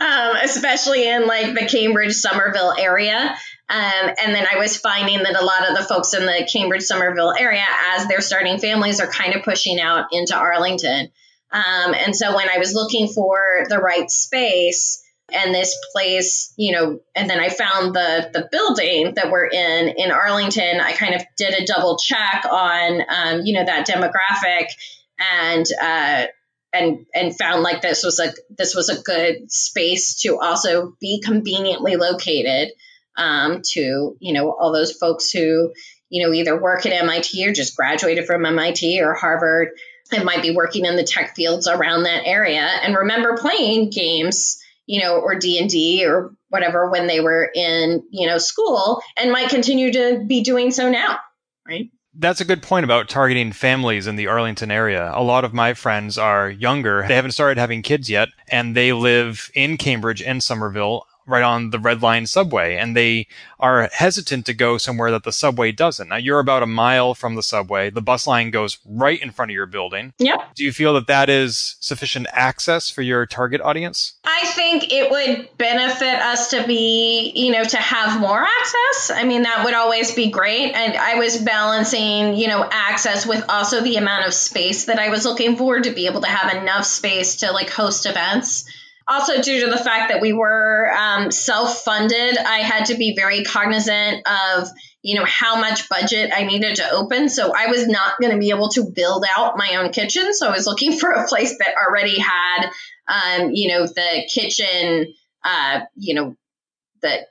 um, 0.00 0.36
especially 0.44 1.08
in 1.08 1.26
like 1.26 1.54
the 1.54 1.66
Cambridge 1.66 2.12
Somerville 2.12 2.74
area. 2.78 3.34
Um, 3.68 4.10
and 4.22 4.34
then 4.34 4.46
I 4.50 4.58
was 4.58 4.76
finding 4.76 5.22
that 5.24 5.34
a 5.34 5.44
lot 5.44 5.68
of 5.68 5.76
the 5.76 5.82
folks 5.82 6.14
in 6.14 6.24
the 6.24 6.48
Cambridge 6.50 6.82
Somerville 6.82 7.34
area, 7.36 7.64
as 7.96 8.06
they're 8.06 8.20
starting 8.20 8.58
families, 8.58 9.00
are 9.00 9.08
kind 9.08 9.34
of 9.34 9.42
pushing 9.42 9.80
out 9.80 10.06
into 10.12 10.36
Arlington. 10.36 11.10
Um, 11.50 11.94
and 11.94 12.14
so 12.14 12.36
when 12.36 12.48
I 12.48 12.58
was 12.58 12.74
looking 12.74 13.08
for 13.08 13.64
the 13.68 13.78
right 13.78 14.10
space, 14.10 15.02
and 15.32 15.52
this 15.52 15.76
place, 15.92 16.52
you 16.56 16.72
know, 16.72 17.00
and 17.14 17.28
then 17.28 17.40
I 17.40 17.48
found 17.48 17.94
the 17.94 18.30
the 18.32 18.48
building 18.50 19.14
that 19.14 19.30
we're 19.30 19.46
in 19.46 19.88
in 19.96 20.12
Arlington. 20.12 20.80
I 20.80 20.92
kind 20.92 21.14
of 21.14 21.22
did 21.36 21.52
a 21.54 21.66
double 21.66 21.98
check 21.98 22.44
on, 22.48 23.02
um, 23.08 23.40
you 23.44 23.54
know, 23.54 23.64
that 23.64 23.88
demographic, 23.88 24.68
and 25.18 25.66
uh, 25.80 26.26
and 26.72 27.06
and 27.12 27.36
found 27.36 27.62
like 27.62 27.82
this 27.82 28.04
was 28.04 28.20
a 28.20 28.32
this 28.56 28.74
was 28.74 28.88
a 28.88 29.02
good 29.02 29.50
space 29.50 30.20
to 30.22 30.38
also 30.38 30.94
be 31.00 31.20
conveniently 31.20 31.96
located 31.96 32.70
um, 33.16 33.62
to 33.72 34.16
you 34.18 34.32
know 34.32 34.50
all 34.50 34.72
those 34.72 34.92
folks 34.92 35.30
who 35.30 35.72
you 36.08 36.26
know 36.26 36.32
either 36.32 36.60
work 36.60 36.86
at 36.86 36.92
MIT 36.92 37.46
or 37.46 37.52
just 37.52 37.76
graduated 37.76 38.26
from 38.26 38.46
MIT 38.46 39.00
or 39.00 39.14
Harvard 39.14 39.70
and 40.12 40.24
might 40.24 40.42
be 40.42 40.54
working 40.54 40.84
in 40.84 40.96
the 40.96 41.04
tech 41.04 41.34
fields 41.34 41.66
around 41.66 42.04
that 42.04 42.26
area 42.26 42.60
and 42.60 42.94
remember 42.94 43.36
playing 43.36 43.90
games 43.90 44.62
you 44.86 45.02
know 45.02 45.16
or 45.16 45.36
D&D 45.36 46.04
or 46.06 46.32
whatever 46.48 46.90
when 46.90 47.06
they 47.06 47.20
were 47.20 47.50
in 47.54 48.02
you 48.10 48.26
know 48.26 48.38
school 48.38 49.02
and 49.16 49.32
might 49.32 49.48
continue 49.48 49.92
to 49.92 50.24
be 50.26 50.42
doing 50.42 50.70
so 50.70 50.88
now 50.90 51.18
right 51.66 51.90
that's 52.18 52.40
a 52.40 52.44
good 52.44 52.62
point 52.62 52.84
about 52.84 53.08
targeting 53.08 53.52
families 53.52 54.06
in 54.06 54.16
the 54.16 54.26
Arlington 54.26 54.70
area. 54.70 55.12
A 55.14 55.22
lot 55.22 55.44
of 55.44 55.52
my 55.52 55.74
friends 55.74 56.16
are 56.16 56.48
younger. 56.48 57.04
They 57.06 57.14
haven't 57.14 57.32
started 57.32 57.58
having 57.58 57.82
kids 57.82 58.08
yet, 58.08 58.30
and 58.48 58.74
they 58.74 58.94
live 58.94 59.50
in 59.54 59.76
Cambridge 59.76 60.22
and 60.22 60.42
Somerville 60.42 61.06
right 61.26 61.42
on 61.42 61.70
the 61.70 61.78
Red 61.78 62.02
Line 62.02 62.26
subway, 62.26 62.76
and 62.76 62.96
they 62.96 63.26
are 63.58 63.88
hesitant 63.92 64.46
to 64.46 64.54
go 64.54 64.78
somewhere 64.78 65.10
that 65.10 65.24
the 65.24 65.32
subway 65.32 65.72
doesn't. 65.72 66.08
Now, 66.08 66.16
you're 66.16 66.38
about 66.38 66.62
a 66.62 66.66
mile 66.66 67.14
from 67.14 67.34
the 67.34 67.42
subway. 67.42 67.90
The 67.90 68.02
bus 68.02 68.26
line 68.26 68.50
goes 68.50 68.78
right 68.86 69.20
in 69.20 69.30
front 69.30 69.50
of 69.50 69.54
your 69.54 69.66
building. 69.66 70.12
Yep. 70.18 70.54
Do 70.54 70.64
you 70.64 70.72
feel 70.72 70.94
that 70.94 71.06
that 71.06 71.28
is 71.28 71.76
sufficient 71.80 72.26
access 72.32 72.90
for 72.90 73.02
your 73.02 73.26
target 73.26 73.60
audience? 73.60 74.14
I 74.24 74.46
think 74.46 74.92
it 74.92 75.10
would 75.10 75.56
benefit 75.56 76.20
us 76.20 76.50
to 76.50 76.66
be, 76.66 77.32
you 77.34 77.52
know, 77.52 77.64
to 77.64 77.76
have 77.76 78.20
more 78.20 78.42
access. 78.42 79.10
I 79.14 79.24
mean, 79.24 79.42
that 79.42 79.64
would 79.64 79.74
always 79.74 80.14
be 80.14 80.30
great. 80.30 80.72
And 80.72 80.96
I 80.96 81.16
was 81.16 81.38
balancing, 81.38 82.36
you 82.36 82.48
know, 82.48 82.68
access 82.70 83.26
with 83.26 83.44
also 83.48 83.80
the 83.80 83.96
amount 83.96 84.26
of 84.26 84.34
space 84.34 84.84
that 84.86 84.98
I 84.98 85.08
was 85.08 85.24
looking 85.24 85.56
for 85.56 85.80
to 85.80 85.90
be 85.90 86.06
able 86.06 86.20
to 86.20 86.28
have 86.28 86.62
enough 86.62 86.84
space 86.84 87.36
to 87.36 87.52
like 87.52 87.70
host 87.70 88.06
events 88.06 88.64
also 89.08 89.40
due 89.40 89.64
to 89.64 89.70
the 89.70 89.78
fact 89.78 90.10
that 90.10 90.20
we 90.20 90.32
were 90.32 90.90
um, 90.96 91.30
self-funded 91.30 92.38
i 92.38 92.58
had 92.58 92.86
to 92.86 92.96
be 92.96 93.14
very 93.16 93.44
cognizant 93.44 94.26
of 94.26 94.68
you 95.06 95.14
know 95.14 95.24
how 95.24 95.60
much 95.60 95.88
budget 95.88 96.32
i 96.34 96.42
needed 96.42 96.76
to 96.76 96.90
open. 96.90 97.28
So 97.28 97.52
i 97.56 97.68
was 97.68 97.86
not 97.86 98.18
going 98.20 98.32
to 98.32 98.38
be 98.38 98.50
able 98.50 98.70
to 98.70 98.90
build 98.92 99.24
out 99.36 99.56
my 99.56 99.76
own 99.76 99.92
kitchen. 99.92 100.34
So 100.34 100.48
i 100.48 100.50
was 100.50 100.66
looking 100.66 100.98
for 100.98 101.12
a 101.12 101.28
place 101.28 101.56
that 101.58 101.74
already 101.76 102.18
had 102.18 102.70
um, 103.06 103.50
you 103.52 103.68
know 103.68 103.86
the 103.86 104.28
kitchen 104.28 105.14
uh, 105.44 105.80
you 105.94 106.14
know 106.14 106.36
the 107.02 107.24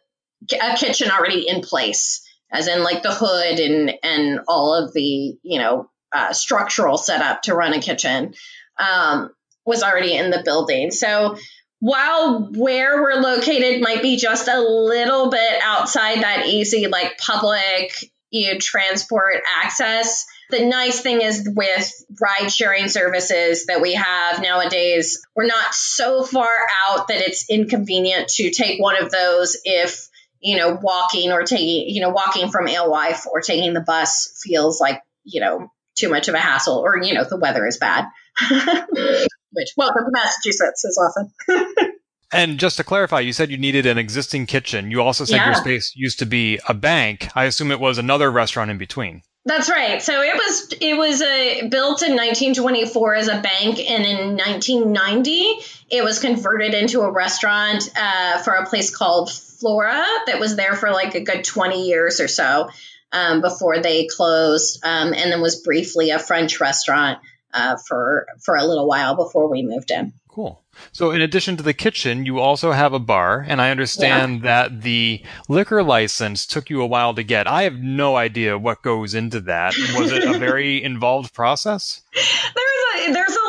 a 0.54 0.78
kitchen 0.78 1.12
already 1.12 1.50
in 1.50 1.62
place 1.62 2.26
as 2.52 2.68
in 2.68 2.82
like 2.82 3.04
the 3.04 3.14
hood 3.14 3.60
and 3.60 3.92
and 4.04 4.40
all 4.48 4.74
of 4.74 4.94
the 4.94 5.38
you 5.44 5.60
know 5.60 5.90
uh, 6.14 6.32
structural 6.32 6.98
setup 6.98 7.42
to 7.42 7.54
run 7.54 7.74
a 7.74 7.82
kitchen 7.82 8.34
um, 8.80 9.32
was 9.66 9.84
already 9.84 10.16
in 10.16 10.30
the 10.30 10.44
building. 10.46 10.92
So 10.92 11.38
while 11.86 12.50
where 12.52 13.00
we're 13.00 13.22
located 13.22 13.80
might 13.80 14.02
be 14.02 14.18
just 14.18 14.48
a 14.48 14.60
little 14.60 15.30
bit 15.30 15.62
outside 15.62 16.24
that 16.24 16.48
easy 16.48 16.88
like 16.88 17.16
public 17.20 17.94
you 18.32 18.54
know, 18.54 18.60
transport 18.60 19.36
access 19.62 20.26
the 20.50 20.66
nice 20.66 21.00
thing 21.02 21.22
is 21.22 21.48
with 21.56 21.92
ride 22.20 22.52
sharing 22.52 22.88
services 22.88 23.68
that 23.68 23.82
we 23.82 23.94
have 23.94 24.42
nowadays 24.42 25.22
we're 25.36 25.46
not 25.46 25.76
so 25.76 26.24
far 26.24 26.50
out 26.88 27.08
that 27.10 27.22
it's 27.22 27.52
inconvenient 27.52 28.30
to 28.30 28.50
take 28.50 28.82
one 28.82 29.00
of 29.00 29.12
those 29.12 29.56
if 29.64 30.10
you 30.40 30.58
know 30.58 30.80
walking 30.82 31.32
or 31.32 31.44
taking 31.44 31.88
you 31.88 32.02
know 32.02 32.10
walking 32.10 32.50
from 32.50 32.68
alewife 32.68 33.28
or 33.32 33.42
taking 33.42 33.74
the 33.74 33.82
bus 33.82 34.42
feels 34.44 34.82
like 34.82 35.04
you 35.24 35.40
know 35.40 35.72
too 35.96 36.10
much 36.10 36.30
of 36.30 36.34
a 36.34 36.40
hassle 36.40 36.80
or 36.80 36.98
you 37.04 37.14
know 37.14 37.24
the 37.24 37.38
weather 37.38 37.68
is 37.68 37.78
bad 37.78 38.06
which 39.56 39.70
welcome 39.78 40.04
to 40.06 40.12
Massachusetts 40.12 40.86
is 40.86 40.98
often. 40.98 41.94
and 42.32 42.60
just 42.60 42.78
to 42.78 42.84
clarify, 42.84 43.22
you 43.22 43.34
said 43.34 43.50
you 43.50 43.58
needed 43.58 43.86
an 43.86 43.98
existing 43.98 44.46
kitchen. 44.46 44.92
You 44.92 45.02
also 45.02 45.26
said 45.26 45.38
yeah. 45.38 45.46
your 45.48 45.56
space 45.56 45.96
used 45.96 46.20
to 46.20 46.26
be 46.26 46.60
a 46.68 46.74
bank. 46.74 47.30
I 47.36 47.46
assume 47.46 47.72
it 47.72 47.80
was 47.80 47.98
another 47.98 48.32
restaurant 48.32 48.72
in 48.72 48.78
between. 48.78 49.22
That's 49.48 49.70
right. 49.70 50.02
So 50.02 50.24
it 50.24 50.34
was 50.34 50.74
it 50.82 50.98
was 50.98 51.22
a, 51.22 51.68
built 51.70 52.02
in 52.02 52.16
1924 52.16 53.16
as 53.16 53.28
a 53.28 53.40
bank, 53.40 53.80
and 53.80 54.04
in 54.04 54.38
1990 54.38 55.60
it 55.92 56.04
was 56.04 56.20
converted 56.20 56.74
into 56.74 57.02
a 57.02 57.12
restaurant 57.12 57.88
uh, 57.96 58.42
for 58.42 58.54
a 58.54 58.66
place 58.66 58.96
called 58.96 59.32
Flora 59.32 60.04
that 60.26 60.40
was 60.40 60.56
there 60.56 60.76
for 60.76 60.90
like 60.90 61.14
a 61.14 61.22
good 61.22 61.44
20 61.44 61.88
years 61.88 62.20
or 62.20 62.28
so 62.28 62.70
um, 63.12 63.42
before 63.42 63.80
they 63.80 64.08
closed, 64.08 64.84
um, 64.84 65.14
and 65.14 65.32
then 65.32 65.42
was 65.42 65.62
briefly 65.62 66.10
a 66.10 66.18
French 66.18 66.60
restaurant 66.60 67.20
uh, 67.56 67.78
for 67.88 68.28
for 68.44 68.56
a 68.56 68.66
little 68.66 68.88
while 68.88 69.16
before 69.16 69.50
we 69.50 69.64
moved 69.64 69.90
in. 69.90 70.14
Cool. 70.28 70.62
So, 70.92 71.12
in 71.12 71.22
addition 71.22 71.56
to 71.56 71.64
the 71.64 71.74
kitchen, 71.74 72.26
you 72.26 72.40
also 72.40 72.74
have 72.74 72.92
a 72.92 73.00
bar, 73.00 73.46
and 73.48 73.62
I 73.62 73.72
understand 73.72 74.44
yeah. 74.44 74.68
that 74.68 74.82
the 74.82 75.24
liquor 75.48 75.82
license 75.82 76.46
took 76.46 76.70
you 76.70 76.82
a 76.82 76.86
while 76.86 77.14
to 77.14 77.24
get. 77.24 77.48
I 77.48 77.64
have 77.64 77.76
no 77.76 78.18
idea 78.18 78.58
what 78.58 78.82
goes 78.82 79.14
into 79.14 79.40
that. 79.42 79.74
Was 79.98 80.12
it 80.12 80.26
a 80.26 80.38
very 80.38 80.84
involved 80.84 81.34
process? 81.34 82.02
There's 82.14 83.10
a 83.10 83.14
there's 83.14 83.36
a 83.36 83.45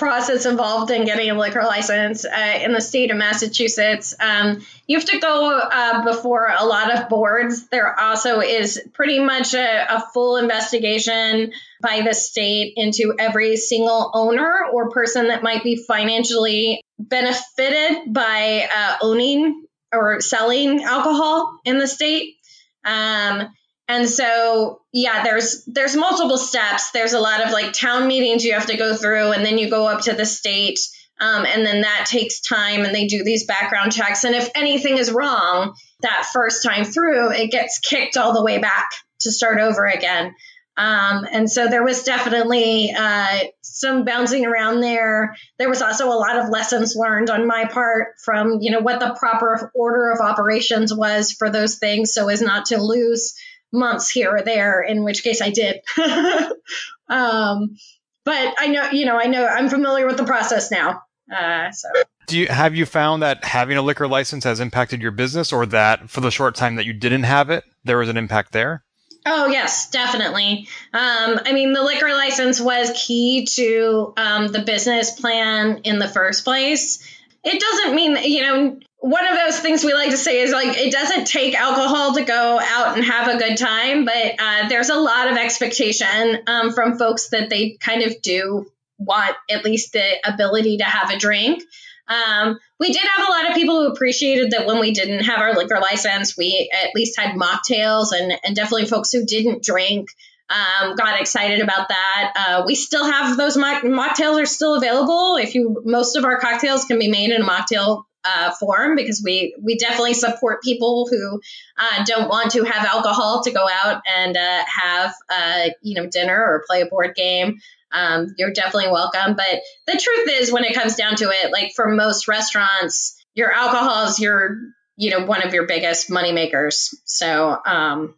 process 0.00 0.46
involved 0.46 0.90
in 0.90 1.04
getting 1.04 1.30
a 1.30 1.38
liquor 1.38 1.62
license 1.62 2.24
uh, 2.24 2.58
in 2.62 2.72
the 2.72 2.80
state 2.80 3.10
of 3.12 3.18
Massachusetts. 3.18 4.14
Um, 4.18 4.64
you 4.86 4.98
have 4.98 5.06
to 5.08 5.20
go 5.20 5.60
uh, 5.60 6.04
before 6.04 6.48
a 6.58 6.64
lot 6.64 6.92
of 6.92 7.08
boards. 7.08 7.68
There 7.68 8.00
also 8.00 8.40
is 8.40 8.82
pretty 8.94 9.20
much 9.20 9.54
a, 9.54 9.96
a 9.96 10.00
full 10.12 10.38
investigation 10.38 11.52
by 11.82 12.00
the 12.00 12.14
state 12.14 12.72
into 12.76 13.14
every 13.18 13.56
single 13.56 14.10
owner 14.14 14.64
or 14.72 14.90
person 14.90 15.28
that 15.28 15.42
might 15.42 15.62
be 15.62 15.76
financially 15.76 16.82
benefited 16.98 18.12
by 18.12 18.68
uh, 18.74 18.96
owning 19.02 19.66
or 19.92 20.20
selling 20.20 20.82
alcohol 20.82 21.60
in 21.64 21.78
the 21.78 21.86
state. 21.86 22.36
Um, 22.84 23.48
and 23.90 24.08
so, 24.08 24.82
yeah, 24.92 25.24
there's 25.24 25.64
there's 25.64 25.96
multiple 25.96 26.38
steps. 26.38 26.92
There's 26.92 27.12
a 27.12 27.18
lot 27.18 27.44
of 27.44 27.50
like 27.50 27.72
town 27.72 28.06
meetings 28.06 28.44
you 28.44 28.52
have 28.52 28.66
to 28.66 28.76
go 28.76 28.94
through, 28.94 29.32
and 29.32 29.44
then 29.44 29.58
you 29.58 29.68
go 29.68 29.88
up 29.88 30.02
to 30.02 30.12
the 30.12 30.24
state, 30.24 30.78
um, 31.20 31.44
and 31.44 31.66
then 31.66 31.80
that 31.80 32.06
takes 32.08 32.40
time, 32.40 32.84
and 32.84 32.94
they 32.94 33.08
do 33.08 33.24
these 33.24 33.46
background 33.46 33.90
checks. 33.90 34.22
And 34.22 34.36
if 34.36 34.48
anything 34.54 34.96
is 34.96 35.10
wrong 35.10 35.74
that 36.02 36.30
first 36.32 36.62
time 36.62 36.84
through, 36.84 37.32
it 37.32 37.50
gets 37.50 37.80
kicked 37.80 38.16
all 38.16 38.32
the 38.32 38.44
way 38.44 38.58
back 38.58 38.90
to 39.22 39.32
start 39.32 39.58
over 39.58 39.84
again. 39.84 40.36
Um, 40.76 41.26
and 41.28 41.50
so 41.50 41.66
there 41.66 41.82
was 41.82 42.04
definitely 42.04 42.94
uh, 42.96 43.40
some 43.60 44.04
bouncing 44.04 44.46
around 44.46 44.80
there. 44.80 45.34
There 45.58 45.68
was 45.68 45.82
also 45.82 46.06
a 46.06 46.14
lot 46.14 46.38
of 46.38 46.48
lessons 46.48 46.94
learned 46.94 47.28
on 47.28 47.44
my 47.44 47.64
part 47.64 48.14
from, 48.24 48.58
you 48.60 48.70
know, 48.70 48.80
what 48.80 49.00
the 49.00 49.16
proper 49.18 49.72
order 49.74 50.12
of 50.12 50.20
operations 50.20 50.94
was 50.94 51.32
for 51.32 51.50
those 51.50 51.78
things 51.78 52.14
so 52.14 52.28
as 52.28 52.40
not 52.40 52.66
to 52.66 52.80
lose 52.80 53.34
months 53.72 54.10
here 54.10 54.30
or 54.30 54.42
there, 54.42 54.82
in 54.82 55.04
which 55.04 55.22
case 55.22 55.40
I 55.40 55.50
did. 55.50 55.80
um, 57.08 57.76
but 58.24 58.54
I 58.58 58.68
know, 58.68 58.90
you 58.90 59.06
know, 59.06 59.18
I 59.18 59.26
know 59.26 59.46
I'm 59.46 59.68
familiar 59.68 60.06
with 60.06 60.16
the 60.16 60.24
process 60.24 60.70
now. 60.70 61.02
Uh, 61.32 61.70
so. 61.70 61.88
Do 62.26 62.38
you 62.38 62.48
have 62.48 62.74
you 62.74 62.86
found 62.86 63.22
that 63.22 63.44
having 63.44 63.76
a 63.76 63.82
liquor 63.82 64.06
license 64.06 64.44
has 64.44 64.60
impacted 64.60 65.02
your 65.02 65.10
business, 65.10 65.52
or 65.52 65.66
that 65.66 66.10
for 66.10 66.20
the 66.20 66.30
short 66.30 66.54
time 66.54 66.76
that 66.76 66.86
you 66.86 66.92
didn't 66.92 67.24
have 67.24 67.50
it, 67.50 67.64
there 67.84 67.98
was 67.98 68.08
an 68.08 68.16
impact 68.16 68.52
there? 68.52 68.84
Oh 69.26 69.46
yes, 69.46 69.90
definitely. 69.90 70.68
Um, 70.92 71.40
I 71.44 71.52
mean, 71.52 71.72
the 71.72 71.82
liquor 71.82 72.10
license 72.12 72.60
was 72.60 72.92
key 72.94 73.46
to 73.46 74.14
um, 74.16 74.48
the 74.48 74.62
business 74.62 75.10
plan 75.10 75.78
in 75.84 75.98
the 75.98 76.08
first 76.08 76.44
place. 76.44 77.02
it 77.44 77.60
doesn't 77.60 77.94
mean, 77.94 78.16
you 78.16 78.42
know, 78.42 78.78
one 79.00 79.26
of 79.26 79.34
those 79.34 79.58
things 79.58 79.82
we 79.82 79.94
like 79.94 80.10
to 80.10 80.18
say 80.18 80.40
is 80.40 80.52
like 80.52 80.76
it 80.76 80.92
doesn't 80.92 81.26
take 81.26 81.54
alcohol 81.54 82.14
to 82.14 82.22
go 82.22 82.60
out 82.60 82.96
and 82.96 83.04
have 83.04 83.28
a 83.28 83.38
good 83.38 83.56
time, 83.56 84.04
but 84.04 84.34
uh, 84.38 84.68
there's 84.68 84.90
a 84.90 84.94
lot 84.94 85.30
of 85.30 85.38
expectation 85.38 86.38
um, 86.46 86.72
from 86.72 86.98
folks 86.98 87.30
that 87.30 87.48
they 87.48 87.78
kind 87.80 88.02
of 88.02 88.20
do 88.20 88.70
want 88.98 89.34
at 89.50 89.64
least 89.64 89.94
the 89.94 90.04
ability 90.24 90.78
to 90.78 90.84
have 90.84 91.10
a 91.10 91.18
drink. 91.18 91.62
Um, 92.08 92.58
we 92.78 92.92
did 92.92 93.02
have 93.02 93.26
a 93.26 93.30
lot 93.30 93.48
of 93.48 93.54
people 93.54 93.80
who 93.80 93.92
appreciated 93.92 94.50
that 94.50 94.66
when 94.66 94.80
we 94.80 94.92
didn't 94.92 95.24
have 95.24 95.40
our 95.40 95.54
liquor 95.54 95.80
license, 95.80 96.36
we 96.36 96.70
at 96.70 96.90
least 96.94 97.18
had 97.18 97.36
mocktails, 97.36 98.12
and, 98.12 98.32
and 98.44 98.54
definitely 98.54 98.86
folks 98.86 99.12
who 99.12 99.24
didn't 99.24 99.62
drink 99.62 100.10
um, 100.50 100.94
got 100.94 101.20
excited 101.20 101.60
about 101.60 101.88
that. 101.88 102.32
Uh, 102.36 102.62
we 102.66 102.74
still 102.74 103.10
have 103.10 103.36
those 103.38 103.56
mock- 103.56 103.84
mocktails 103.84 104.42
are 104.42 104.46
still 104.46 104.74
available. 104.74 105.36
If 105.36 105.54
you, 105.54 105.80
most 105.86 106.16
of 106.16 106.24
our 106.24 106.38
cocktails 106.38 106.84
can 106.84 106.98
be 106.98 107.08
made 107.08 107.30
in 107.30 107.40
a 107.40 107.46
mocktail 107.46 108.04
uh, 108.24 108.52
form 108.52 108.96
because 108.96 109.22
we 109.24 109.54
we 109.62 109.76
definitely 109.76 110.14
support 110.14 110.62
people 110.62 111.08
who 111.10 111.40
uh, 111.78 112.04
don't 112.04 112.28
want 112.28 112.52
to 112.52 112.64
have 112.64 112.86
alcohol 112.86 113.42
to 113.42 113.50
go 113.50 113.66
out 113.68 114.02
and 114.06 114.36
uh, 114.36 114.64
have 114.66 115.14
uh, 115.30 115.68
you 115.82 116.00
know 116.00 116.08
dinner 116.08 116.36
or 116.36 116.64
play 116.66 116.82
a 116.82 116.86
board 116.86 117.14
game. 117.14 117.60
Um, 117.92 118.34
you're 118.38 118.52
definitely 118.52 118.92
welcome. 118.92 119.34
But 119.34 119.62
the 119.86 119.98
truth 119.98 120.40
is, 120.40 120.52
when 120.52 120.64
it 120.64 120.74
comes 120.74 120.94
down 120.94 121.16
to 121.16 121.30
it, 121.30 121.50
like 121.50 121.72
for 121.74 121.88
most 121.88 122.28
restaurants, 122.28 123.16
your 123.34 123.52
alcohol 123.52 124.06
is 124.06 124.20
your 124.20 124.58
you 124.96 125.10
know 125.10 125.24
one 125.24 125.42
of 125.46 125.54
your 125.54 125.66
biggest 125.66 126.10
money 126.10 126.32
makers. 126.32 126.94
So 127.04 127.56
um, 127.64 128.14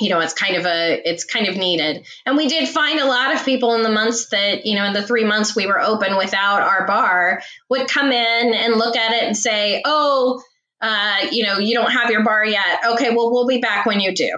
you 0.00 0.08
know 0.08 0.20
it's 0.20 0.34
kind 0.34 0.56
of 0.56 0.66
a 0.66 1.00
it's 1.08 1.24
kind 1.24 1.46
of 1.46 1.56
needed. 1.56 2.06
And 2.24 2.36
we 2.36 2.48
did 2.48 2.68
find 2.68 2.98
a 2.98 3.06
lot 3.06 3.34
of 3.34 3.44
people 3.44 3.74
in 3.74 3.82
the 3.82 3.90
months 3.90 4.30
that 4.30 4.66
you 4.66 4.76
know 4.76 4.84
in 4.86 4.92
the 4.92 5.02
three 5.02 5.24
months 5.24 5.54
we 5.54 5.66
were 5.66 5.80
open 5.80 6.16
without 6.16 6.62
our 6.62 6.86
bar 6.86 7.42
would 7.68 7.88
come 7.88 8.10
in 8.10 8.54
and 8.54 8.76
look 8.76 8.96
at 8.96 9.12
it 9.12 9.24
and 9.24 9.36
say 9.36 9.82
oh 9.84 10.42
uh, 10.80 11.26
you 11.30 11.44
know 11.44 11.58
you 11.58 11.74
don't 11.74 11.92
have 11.92 12.10
your 12.10 12.24
bar 12.24 12.44
yet. 12.44 12.80
Okay 12.92 13.10
well 13.10 13.30
we'll 13.30 13.46
be 13.46 13.58
back 13.58 13.86
when 13.86 14.00
you 14.00 14.14
do. 14.14 14.30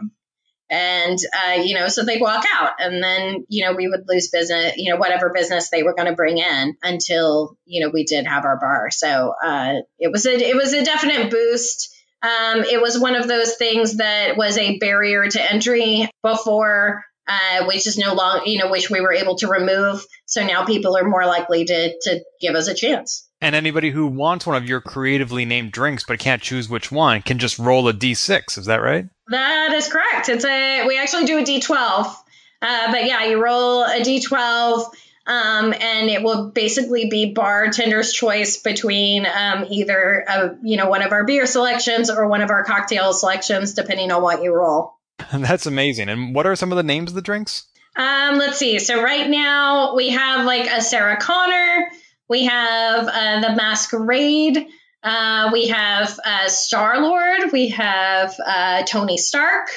And 0.70 1.18
uh, 1.46 1.62
you 1.62 1.78
know 1.78 1.88
so 1.88 2.04
they'd 2.04 2.20
walk 2.20 2.44
out. 2.52 2.72
And 2.80 3.02
then 3.02 3.46
you 3.48 3.64
know 3.64 3.74
we 3.74 3.86
would 3.86 4.04
lose 4.08 4.28
business 4.28 4.74
you 4.76 4.92
know 4.92 4.98
whatever 4.98 5.30
business 5.32 5.70
they 5.70 5.82
were 5.82 5.94
going 5.94 6.08
to 6.08 6.16
bring 6.16 6.38
in 6.38 6.76
until 6.82 7.56
you 7.64 7.80
know 7.80 7.90
we 7.90 8.04
did 8.04 8.26
have 8.26 8.44
our 8.44 8.58
bar. 8.58 8.90
So 8.90 9.34
uh, 9.42 9.74
it 9.98 10.10
was 10.10 10.26
a 10.26 10.32
it 10.32 10.56
was 10.56 10.72
a 10.72 10.84
definite 10.84 11.30
boost 11.30 11.93
um, 12.24 12.64
it 12.64 12.80
was 12.80 12.98
one 12.98 13.16
of 13.16 13.28
those 13.28 13.56
things 13.56 13.98
that 13.98 14.38
was 14.38 14.56
a 14.56 14.78
barrier 14.78 15.28
to 15.28 15.52
entry 15.52 16.08
before, 16.22 17.04
uh, 17.28 17.66
which 17.66 17.86
is 17.86 17.98
no 17.98 18.14
longer, 18.14 18.46
you 18.46 18.58
know, 18.58 18.70
which 18.70 18.88
we 18.88 19.02
were 19.02 19.12
able 19.12 19.36
to 19.36 19.48
remove. 19.48 20.04
So 20.24 20.44
now 20.44 20.64
people 20.64 20.96
are 20.96 21.04
more 21.04 21.26
likely 21.26 21.66
to, 21.66 21.94
to 22.00 22.24
give 22.40 22.54
us 22.54 22.68
a 22.68 22.74
chance. 22.74 23.28
And 23.42 23.54
anybody 23.54 23.90
who 23.90 24.06
wants 24.06 24.46
one 24.46 24.56
of 24.56 24.66
your 24.66 24.80
creatively 24.80 25.44
named 25.44 25.72
drinks 25.72 26.04
but 26.04 26.18
can't 26.18 26.40
choose 26.40 26.66
which 26.66 26.90
one 26.90 27.20
can 27.20 27.38
just 27.38 27.58
roll 27.58 27.88
a 27.88 27.92
d6. 27.92 28.56
Is 28.56 28.64
that 28.66 28.80
right? 28.80 29.06
That 29.28 29.74
is 29.74 29.88
correct. 29.88 30.30
It's 30.30 30.46
a 30.46 30.86
we 30.86 30.98
actually 30.98 31.26
do 31.26 31.38
a 31.38 31.42
d12, 31.42 32.16
uh, 32.62 32.90
but 32.90 33.04
yeah, 33.04 33.24
you 33.26 33.42
roll 33.42 33.82
a 33.84 34.00
d12 34.00 34.86
um, 35.26 35.72
and 35.72 36.10
it 36.10 36.22
will 36.22 36.50
basically 36.50 37.08
be 37.08 37.32
bartender's 37.32 38.12
choice 38.12 38.58
between 38.58 39.26
um, 39.26 39.66
either 39.70 40.24
a, 40.28 40.56
you 40.62 40.76
know 40.76 40.88
one 40.88 41.02
of 41.02 41.12
our 41.12 41.24
beer 41.24 41.46
selections 41.46 42.10
or 42.10 42.28
one 42.28 42.42
of 42.42 42.50
our 42.50 42.64
cocktail 42.64 43.12
selections, 43.12 43.74
depending 43.74 44.10
on 44.10 44.22
what 44.22 44.42
you 44.42 44.54
roll. 44.54 44.98
That's 45.32 45.66
amazing. 45.66 46.08
And 46.08 46.34
what 46.34 46.46
are 46.46 46.56
some 46.56 46.72
of 46.72 46.76
the 46.76 46.82
names 46.82 47.10
of 47.10 47.14
the 47.14 47.22
drinks? 47.22 47.66
Um, 47.96 48.38
let's 48.38 48.58
see. 48.58 48.78
So 48.80 49.02
right 49.02 49.28
now 49.28 49.94
we 49.94 50.10
have 50.10 50.44
like 50.44 50.68
a 50.68 50.82
Sarah 50.82 51.16
Connor. 51.16 51.88
We 52.28 52.44
have 52.46 53.08
uh, 53.08 53.40
the 53.40 53.54
Masquerade. 53.54 54.66
Uh, 55.02 55.50
we 55.52 55.68
have 55.68 56.18
uh, 56.24 56.48
Star 56.48 57.00
Lord. 57.00 57.52
We 57.52 57.68
have 57.68 58.34
uh, 58.44 58.82
Tony 58.84 59.16
Stark. 59.16 59.68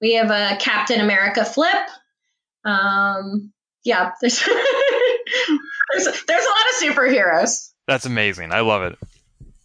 We 0.00 0.14
have 0.14 0.30
a 0.30 0.56
Captain 0.60 1.00
America 1.00 1.44
flip. 1.44 1.88
Um, 2.64 3.52
yeah, 3.86 4.12
there's, 4.20 4.42
there's, 5.92 6.04
there's 6.04 6.44
a 6.44 6.48
lot 6.48 6.66
of 6.68 6.74
superheroes. 6.82 7.70
That's 7.86 8.04
amazing. 8.04 8.52
I 8.52 8.60
love 8.60 8.82
it. 8.82 8.98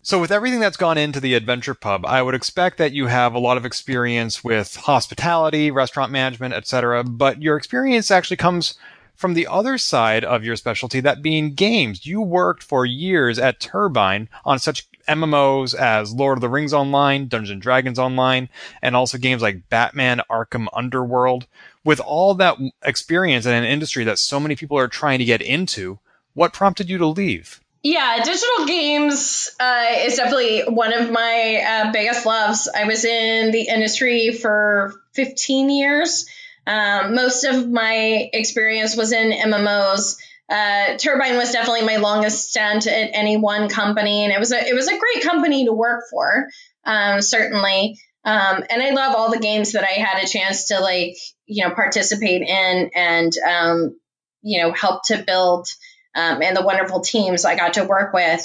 So, 0.03 0.19
with 0.19 0.31
everything 0.31 0.59
that's 0.59 0.77
gone 0.77 0.97
into 0.97 1.19
the 1.19 1.35
Adventure 1.35 1.75
Pub, 1.75 2.05
I 2.07 2.23
would 2.23 2.33
expect 2.33 2.79
that 2.79 2.91
you 2.91 3.07
have 3.07 3.35
a 3.35 3.39
lot 3.39 3.57
of 3.57 3.65
experience 3.65 4.43
with 4.43 4.75
hospitality, 4.75 5.69
restaurant 5.69 6.11
management, 6.11 6.55
etc. 6.55 7.03
But 7.03 7.41
your 7.41 7.55
experience 7.55 8.09
actually 8.09 8.37
comes 8.37 8.75
from 9.15 9.35
the 9.35 9.45
other 9.45 9.77
side 9.77 10.25
of 10.25 10.43
your 10.43 10.55
specialty, 10.55 10.99
that 11.01 11.21
being 11.21 11.53
games. 11.53 12.07
You 12.07 12.21
worked 12.21 12.63
for 12.63 12.85
years 12.85 13.37
at 13.37 13.59
Turbine 13.59 14.27
on 14.43 14.57
such 14.57 14.87
MMOs 15.07 15.73
as 15.73 16.13
Lord 16.13 16.37
of 16.37 16.41
the 16.41 16.49
Rings 16.49 16.73
Online, 16.73 17.27
Dungeons 17.27 17.51
and 17.51 17.61
Dragons 17.61 17.99
Online, 17.99 18.49
and 18.81 18.95
also 18.95 19.17
games 19.17 19.41
like 19.41 19.69
Batman 19.69 20.21
Arkham 20.29 20.67
Underworld 20.73 21.47
with 21.83 21.99
all 21.99 22.33
that 22.35 22.57
experience 22.83 23.45
in 23.45 23.53
an 23.53 23.63
industry 23.63 24.03
that 24.03 24.19
so 24.19 24.39
many 24.39 24.55
people 24.55 24.77
are 24.77 24.87
trying 24.87 25.19
to 25.19 25.25
get 25.25 25.41
into, 25.41 25.99
what 26.33 26.53
prompted 26.53 26.89
you 26.89 26.97
to 26.97 27.07
leave? 27.07 27.59
Yeah, 27.83 28.21
digital 28.23 28.67
games 28.67 29.49
uh, 29.59 29.85
is 29.97 30.15
definitely 30.15 30.61
one 30.61 30.93
of 30.93 31.09
my 31.09 31.63
uh, 31.67 31.91
biggest 31.91 32.25
loves. 32.27 32.69
I 32.73 32.83
was 32.83 33.05
in 33.05 33.51
the 33.51 33.63
industry 33.63 34.33
for 34.33 34.93
15 35.13 35.71
years. 35.71 36.27
Um, 36.67 37.15
most 37.15 37.43
of 37.43 37.67
my 37.67 38.29
experience 38.33 38.95
was 38.95 39.11
in 39.11 39.31
MMOs. 39.31 40.17
Uh, 40.51 40.97
Turbine 40.97 41.37
was 41.37 41.51
definitely 41.51 41.85
my 41.85 41.95
longest 41.95 42.49
stint 42.49 42.85
at 42.85 43.11
any 43.13 43.37
one 43.37 43.69
company, 43.69 44.25
and 44.25 44.33
it 44.33 44.39
was 44.39 44.51
a 44.51 44.67
it 44.67 44.75
was 44.75 44.89
a 44.89 44.97
great 44.97 45.23
company 45.23 45.65
to 45.65 45.71
work 45.71 46.03
for. 46.11 46.49
Um, 46.83 47.21
certainly, 47.21 47.97
um, 48.23 48.63
and 48.69 48.83
I 48.83 48.91
love 48.91 49.15
all 49.15 49.31
the 49.31 49.39
games 49.39 49.71
that 49.71 49.83
I 49.83 49.99
had 49.99 50.23
a 50.23 50.27
chance 50.27 50.67
to 50.67 50.79
like, 50.79 51.15
you 51.45 51.63
know, 51.63 51.73
participate 51.73 52.41
in 52.41 52.91
and, 52.95 53.33
um, 53.37 53.99
you 54.41 54.61
know, 54.61 54.71
help 54.71 55.03
to 55.05 55.23
build, 55.23 55.67
um, 56.15 56.41
and 56.41 56.55
the 56.55 56.65
wonderful 56.65 57.01
teams 57.01 57.45
I 57.45 57.55
got 57.55 57.73
to 57.73 57.83
work 57.83 58.13
with. 58.13 58.43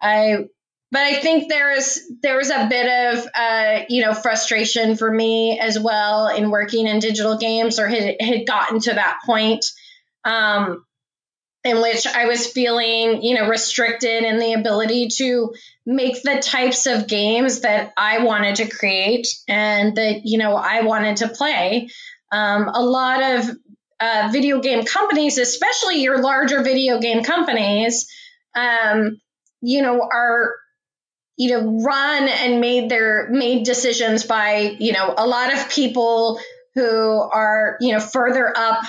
I, 0.00 0.46
but 0.90 1.00
I 1.00 1.14
think 1.14 1.48
there 1.48 1.72
is, 1.72 2.02
there 2.22 2.36
was 2.36 2.50
a 2.50 2.66
bit 2.68 2.86
of, 3.16 3.28
uh, 3.34 3.80
you 3.88 4.02
know, 4.02 4.12
frustration 4.12 4.96
for 4.96 5.10
me 5.10 5.58
as 5.58 5.78
well 5.78 6.28
in 6.28 6.50
working 6.50 6.86
in 6.86 6.98
digital 6.98 7.38
games 7.38 7.78
or 7.78 7.86
had, 7.86 8.16
had 8.20 8.46
gotten 8.46 8.80
to 8.80 8.94
that 8.94 9.20
point. 9.24 9.64
Um, 10.24 10.84
in 11.64 11.80
which 11.80 12.06
I 12.06 12.26
was 12.26 12.46
feeling, 12.46 13.22
you 13.22 13.34
know, 13.34 13.48
restricted 13.48 14.24
in 14.24 14.38
the 14.38 14.54
ability 14.54 15.08
to 15.18 15.54
make 15.86 16.22
the 16.22 16.40
types 16.42 16.86
of 16.86 17.06
games 17.06 17.60
that 17.60 17.92
I 17.96 18.24
wanted 18.24 18.56
to 18.56 18.68
create 18.68 19.28
and 19.48 19.96
that, 19.96 20.22
you 20.24 20.38
know, 20.38 20.56
I 20.56 20.82
wanted 20.82 21.18
to 21.18 21.28
play. 21.28 21.88
Um, 22.32 22.68
a 22.68 22.82
lot 22.82 23.22
of 23.22 23.50
uh, 24.00 24.30
video 24.32 24.60
game 24.60 24.84
companies, 24.84 25.38
especially 25.38 26.02
your 26.02 26.20
larger 26.20 26.62
video 26.62 26.98
game 26.98 27.22
companies, 27.22 28.08
um, 28.56 29.20
you 29.60 29.82
know, 29.82 30.00
are 30.00 30.54
you 31.36 31.50
know 31.50 31.82
run 31.82 32.28
and 32.28 32.60
made 32.60 32.90
their 32.90 33.28
made 33.30 33.64
decisions 33.64 34.24
by 34.24 34.76
you 34.78 34.92
know 34.92 35.14
a 35.16 35.26
lot 35.26 35.52
of 35.52 35.70
people 35.70 36.38
who 36.74 37.20
are 37.20 37.78
you 37.80 37.92
know 37.92 38.00
further 38.00 38.52
up 38.56 38.84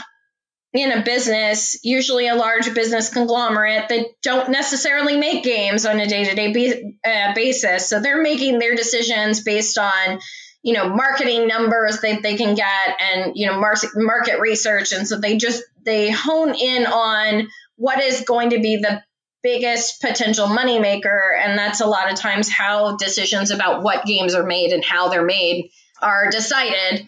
in 0.73 0.91
a 0.91 1.03
business, 1.03 1.77
usually 1.83 2.27
a 2.27 2.35
large 2.35 2.73
business 2.73 3.13
conglomerate 3.13 3.89
that 3.89 4.07
don't 4.23 4.49
necessarily 4.49 5.17
make 5.17 5.43
games 5.43 5.85
on 5.85 5.99
a 5.99 6.07
day-to-day 6.07 6.97
uh, 7.05 7.33
basis. 7.35 7.87
So 7.87 7.99
they're 7.99 8.23
making 8.23 8.57
their 8.57 8.75
decisions 8.75 9.43
based 9.43 9.77
on, 9.77 10.19
you 10.63 10.73
know, 10.73 10.89
marketing 10.89 11.47
numbers 11.47 12.01
that 12.01 12.23
they 12.23 12.37
can 12.37 12.55
get 12.55 12.97
and, 12.99 13.33
you 13.35 13.45
know, 13.45 13.63
market 13.95 14.39
research. 14.39 14.93
And 14.93 15.07
so 15.07 15.19
they 15.19 15.37
just, 15.37 15.61
they 15.85 16.09
hone 16.09 16.55
in 16.55 16.87
on 16.87 17.49
what 17.75 18.01
is 18.01 18.21
going 18.21 18.49
to 18.51 18.59
be 18.59 18.77
the 18.77 19.03
biggest 19.43 20.01
potential 20.01 20.47
moneymaker. 20.47 21.37
And 21.37 21.55
that's 21.55 21.81
a 21.81 21.87
lot 21.87 22.11
of 22.11 22.17
times 22.17 22.49
how 22.49 22.95
decisions 22.95 23.51
about 23.51 23.83
what 23.83 24.05
games 24.05 24.33
are 24.33 24.45
made 24.45 24.71
and 24.71 24.83
how 24.83 25.09
they're 25.09 25.25
made 25.25 25.69
are 26.01 26.31
decided 26.31 27.07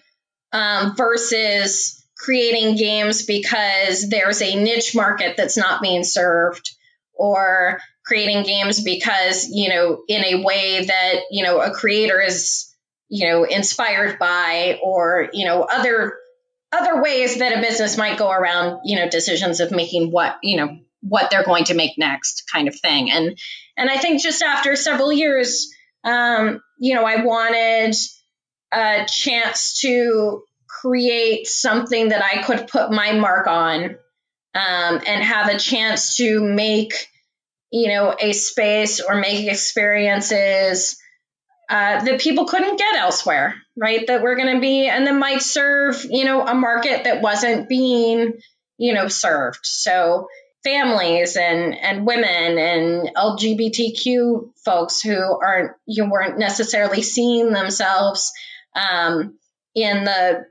um, 0.51 0.95
versus 0.95 2.04
creating 2.18 2.76
games 2.76 3.26
because 3.26 4.09
there's 4.09 4.41
a 4.41 4.55
niche 4.55 4.95
market 4.95 5.36
that's 5.38 5.57
not 5.57 5.82
being 5.82 6.03
served 6.03 6.76
or 7.13 7.80
creating 8.05 8.43
games 8.43 8.84
because, 8.84 9.47
you 9.49 9.70
know, 9.70 10.03
in 10.07 10.24
a 10.24 10.43
way 10.43 10.86
that, 10.86 11.16
you 11.32 11.43
know, 11.43 11.59
a 11.59 11.72
creator 11.72 12.22
is, 12.22 12.74
you 13.09 13.28
know, 13.28 13.43
inspired 13.43 14.20
by 14.20 14.80
or, 14.84 15.30
you 15.34 15.45
know, 15.45 15.63
other 15.63 16.13
other 16.72 17.01
ways 17.01 17.38
that 17.38 17.57
a 17.57 17.61
business 17.61 17.97
might 17.97 18.18
go 18.18 18.30
around, 18.30 18.82
you 18.84 18.97
know, 18.97 19.09
decisions 19.09 19.59
of 19.59 19.72
making 19.72 20.11
what, 20.11 20.36
you 20.43 20.57
know, 20.57 20.78
what 21.01 21.30
they're 21.30 21.43
going 21.43 21.66
to 21.66 21.74
make 21.74 21.97
next 21.97 22.49
kind 22.51 22.68
of 22.68 22.80
thing. 22.80 23.11
And 23.11 23.38
and 23.78 23.89
I 23.89 23.97
think 23.97 24.22
just 24.22 24.41
after 24.41 24.76
several 24.76 25.11
years, 25.11 25.74
um, 26.03 26.61
you 26.80 26.95
know, 26.95 27.03
I 27.03 27.24
wanted 27.24 27.95
a 28.72 29.05
chance 29.07 29.80
to 29.82 30.43
create 30.82 31.47
something 31.47 32.09
that 32.09 32.23
I 32.23 32.41
could 32.41 32.67
put 32.67 32.91
my 32.91 33.13
mark 33.13 33.47
on 33.47 33.84
um, 34.53 35.01
and 35.05 35.23
have 35.23 35.49
a 35.49 35.59
chance 35.59 36.17
to 36.17 36.41
make, 36.41 37.09
you 37.71 37.89
know, 37.89 38.15
a 38.19 38.34
space 38.34 38.99
or 38.99 39.15
make 39.15 39.47
experiences 39.47 40.97
uh, 41.69 42.03
that 42.03 42.21
people 42.21 42.45
couldn't 42.45 42.78
get 42.78 42.95
elsewhere, 42.95 43.55
right? 43.76 44.05
That 44.07 44.21
we're 44.21 44.36
going 44.36 44.55
to 44.55 44.61
be, 44.61 44.88
and 44.88 45.07
that 45.07 45.15
might 45.15 45.41
serve, 45.41 46.05
you 46.09 46.26
know, 46.26 46.45
a 46.45 46.53
market 46.53 47.05
that 47.05 47.21
wasn't 47.21 47.67
being, 47.67 48.34
you 48.78 48.93
know, 48.93 49.07
served. 49.07 49.59
So 49.63 50.28
families 50.63 51.38
and 51.38 51.76
and 51.76 52.07
women 52.07 52.57
and 52.57 53.15
LGBTQ 53.15 54.51
folks 54.65 54.99
who 54.99 55.15
aren't 55.15 55.73
you 55.86 56.09
weren't 56.09 56.39
necessarily 56.39 57.01
seeing 57.01 57.51
themselves 57.51 58.34
um, 58.76 59.38
in 59.76 60.03
the 60.03 60.45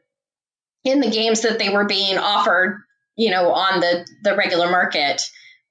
in 0.85 1.01
the 1.01 1.11
games 1.11 1.43
that 1.43 1.59
they 1.59 1.71
were 1.71 1.87
being 1.87 2.19
offered, 2.19 2.83
you 3.17 3.31
know, 3.31 3.53
on 3.53 3.81
the 3.81 4.07
the 4.23 4.37
regular 4.37 4.71
market, 4.71 5.23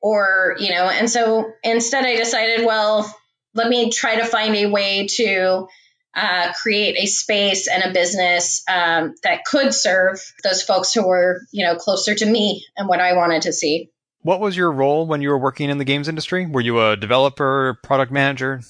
or 0.01 0.55
you 0.59 0.71
know, 0.71 0.89
and 0.89 1.09
so 1.09 1.51
instead 1.63 2.05
I 2.05 2.15
decided, 2.15 2.65
well, 2.65 3.13
let 3.53 3.69
me 3.69 3.91
try 3.91 4.17
to 4.17 4.25
find 4.25 4.55
a 4.55 4.65
way 4.67 5.07
to 5.07 5.67
uh, 6.15 6.53
create 6.53 6.95
a 6.99 7.05
space 7.05 7.67
and 7.67 7.83
a 7.83 7.93
business 7.93 8.63
um, 8.67 9.15
that 9.23 9.45
could 9.45 9.73
serve 9.73 10.19
those 10.43 10.61
folks 10.61 10.93
who 10.93 11.07
were, 11.07 11.41
you 11.51 11.65
know, 11.65 11.75
closer 11.75 12.13
to 12.13 12.25
me 12.25 12.65
and 12.77 12.87
what 12.87 12.99
I 12.99 13.13
wanted 13.13 13.43
to 13.43 13.53
see. 13.53 13.89
What 14.21 14.39
was 14.39 14.55
your 14.55 14.71
role 14.71 15.05
when 15.05 15.21
you 15.21 15.29
were 15.29 15.37
working 15.37 15.69
in 15.69 15.79
the 15.79 15.83
games 15.83 16.07
industry? 16.07 16.45
Were 16.45 16.61
you 16.61 16.79
a 16.81 16.95
developer, 16.95 17.77
product 17.83 18.11
manager? 18.11 18.61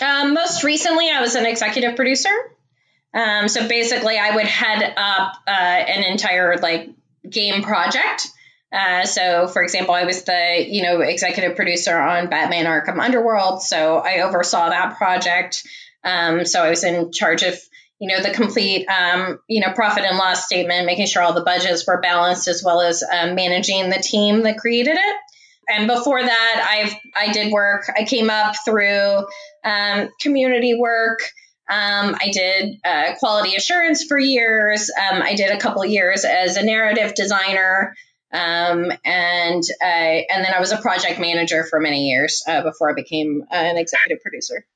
Um, 0.00 0.32
most 0.32 0.64
recently, 0.64 1.10
I 1.10 1.20
was 1.20 1.34
an 1.34 1.44
executive 1.44 1.96
producer. 1.96 2.30
Um, 3.14 3.48
so 3.48 3.68
basically, 3.68 4.18
I 4.18 4.34
would 4.34 4.46
head 4.46 4.82
up 4.96 5.34
uh, 5.46 5.50
an 5.50 6.04
entire 6.04 6.56
like 6.56 6.90
game 7.28 7.62
project. 7.62 8.28
Uh, 8.72 9.04
so, 9.04 9.48
for 9.48 9.62
example, 9.62 9.94
I 9.94 10.04
was 10.04 10.24
the 10.24 10.64
you 10.66 10.82
know 10.82 11.00
executive 11.00 11.56
producer 11.56 11.96
on 11.96 12.30
Batman 12.30 12.64
Arkham 12.64 12.98
Underworld, 12.98 13.62
so 13.62 13.98
I 13.98 14.20
oversaw 14.22 14.70
that 14.70 14.96
project. 14.96 15.62
Um, 16.04 16.44
so 16.46 16.62
I 16.62 16.70
was 16.70 16.82
in 16.82 17.12
charge 17.12 17.42
of 17.42 17.58
you 17.98 18.08
know 18.08 18.22
the 18.22 18.32
complete 18.32 18.86
um, 18.88 19.38
you 19.46 19.60
know 19.60 19.72
profit 19.74 20.04
and 20.04 20.16
loss 20.16 20.46
statement, 20.46 20.86
making 20.86 21.06
sure 21.06 21.22
all 21.22 21.34
the 21.34 21.44
budgets 21.44 21.86
were 21.86 22.00
balanced, 22.00 22.48
as 22.48 22.62
well 22.64 22.80
as 22.80 23.02
um, 23.02 23.34
managing 23.34 23.90
the 23.90 24.02
team 24.02 24.42
that 24.42 24.58
created 24.58 24.96
it. 24.96 25.16
And 25.68 25.86
before 25.86 26.22
that, 26.22 26.66
I 27.14 27.28
I 27.28 27.30
did 27.32 27.52
work. 27.52 27.84
I 27.94 28.04
came 28.04 28.30
up 28.30 28.54
through 28.64 29.26
um, 29.64 30.08
community 30.20 30.74
work. 30.78 31.20
Um, 31.72 32.14
I 32.20 32.30
did 32.30 32.80
uh, 32.84 33.14
quality 33.18 33.56
assurance 33.56 34.04
for 34.04 34.18
years. 34.18 34.90
Um, 34.90 35.22
I 35.22 35.34
did 35.34 35.50
a 35.50 35.58
couple 35.58 35.82
years 35.86 36.26
as 36.26 36.58
a 36.58 36.62
narrative 36.62 37.14
designer. 37.14 37.94
Um, 38.30 38.92
and 39.04 39.62
uh, 39.82 39.84
and 39.84 40.44
then 40.44 40.52
I 40.54 40.60
was 40.60 40.72
a 40.72 40.78
project 40.78 41.18
manager 41.18 41.64
for 41.64 41.80
many 41.80 42.08
years 42.08 42.42
uh, 42.46 42.62
before 42.62 42.90
I 42.90 42.94
became 42.94 43.44
an 43.50 43.78
executive 43.78 44.22
producer. 44.22 44.66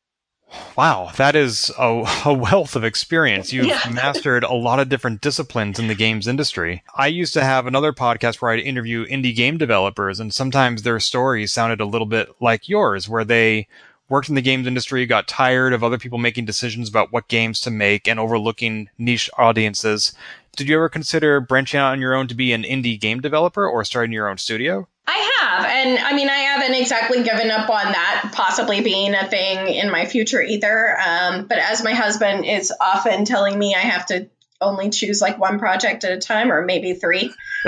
Wow, 0.76 1.10
that 1.16 1.34
is 1.36 1.70
a, 1.78 2.22
a 2.24 2.32
wealth 2.32 2.76
of 2.76 2.84
experience. 2.84 3.52
You've 3.52 3.66
yeah. 3.66 3.80
mastered 3.92 4.44
a 4.44 4.54
lot 4.54 4.78
of 4.78 4.88
different 4.88 5.20
disciplines 5.20 5.78
in 5.78 5.88
the 5.88 5.94
games 5.94 6.26
industry. 6.26 6.82
I 6.94 7.08
used 7.08 7.34
to 7.34 7.44
have 7.44 7.66
another 7.66 7.92
podcast 7.92 8.36
where 8.36 8.52
I'd 8.52 8.60
interview 8.60 9.06
indie 9.06 9.34
game 9.34 9.58
developers, 9.58 10.20
and 10.20 10.32
sometimes 10.32 10.82
their 10.82 11.00
stories 11.00 11.52
sounded 11.52 11.80
a 11.80 11.86
little 11.86 12.06
bit 12.06 12.28
like 12.40 12.68
yours, 12.68 13.08
where 13.08 13.24
they 13.24 13.66
worked 14.08 14.28
in 14.28 14.34
the 14.34 14.42
games 14.42 14.66
industry, 14.66 15.04
got 15.06 15.28
tired 15.28 15.72
of 15.72 15.82
other 15.82 15.98
people 15.98 16.18
making 16.18 16.44
decisions 16.44 16.88
about 16.88 17.12
what 17.12 17.28
games 17.28 17.60
to 17.62 17.70
make 17.70 18.06
and 18.06 18.20
overlooking 18.20 18.88
niche 18.98 19.30
audiences, 19.36 20.12
did 20.56 20.68
you 20.68 20.76
ever 20.76 20.88
consider 20.88 21.40
branching 21.40 21.78
out 21.78 21.92
on 21.92 22.00
your 22.00 22.14
own 22.14 22.28
to 22.28 22.34
be 22.34 22.52
an 22.52 22.62
indie 22.62 22.98
game 22.98 23.20
developer 23.20 23.68
or 23.68 23.84
starting 23.84 24.12
your 24.12 24.28
own 24.28 24.38
studio? 24.38 24.88
I 25.06 25.30
have. 25.38 25.64
And 25.64 25.98
I 25.98 26.14
mean, 26.14 26.28
I 26.28 26.38
haven't 26.38 26.74
exactly 26.74 27.22
given 27.22 27.50
up 27.50 27.68
on 27.68 27.84
that 27.84 28.30
possibly 28.32 28.80
being 28.80 29.14
a 29.14 29.28
thing 29.28 29.68
in 29.68 29.90
my 29.90 30.06
future 30.06 30.42
either. 30.42 30.98
Um, 30.98 31.46
but 31.46 31.58
as 31.58 31.84
my 31.84 31.92
husband 31.92 32.46
is 32.46 32.72
often 32.80 33.24
telling 33.24 33.56
me, 33.56 33.74
I 33.74 33.80
have 33.80 34.06
to 34.06 34.28
only 34.60 34.88
choose 34.90 35.20
like 35.20 35.38
one 35.38 35.58
project 35.58 36.04
at 36.04 36.12
a 36.12 36.18
time 36.18 36.50
or 36.50 36.64
maybe 36.64 36.94
three. 36.94 37.24
Um, 37.24 37.32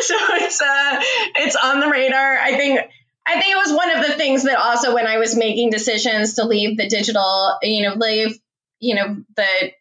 so 0.00 0.16
it's 0.42 0.60
uh, 0.60 1.02
it's 1.36 1.56
on 1.56 1.80
the 1.80 1.88
radar. 1.88 2.38
I 2.38 2.56
think 2.56 2.80
I 3.30 3.40
think 3.40 3.54
it 3.54 3.58
was 3.58 3.72
one 3.72 3.90
of 3.90 4.06
the 4.06 4.14
things 4.14 4.44
that 4.44 4.58
also 4.58 4.94
when 4.94 5.06
I 5.06 5.18
was 5.18 5.36
making 5.36 5.70
decisions 5.70 6.34
to 6.34 6.44
leave 6.44 6.76
the 6.76 6.88
digital, 6.88 7.58
you 7.62 7.88
know, 7.88 7.94
leave, 7.94 8.38
you 8.80 8.94
know, 8.94 9.22
the 9.36 9.72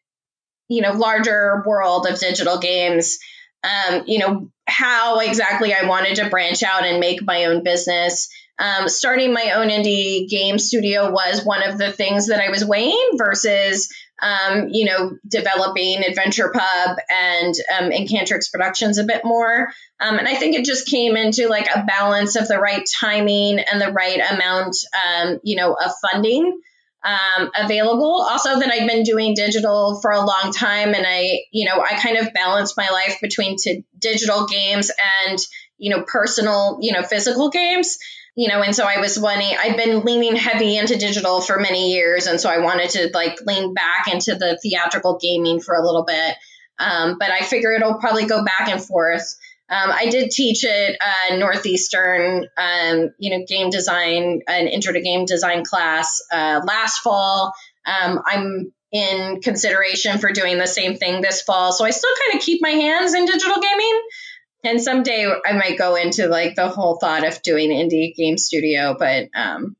you 0.70 0.82
know, 0.82 0.94
larger 0.94 1.64
world 1.66 2.06
of 2.08 2.20
digital 2.20 2.60
games, 2.60 3.18
um, 3.64 4.04
you 4.06 4.20
know, 4.20 4.52
how 4.68 5.20
exactly 5.20 5.74
I 5.74 5.88
wanted 5.88 6.18
to 6.18 6.30
branch 6.30 6.64
out 6.64 6.86
and 6.86 7.00
make 7.00 7.26
my 7.26 7.46
own 7.46 7.64
business. 7.64 8.30
Um, 8.60 8.88
starting 8.88 9.34
my 9.34 9.54
own 9.56 9.70
indie 9.70 10.30
game 10.30 10.60
studio 10.60 11.12
was 11.12 11.44
one 11.44 11.64
of 11.64 11.78
the 11.78 11.92
things 11.92 12.28
that 12.28 12.40
I 12.40 12.50
was 12.50 12.64
weighing 12.64 13.12
versus, 13.16 13.90
um, 14.22 14.70
you 14.70 14.86
know, 14.86 15.18
developing 15.28 16.04
Adventure 16.04 16.52
Pub 16.54 16.98
and 17.10 17.54
um, 17.78 17.92
Incantrix 17.92 18.52
Productions 18.52 18.98
a 18.98 19.04
bit 19.04 19.24
more. 19.24 19.70
Um, 20.00 20.18
and 20.18 20.28
I 20.28 20.36
think 20.36 20.56
it 20.56 20.66
just 20.66 20.88
came 20.88 21.16
into 21.16 21.48
like 21.48 21.68
a 21.74 21.84
balance 21.84 22.36
of 22.36 22.48
the 22.48 22.58
right 22.58 22.84
timing 23.00 23.60
and 23.60 23.82
the 23.82 23.92
right 23.92 24.20
amount, 24.32 24.76
um, 25.06 25.40
you 25.44 25.56
know, 25.56 25.74
of 25.74 25.92
funding 26.02 26.62
um, 27.04 27.50
available. 27.58 28.22
Also, 28.30 28.60
that 28.60 28.72
I'd 28.72 28.88
been 28.88 29.04
doing 29.04 29.34
digital 29.34 30.00
for 30.02 30.12
a 30.12 30.26
long 30.26 30.52
time, 30.54 30.94
and 30.94 31.06
I, 31.08 31.42
you 31.52 31.68
know, 31.68 31.82
I 31.82 31.96
kind 31.96 32.18
of 32.18 32.34
balanced 32.34 32.76
my 32.78 32.90
life 32.90 33.18
between 33.22 33.58
t- 33.58 33.86
digital 33.98 34.48
games 34.48 34.92
and 35.28 35.40
you 35.78 35.96
know 35.96 36.04
personal, 36.04 36.80
you 36.82 36.92
know, 36.92 37.04
physical 37.04 37.50
games. 37.50 37.98
You 38.36 38.48
know, 38.48 38.62
and 38.62 38.76
so 38.76 38.86
I 38.86 39.00
was 39.00 39.20
wanting, 39.20 39.56
I've 39.62 39.76
been 39.76 40.06
leaning 40.06 40.36
heavy 40.36 40.78
into 40.78 40.98
digital 40.98 41.42
for 41.42 41.60
many 41.60 41.94
years. 41.94 42.28
And 42.28 42.40
so 42.40 42.50
I 42.50 42.60
wanted 42.60 42.90
to 42.92 43.10
like 43.14 43.40
lean 43.46 43.74
back 43.74 44.08
into 44.12 44.36
the 44.36 44.58
theatrical 44.62 45.18
gaming 45.22 45.60
for 45.60 45.76
a 45.76 45.86
little 45.86 46.06
bit. 46.06 46.36
Um, 46.80 47.18
but 47.20 47.32
I 47.32 47.42
figure 47.42 47.74
it'll 47.74 47.96
probably 47.96 48.26
go 48.26 48.44
back 48.46 48.70
and 48.70 48.82
forth. 48.82 49.36
Um, 49.70 49.92
I 49.92 50.10
did 50.10 50.32
teach 50.32 50.66
at 50.66 50.96
uh, 51.00 51.36
Northeastern, 51.36 52.48
um, 52.58 53.10
you 53.20 53.38
know, 53.38 53.46
game 53.46 53.70
design, 53.70 54.42
an 54.48 54.68
intro 54.68 54.94
to 54.94 55.02
game 55.02 55.26
design 55.26 55.64
class 55.64 56.22
uh, 56.32 56.62
last 56.66 57.00
fall. 57.00 57.54
Um, 57.86 58.22
I'm 58.26 58.74
in 58.92 59.42
consideration 59.42 60.18
for 60.18 60.32
doing 60.32 60.58
the 60.58 60.66
same 60.66 60.98
thing 60.98 61.22
this 61.22 61.44
fall. 61.44 61.72
So 61.72 61.86
I 61.86 61.92
still 61.92 62.10
kind 62.26 62.40
of 62.40 62.46
keep 62.46 62.62
my 62.62 62.72
hands 62.72 63.14
in 63.14 63.26
digital 63.26 63.62
gaming. 63.62 64.02
And 64.64 64.82
someday 64.82 65.32
I 65.46 65.54
might 65.54 65.78
go 65.78 65.96
into 65.96 66.28
like 66.28 66.56
the 66.56 66.68
whole 66.68 66.98
thought 66.98 67.26
of 67.26 67.42
doing 67.42 67.70
indie 67.70 68.14
game 68.16 68.38
studio, 68.38 68.96
but 68.98 69.30
um, 69.34 69.78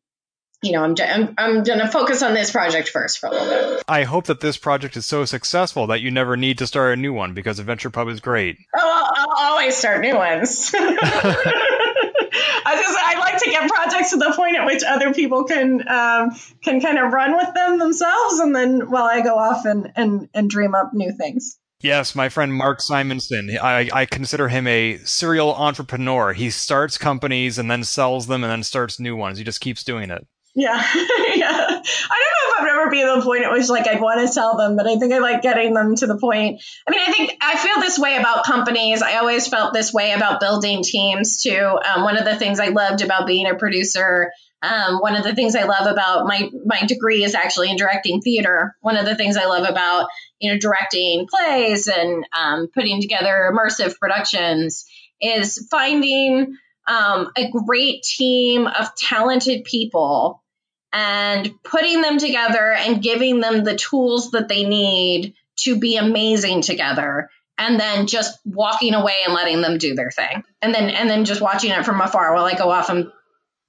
you 0.62 0.74
know, 0.74 0.84
I'm, 0.84 0.96
I'm, 1.00 1.34
I'm 1.38 1.64
to 1.64 1.88
focus 1.88 2.22
on 2.22 2.34
this 2.34 2.52
project 2.52 2.90
first 2.90 3.20
for 3.20 3.28
a 3.28 3.32
little 3.32 3.76
bit. 3.76 3.84
I 3.88 4.04
hope 4.04 4.26
that 4.26 4.42
this 4.42 4.58
project 4.58 4.98
is 4.98 5.06
so 5.06 5.26
successful 5.26 5.88
that 5.88 6.02
you 6.02 6.12
never 6.12 6.36
need 6.36 6.58
to 6.58 6.68
start 6.68 6.98
a 6.98 7.02
new 7.02 7.14
one 7.14 7.34
because 7.34 7.60
Adventure 7.60 7.90
Pub 7.90 8.10
is 8.10 8.20
great. 8.20 8.58
Oh, 8.76 9.10
I'll, 9.16 9.28
I'll 9.30 9.52
always 9.52 9.76
start 9.76 10.02
new 10.02 10.16
ones. 10.16 10.72
I 10.76 12.76
just 12.76 13.00
I 13.00 13.20
like 13.20 13.42
to 13.42 13.50
get 13.50 13.70
projects 13.70 14.12
to 14.12 14.18
the 14.18 14.34
point 14.36 14.58
at 14.58 14.66
which 14.66 14.84
other 14.84 15.14
people 15.14 15.46
can 15.46 15.88
um, 15.88 16.32
can 16.62 16.82
kind 16.82 17.00
of 17.00 17.14
run 17.14 17.36
with 17.36 17.54
them 17.54 17.80
themselves, 17.80 18.40
and 18.40 18.56
then 18.56 18.92
while 18.92 19.06
I 19.06 19.22
go 19.22 19.36
off 19.36 19.66
and 19.66 19.92
and 19.96 20.30
and 20.34 20.50
dream 20.50 20.76
up 20.76 20.92
new 20.94 21.12
things. 21.12 21.58
Yes, 21.82 22.14
my 22.14 22.28
friend 22.28 22.54
Mark 22.54 22.82
Simonson. 22.82 23.58
I, 23.58 23.90
I 23.94 24.06
consider 24.06 24.50
him 24.50 24.68
a 24.68 24.98
serial 25.06 25.54
entrepreneur. 25.54 26.34
He 26.34 26.50
starts 26.50 26.98
companies 26.98 27.58
and 27.58 27.72
then 27.72 27.86
sells 27.86 28.28
them 28.28 28.44
and 28.44 28.52
then 28.52 28.64
starts 28.64 29.00
new 29.00 29.16
ones. 29.16 29.38
He 29.38 29.46
just 29.46 29.62
keeps 29.62 29.84
doing 29.84 30.12
it. 30.12 30.28
Yeah. 30.56 30.76
yeah. 31.36 31.48
I 31.48 31.78
don't 31.78 31.82
know 31.82 32.50
if 32.50 32.60
I've 32.60 32.68
ever 32.68 32.92
been 32.92 33.08
the 33.08 33.24
point 33.24 33.46
at 33.46 33.54
which 33.54 33.70
like 33.70 33.88
I'd 33.88 34.02
want 34.02 34.20
to 34.20 34.28
sell 34.28 34.58
them, 34.58 34.76
but 34.76 34.88
I 34.88 34.98
think 34.98 35.14
I 35.14 35.20
like 35.20 35.42
getting 35.42 35.74
them 35.74 35.96
to 35.96 36.08
the 36.08 36.18
point. 36.18 36.62
I 36.86 36.92
mean, 36.92 37.00
I 37.00 37.12
think 37.14 37.38
I 37.40 37.58
feel 37.58 37.80
this 37.80 37.98
way 37.98 38.18
about 38.18 38.46
companies. 38.46 39.02
I 39.02 39.18
always 39.18 39.48
felt 39.48 39.74
this 39.74 39.94
way 39.94 40.12
about 40.12 40.42
building 40.42 40.84
teams 40.84 41.42
too. 41.42 41.80
Um, 41.86 42.04
one 42.04 42.18
of 42.18 42.26
the 42.26 42.36
things 42.36 42.60
I 42.60 42.70
loved 42.70 43.02
about 43.02 43.26
being 43.26 43.48
a 43.48 43.56
producer 43.56 44.32
um, 44.62 44.98
one 44.98 45.16
of 45.16 45.24
the 45.24 45.36
things 45.36 45.56
I 45.56 45.64
love 45.64 45.88
about 45.88 46.26
my 46.26 46.50
my 46.66 46.86
degree 46.86 47.24
is 47.24 47.36
actually 47.36 47.70
in 47.70 47.78
directing 47.78 48.22
theater. 48.22 48.76
One 48.82 48.98
of 48.98 49.06
the 49.06 49.16
things 49.16 49.38
I 49.38 49.46
love 49.46 49.68
about 49.68 50.10
you 50.40 50.52
know 50.52 50.60
directing 50.60 51.28
plays 51.28 51.88
and 51.88 52.26
um, 52.38 52.68
putting 52.74 53.02
together 53.02 53.52
immersive 53.54 53.98
productions 53.98 54.86
is 55.22 55.68
finding 55.72 56.58
um, 56.88 57.32
a 57.38 57.50
great 57.50 58.04
team 58.04 58.68
of 58.68 58.96
talented 58.96 59.64
people 59.64 60.44
and 60.92 61.52
putting 61.64 62.02
them 62.02 62.18
together 62.18 62.74
and 62.74 63.02
giving 63.02 63.40
them 63.40 63.64
the 63.64 63.76
tools 63.76 64.32
that 64.32 64.50
they 64.50 64.64
need 64.64 65.36
to 65.58 65.78
be 65.78 65.98
amazing 65.98 66.62
together 66.62 67.30
and 67.58 67.80
then 67.80 68.08
just 68.08 68.40
walking 68.46 68.94
away 68.94 69.14
and 69.26 69.34
letting 69.34 69.62
them 69.62 69.78
do 69.78 69.94
their 69.94 70.10
thing 70.10 70.44
and 70.62 70.74
then 70.74 70.90
and 70.90 71.10
then 71.10 71.26
just 71.26 71.42
watching 71.42 71.72
it 71.72 71.86
from 71.86 72.02
afar 72.02 72.34
while 72.34 72.46
i 72.46 72.56
go 72.56 72.72
off 72.72 72.90
and 72.90 73.12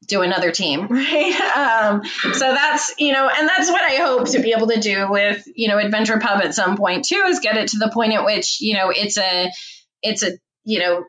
do 0.06 0.22
another 0.22 0.50
team 0.50 0.86
right? 0.90 1.40
Um, 1.56 2.04
so 2.32 2.54
that's 2.54 2.94
you 2.98 3.12
know 3.12 3.28
and 3.28 3.48
that's 3.48 3.70
what 3.70 3.82
i 3.82 3.96
hope 3.96 4.28
to 4.30 4.40
be 4.40 4.52
able 4.52 4.68
to 4.68 4.80
do 4.80 5.10
with 5.10 5.44
you 5.54 5.68
know 5.68 5.78
adventure 5.78 6.18
pub 6.18 6.42
at 6.42 6.54
some 6.54 6.76
point 6.76 7.04
too 7.04 7.24
is 7.28 7.40
get 7.40 7.56
it 7.56 7.68
to 7.68 7.78
the 7.78 7.90
point 7.92 8.12
at 8.14 8.24
which 8.24 8.60
you 8.60 8.74
know 8.74 8.90
it's 8.90 9.18
a 9.18 9.50
it's 10.02 10.22
a 10.22 10.38
you 10.64 10.78
know 10.78 11.04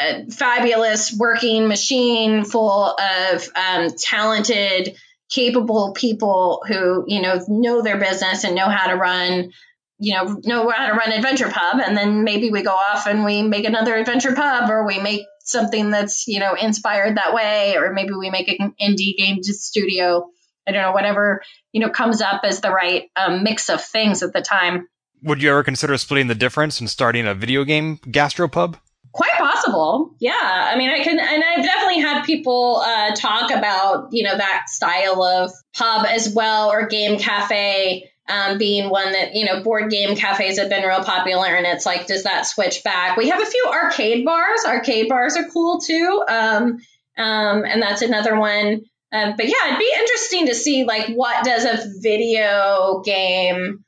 a 0.00 0.26
fabulous 0.30 1.14
working 1.16 1.68
machine 1.68 2.44
full 2.44 2.96
of 2.98 3.48
um, 3.54 3.90
talented, 3.96 4.96
capable 5.30 5.92
people 5.92 6.62
who 6.66 7.04
you 7.06 7.22
know 7.22 7.40
know 7.48 7.82
their 7.82 7.98
business 7.98 8.44
and 8.44 8.54
know 8.54 8.68
how 8.68 8.88
to 8.88 8.96
run 8.96 9.52
you 9.98 10.14
know 10.14 10.40
know 10.44 10.68
how 10.68 10.88
to 10.88 10.94
run 10.94 11.12
adventure 11.12 11.48
pub. 11.48 11.80
And 11.80 11.96
then 11.96 12.24
maybe 12.24 12.50
we 12.50 12.62
go 12.62 12.72
off 12.72 13.06
and 13.06 13.24
we 13.24 13.42
make 13.42 13.64
another 13.64 13.94
adventure 13.94 14.34
pub 14.34 14.70
or 14.70 14.86
we 14.86 14.98
make 14.98 15.22
something 15.44 15.90
that's 15.90 16.26
you 16.26 16.40
know 16.40 16.54
inspired 16.54 17.16
that 17.16 17.34
way 17.34 17.76
or 17.76 17.92
maybe 17.92 18.14
we 18.18 18.30
make 18.30 18.48
an 18.48 18.74
indie 18.80 19.16
game 19.16 19.42
studio. 19.42 20.28
I 20.66 20.72
don't 20.72 20.82
know 20.82 20.92
whatever 20.92 21.42
you 21.72 21.80
know 21.80 21.90
comes 21.90 22.20
up 22.20 22.42
as 22.44 22.60
the 22.60 22.70
right 22.70 23.10
um, 23.16 23.44
mix 23.44 23.68
of 23.68 23.84
things 23.84 24.22
at 24.22 24.32
the 24.32 24.42
time. 24.42 24.88
Would 25.22 25.42
you 25.42 25.50
ever 25.50 25.62
consider 25.62 25.96
splitting 25.96 26.26
the 26.26 26.34
difference 26.34 26.80
and 26.80 26.90
starting 26.90 27.26
a 27.26 27.34
video 27.34 27.64
game 27.64 27.98
gastropub? 27.98 28.76
Quite 29.12 29.34
possible. 29.38 30.14
Yeah. 30.18 30.32
I 30.34 30.76
mean 30.76 30.90
i 30.90 31.02
can 31.04 31.18
and 31.20 31.44
i've 31.44 31.64
definitely 31.64 32.00
had 32.00 32.24
people 32.24 32.82
uh, 32.84 33.14
talk 33.14 33.50
about 33.50 34.08
you 34.10 34.24
know 34.24 34.36
that 34.36 34.64
style 34.68 35.22
of 35.22 35.52
pub 35.76 36.06
as 36.06 36.32
well 36.34 36.70
or 36.70 36.86
game 36.86 37.18
cafe 37.18 38.10
um, 38.28 38.58
being 38.58 38.90
one 38.90 39.12
that 39.12 39.34
you 39.34 39.44
know 39.44 39.62
board 39.62 39.90
game 39.90 40.16
cafes 40.16 40.58
have 40.58 40.70
been 40.70 40.86
real 40.86 41.04
popular 41.04 41.48
and 41.48 41.66
it's 41.66 41.84
like 41.84 42.06
does 42.06 42.24
that 42.24 42.46
switch 42.46 42.82
back? 42.82 43.16
We 43.16 43.28
have 43.28 43.42
a 43.42 43.46
few 43.46 43.70
arcade 43.72 44.24
bars. 44.24 44.64
Arcade 44.66 45.08
bars 45.08 45.36
are 45.36 45.48
cool 45.48 45.80
too. 45.80 46.24
Um, 46.26 46.78
um, 47.16 47.64
and 47.64 47.82
that's 47.82 48.02
another 48.02 48.38
one. 48.38 48.82
Um, 49.12 49.34
but 49.36 49.46
yeah 49.46 49.68
it'd 49.68 49.78
be 49.78 49.94
interesting 49.96 50.46
to 50.46 50.54
see 50.54 50.84
like 50.84 51.14
what 51.14 51.44
does 51.44 51.64
a 51.64 52.00
video 52.00 53.02
game 53.04 53.84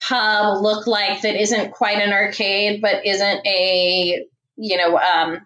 pub 0.00 0.62
look 0.62 0.86
like 0.86 1.22
that 1.22 1.34
isn't 1.34 1.72
quite 1.72 1.98
an 1.98 2.12
arcade 2.12 2.80
but 2.80 3.04
isn't 3.04 3.46
a 3.46 4.24
you 4.56 4.76
know 4.76 4.98
um, 4.98 5.40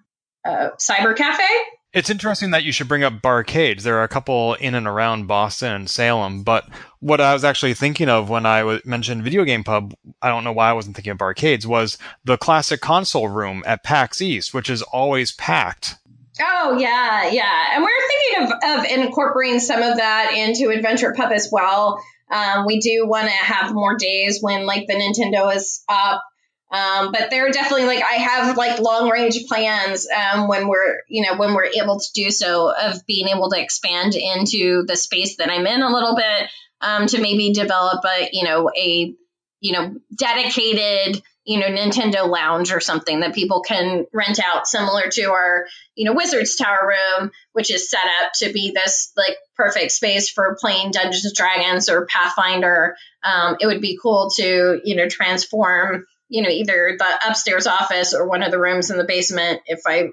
a 0.45 0.70
cyber 0.79 1.16
cafe? 1.16 1.45
It's 1.93 2.11
interesting 2.11 2.51
that 2.51 2.64
you 2.64 2.72
should 2.72 2.89
bring 2.89 3.03
up 3.03 3.14
barcades. 3.14 3.83
There 3.83 3.97
are 3.99 4.05
a 4.05 4.09
couple 4.09 4.55
in 4.55 4.74
and 4.74 4.87
around 4.87 5.26
Boston 5.26 5.72
and 5.72 5.91
Salem, 5.91 6.43
but 6.43 6.68
what 7.01 7.20
I 7.20 7.32
was 7.32 7.44
actually 7.44 7.74
thinking 7.74 8.09
of 8.09 8.28
when 8.28 8.46
I 8.46 8.61
w- 8.61 8.80
mentioned 8.84 9.22
video 9.22 9.44
game 9.44 9.64
pub, 9.64 9.94
I 10.20 10.28
don't 10.28 10.44
know 10.44 10.53
why 10.53 10.70
I 10.70 10.72
wasn't 10.72 10.96
thinking 10.96 11.12
of 11.12 11.20
arcades, 11.20 11.66
was 11.66 11.99
the 12.24 12.36
classic 12.36 12.80
console 12.80 13.28
room 13.28 13.62
at 13.66 13.84
PAX 13.84 14.20
East, 14.20 14.53
which 14.55 14.70
is 14.70 14.82
always 14.82 15.32
packed. 15.32 15.96
Oh 16.40 16.76
yeah, 16.78 17.30
yeah, 17.30 17.74
and 17.74 17.82
we're 17.82 18.09
thinking 18.09 18.53
of, 18.53 18.80
of 18.80 18.84
incorporating 18.86 19.61
some 19.61 19.82
of 19.82 19.96
that 19.96 20.32
into 20.34 20.70
Adventure 20.70 21.12
Pub 21.16 21.32
as 21.32 21.49
well. 21.51 22.03
Um, 22.30 22.66
we 22.66 22.78
do 22.78 23.07
want 23.07 23.26
to 23.26 23.32
have 23.32 23.74
more 23.74 23.96
days 23.96 24.38
when 24.40 24.66
like 24.66 24.86
the 24.86 24.94
Nintendo 24.94 25.55
is 25.55 25.82
up 25.88 26.22
um, 26.70 27.12
but 27.12 27.30
they're 27.30 27.51
definitely 27.51 27.86
like 27.86 28.03
I 28.03 28.16
have 28.16 28.57
like 28.57 28.78
long 28.78 29.09
range 29.09 29.46
plans 29.46 30.07
um, 30.11 30.49
when 30.49 30.68
we're 30.68 30.99
you 31.09 31.24
know 31.24 31.38
when 31.38 31.55
we're 31.55 31.70
able 31.80 31.99
to 31.99 32.07
do 32.14 32.30
so 32.30 32.70
of 32.70 33.07
being 33.07 33.28
able 33.28 33.49
to 33.51 33.61
expand 33.61 34.14
into 34.14 34.84
the 34.86 34.96
space 34.96 35.36
that 35.38 35.51
I'm 35.51 35.66
in 35.66 35.80
a 35.80 35.90
little 35.90 36.14
bit 36.14 36.51
um, 36.81 37.07
to 37.07 37.20
maybe 37.20 37.53
develop 37.53 38.05
a 38.05 38.29
you 38.33 38.45
know 38.45 38.70
a 38.76 39.14
you 39.61 39.72
know 39.72 39.97
dedicated 40.14 41.22
you 41.45 41.59
know 41.59 41.66
Nintendo 41.66 42.29
lounge 42.29 42.72
or 42.72 42.81
something 42.81 43.20
that 43.20 43.35
people 43.35 43.62
can 43.62 44.07
rent 44.12 44.39
out 44.45 44.66
similar 44.66 45.09
to 45.11 45.24
our 45.31 45.66
you 45.95 46.05
know 46.05 46.14
Wizards 46.14 46.57
Tower 46.57 46.89
room 46.89 47.31
which 47.53 47.70
is 47.70 47.91
set 47.91 48.05
up 48.22 48.33
to 48.37 48.53
be 48.53 48.72
this 48.74 49.12
like 49.16 49.37
perfect 49.57 49.93
space 49.93 50.29
for 50.29 50.57
playing 50.61 50.91
Dungeons 50.91 51.24
and 51.24 51.35
Dragons 51.35 51.89
or 51.89 52.07
Pathfinder 52.07 52.97
um, 53.24 53.57
it 53.61 53.66
would 53.66 53.81
be 53.81 53.99
cool 54.01 54.31
to 54.37 54.81
you 54.85 54.97
know 54.97 55.09
transform 55.09 56.05
you 56.29 56.43
know, 56.43 56.51
either 56.51 56.97
the 56.99 57.29
upstairs 57.29 57.66
office 57.66 58.14
or 58.14 58.29
one 58.29 58.43
of 58.43 58.51
the 58.51 58.61
rooms 58.61 58.91
in 58.91 58.99
the 58.99 59.05
basement 59.05 59.62
if 59.66 59.81
I 59.87 60.11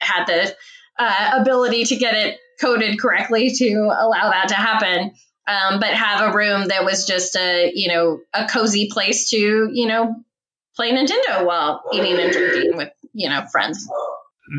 had 0.00 0.26
the 0.26 0.54
uh, 0.98 1.38
ability 1.40 1.84
to 1.86 1.96
get 1.96 2.14
it 2.14 2.38
coded 2.60 3.00
correctly 3.00 3.50
to 3.56 3.74
allow 3.74 4.30
that 4.30 4.48
to 4.48 4.54
happen. 4.54 5.12
Um, 5.50 5.80
but 5.80 5.88
have 5.88 6.32
a 6.32 6.36
room 6.36 6.68
that 6.68 6.84
was 6.84 7.06
just 7.06 7.34
a, 7.34 7.72
you 7.74 7.88
know, 7.88 8.20
a 8.32 8.46
cozy 8.46 8.88
place 8.88 9.30
to, 9.30 9.68
you 9.72 9.86
know, 9.86 10.14
play 10.76 10.92
Nintendo 10.92 11.44
while 11.44 11.82
eating 11.92 12.20
and 12.20 12.30
drinking 12.30 12.76
with, 12.76 12.90
you 13.12 13.28
know, 13.28 13.44
friends. 13.50 13.88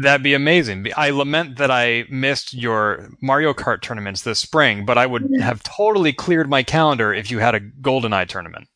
That'd 0.02 0.24
be 0.24 0.34
amazing. 0.34 0.88
I 0.96 1.12
lament 1.12 1.58
that 1.58 1.72
I 1.72 2.06
missed 2.10 2.54
your 2.54 3.10
Mario 3.22 3.54
Kart 3.54 3.82
tournaments 3.82 4.22
this 4.22 4.40
spring, 4.40 4.86
but 4.86 4.98
I 4.98 5.06
would 5.06 5.30
have 5.40 5.64
totally 5.64 6.14
cleared 6.14 6.50
my 6.50 6.64
calendar 6.64 7.14
if 7.14 7.32
you 7.32 7.40
had 7.40 7.56
a 7.56 7.60
GoldenEye 7.60 8.28
tournament. 8.28 8.68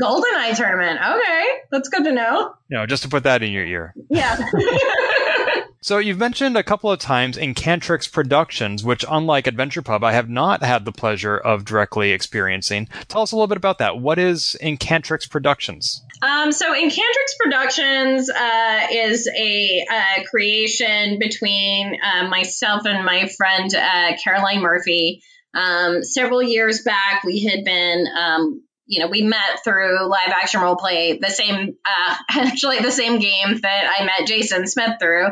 GoldenEye 0.00 0.56
tournament. 0.56 1.00
Okay, 1.00 1.44
that's 1.70 1.88
good 1.88 2.04
to 2.04 2.12
know. 2.12 2.54
You 2.70 2.78
know, 2.78 2.86
just 2.86 3.02
to 3.04 3.08
put 3.08 3.24
that 3.24 3.42
in 3.42 3.52
your 3.52 3.64
ear. 3.64 3.94
Yeah. 4.10 4.36
so 5.80 5.98
you've 5.98 6.18
mentioned 6.18 6.56
a 6.56 6.62
couple 6.62 6.90
of 6.90 6.98
times 6.98 7.36
Incantrix 7.36 8.10
Productions, 8.10 8.84
which, 8.84 9.04
unlike 9.08 9.46
Adventure 9.46 9.82
Pub, 9.82 10.02
I 10.02 10.12
have 10.12 10.28
not 10.28 10.62
had 10.62 10.84
the 10.84 10.92
pleasure 10.92 11.36
of 11.36 11.64
directly 11.64 12.10
experiencing. 12.10 12.88
Tell 13.08 13.22
us 13.22 13.32
a 13.32 13.36
little 13.36 13.46
bit 13.46 13.56
about 13.56 13.78
that. 13.78 13.98
What 13.98 14.18
is 14.18 14.56
Incantrix 14.60 15.30
Productions? 15.30 16.02
Um, 16.22 16.50
so 16.50 16.74
Incantrix 16.74 17.38
Productions 17.40 18.28
uh, 18.28 18.86
is 18.90 19.28
a 19.28 19.86
uh, 19.90 20.24
creation 20.28 21.18
between 21.18 21.96
uh, 22.02 22.28
myself 22.28 22.84
and 22.86 23.04
my 23.04 23.28
friend 23.36 23.72
uh, 23.74 24.16
Caroline 24.22 24.60
Murphy. 24.60 25.22
Um, 25.54 26.02
several 26.02 26.42
years 26.42 26.82
back, 26.82 27.22
we 27.24 27.44
had 27.44 27.64
been 27.64 28.06
um, 28.18 28.62
you 28.88 29.00
know, 29.00 29.06
we 29.06 29.22
met 29.22 29.62
through 29.62 30.08
live 30.08 30.30
action 30.30 30.62
role 30.62 30.76
play, 30.76 31.18
the 31.18 31.28
same, 31.28 31.76
uh, 31.84 32.16
actually 32.30 32.78
the 32.78 32.90
same 32.90 33.18
game 33.18 33.60
that 33.60 33.96
I 33.98 34.04
met 34.04 34.26
Jason 34.26 34.66
Smith 34.66 34.92
through. 34.98 35.26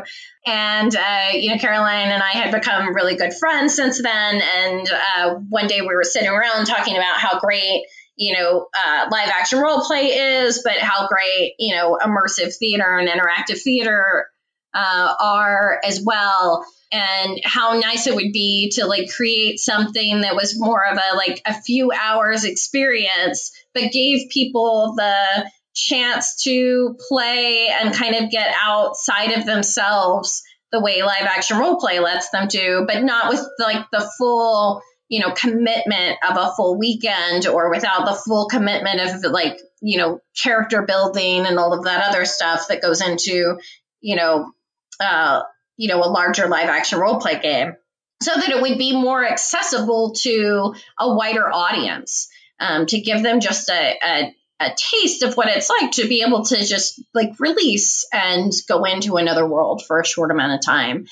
And, 0.45 0.95
uh, 0.95 1.29
you 1.33 1.49
know, 1.49 1.57
Caroline 1.57 2.09
and 2.09 2.21
I 2.21 2.31
had 2.31 2.51
become 2.51 2.95
really 2.95 3.15
good 3.15 3.33
friends 3.33 3.75
since 3.75 4.01
then. 4.01 4.41
And 4.41 4.87
uh, 4.89 5.35
one 5.49 5.67
day 5.67 5.81
we 5.81 5.87
were 5.87 6.03
sitting 6.03 6.29
around 6.29 6.67
talking 6.67 6.95
about 6.95 7.17
how 7.17 7.39
great, 7.39 7.85
you 8.15 8.37
know, 8.37 8.67
uh, 8.85 9.07
live 9.11 9.29
action 9.29 9.59
role 9.59 9.81
play 9.81 10.05
is, 10.05 10.61
but 10.63 10.77
how 10.77 11.07
great, 11.07 11.55
you 11.57 11.75
know, 11.75 11.97
immersive 12.01 12.55
theater 12.55 12.97
and 12.97 13.09
interactive 13.09 13.59
theater 13.59 14.27
uh, 14.73 15.15
are 15.19 15.81
as 15.83 16.01
well 16.05 16.63
and 16.91 17.39
how 17.43 17.79
nice 17.79 18.07
it 18.07 18.15
would 18.15 18.31
be 18.31 18.71
to 18.75 18.85
like 18.85 19.09
create 19.09 19.59
something 19.59 20.21
that 20.21 20.35
was 20.35 20.59
more 20.59 20.85
of 20.85 20.97
a 20.97 21.15
like 21.15 21.41
a 21.45 21.61
few 21.61 21.91
hours 21.91 22.45
experience 22.45 23.51
but 23.73 23.91
gave 23.91 24.29
people 24.29 24.93
the 24.95 25.51
chance 25.73 26.43
to 26.43 26.95
play 27.07 27.67
and 27.67 27.93
kind 27.93 28.15
of 28.15 28.31
get 28.31 28.53
outside 28.61 29.31
of 29.31 29.45
themselves 29.45 30.43
the 30.71 30.81
way 30.81 31.03
live 31.03 31.23
action 31.23 31.57
role 31.57 31.77
play 31.77 31.99
lets 31.99 32.29
them 32.29 32.47
do 32.47 32.85
but 32.87 33.03
not 33.03 33.29
with 33.29 33.45
like 33.59 33.85
the 33.91 34.09
full 34.17 34.81
you 35.09 35.19
know 35.19 35.31
commitment 35.31 36.17
of 36.27 36.37
a 36.37 36.51
full 36.55 36.77
weekend 36.77 37.47
or 37.47 37.69
without 37.69 38.05
the 38.05 38.19
full 38.25 38.47
commitment 38.47 38.99
of 38.99 39.31
like 39.31 39.59
you 39.81 39.97
know 39.97 40.19
character 40.41 40.83
building 40.83 41.45
and 41.45 41.59
all 41.59 41.73
of 41.73 41.83
that 41.83 42.09
other 42.09 42.25
stuff 42.25 42.67
that 42.69 42.81
goes 42.81 43.01
into 43.01 43.57
you 44.01 44.15
know 44.15 44.51
uh, 44.99 45.43
you 45.77 45.87
know, 45.87 46.01
a 46.01 46.09
larger 46.09 46.47
live 46.47 46.69
action 46.69 46.99
role 46.99 47.19
play 47.19 47.39
game 47.39 47.75
so 48.21 48.33
that 48.33 48.49
it 48.49 48.61
would 48.61 48.77
be 48.77 48.93
more 48.93 49.23
accessible 49.25 50.13
to 50.13 50.73
a 50.99 51.13
wider 51.13 51.49
audience, 51.51 52.29
um, 52.59 52.85
to 52.87 52.99
give 52.99 53.21
them 53.21 53.39
just 53.39 53.69
a, 53.69 53.95
a, 54.03 54.35
a 54.59 54.69
taste 54.75 55.23
of 55.23 55.37
what 55.37 55.47
it's 55.47 55.69
like 55.69 55.91
to 55.91 56.07
be 56.07 56.23
able 56.23 56.43
to 56.45 56.65
just 56.65 57.01
like 57.13 57.39
release 57.39 58.07
and 58.11 58.51
go 58.67 58.83
into 58.85 59.17
another 59.17 59.47
world 59.47 59.83
for 59.85 59.99
a 59.99 60.05
short 60.05 60.31
amount 60.31 60.53
of 60.53 60.65
time. 60.65 61.05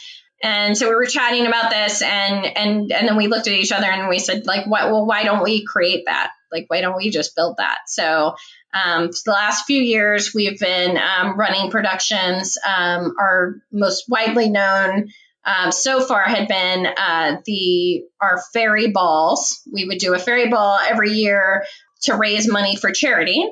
And 0.43 0.78
so 0.78 0.89
we 0.89 0.95
were 0.95 1.05
chatting 1.05 1.47
about 1.47 1.72
this 1.72 2.01
and 2.01 2.45
and 2.45 2.91
and 2.91 3.07
then 3.07 3.16
we 3.16 3.28
looked 3.28 3.47
at 3.47 3.53
each 3.53 3.72
other 3.72 3.88
and 3.88 4.09
we 4.09 4.20
said 4.20 4.45
like 4.45 4.68
why, 4.68 4.86
well 4.91 5.05
why 5.05 5.24
don't 5.24 5.43
we 5.43 5.63
create 5.63 6.05
that? 6.07 6.32
Like 6.51 6.66
why 6.68 6.82
don't 6.82 6.97
we 6.97 7.09
just 7.09 7.36
build 7.36 7.57
that? 7.57 7.80
So 7.88 8.36
um, 8.76 9.07
for 9.07 9.21
the 9.26 9.32
last 9.32 9.65
few 9.65 9.82
years, 9.82 10.34
we've 10.34 10.59
been 10.59 10.97
um, 10.97 11.38
running 11.38 11.71
productions. 11.71 12.57
Um, 12.65 13.15
our 13.19 13.55
most 13.71 14.05
widely 14.09 14.49
known 14.49 15.07
um, 15.45 15.71
so 15.71 16.01
far 16.01 16.23
had 16.23 16.47
been 16.47 16.86
uh, 16.86 17.38
the 17.45 18.03
our 18.19 18.41
fairy 18.51 18.91
balls. 18.91 19.61
We 19.71 19.86
would 19.86 19.99
do 19.99 20.13
a 20.13 20.19
fairy 20.19 20.49
ball 20.49 20.80
every 20.80 21.11
year 21.11 21.65
to 22.03 22.15
raise 22.15 22.51
money 22.51 22.76
for 22.76 22.91
charity. 22.91 23.47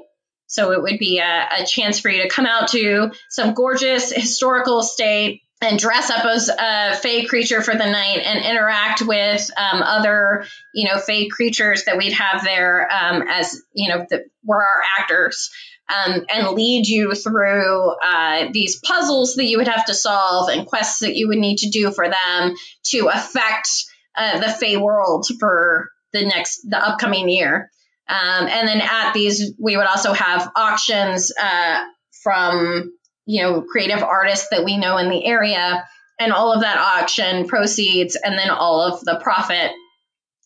So 0.48 0.72
it 0.72 0.82
would 0.82 1.00
be 1.00 1.20
a, 1.20 1.48
a 1.60 1.66
chance 1.66 2.00
for 2.00 2.10
you 2.10 2.24
to 2.24 2.30
come 2.30 2.46
out 2.46 2.70
to 2.70 3.12
some 3.30 3.54
gorgeous 3.54 4.12
historical 4.12 4.80
estate 4.80 5.42
and 5.64 5.80
dress 5.80 6.10
up 6.10 6.26
as 6.26 6.50
a 6.50 6.96
fey 6.96 7.26
creature 7.26 7.62
for 7.62 7.74
the 7.74 7.90
night 7.90 8.20
and 8.24 8.46
interact 8.46 9.02
with 9.02 9.50
um, 9.58 9.82
other, 9.82 10.46
you 10.74 10.88
know, 10.88 11.00
fey 11.00 11.28
creatures 11.28 11.86
that 11.86 11.98
we'd 11.98 12.14
have 12.14 12.44
there 12.44 12.88
um, 12.92 13.24
as, 13.28 13.62
you 13.74 13.90
know, 13.90 14.06
were 14.44 14.62
our 14.62 14.82
actors. 15.00 15.50
Um, 15.94 16.26
and 16.34 16.48
lead 16.56 16.88
you 16.88 17.14
through 17.14 17.94
uh, 18.04 18.48
these 18.54 18.80
puzzles 18.80 19.36
that 19.36 19.44
you 19.44 19.58
would 19.58 19.68
have 19.68 19.86
to 19.86 19.94
solve 19.94 20.50
and 20.50 20.66
quests 20.66 21.00
that 21.00 21.16
you 21.16 21.28
would 21.28 21.38
need 21.38 21.58
to 21.58 21.70
do 21.70 21.92
for 21.92 22.08
them 22.08 22.56
to 22.86 23.10
affect 23.14 23.68
uh, 24.16 24.40
the 24.40 24.50
Fey 24.50 24.78
world 24.78 25.28
for 25.40 25.90
the 26.14 26.24
next, 26.26 26.62
the 26.70 26.78
upcoming 26.78 27.28
year. 27.28 27.70
Um, 28.08 28.48
and 28.48 28.68
then 28.68 28.82
at 28.82 29.14
these, 29.14 29.54
we 29.60 29.76
would 29.76 29.86
also 29.86 30.14
have 30.14 30.52
auctions 30.56 31.32
uh, 31.38 31.84
from 32.24 32.94
you 33.26 33.42
know, 33.42 33.62
creative 33.62 34.04
artists 34.04 34.50
that 34.52 34.66
we 34.66 34.78
know 34.78 34.98
in 34.98 35.10
the 35.10 35.26
area. 35.26 35.88
And 36.20 36.32
all 36.32 36.54
of 36.54 36.62
that 36.62 36.78
auction 36.78 37.48
proceeds 37.48 38.16
and 38.16 38.38
then 38.38 38.50
all 38.50 38.82
of 38.82 39.02
the 39.02 39.20
profit 39.22 39.72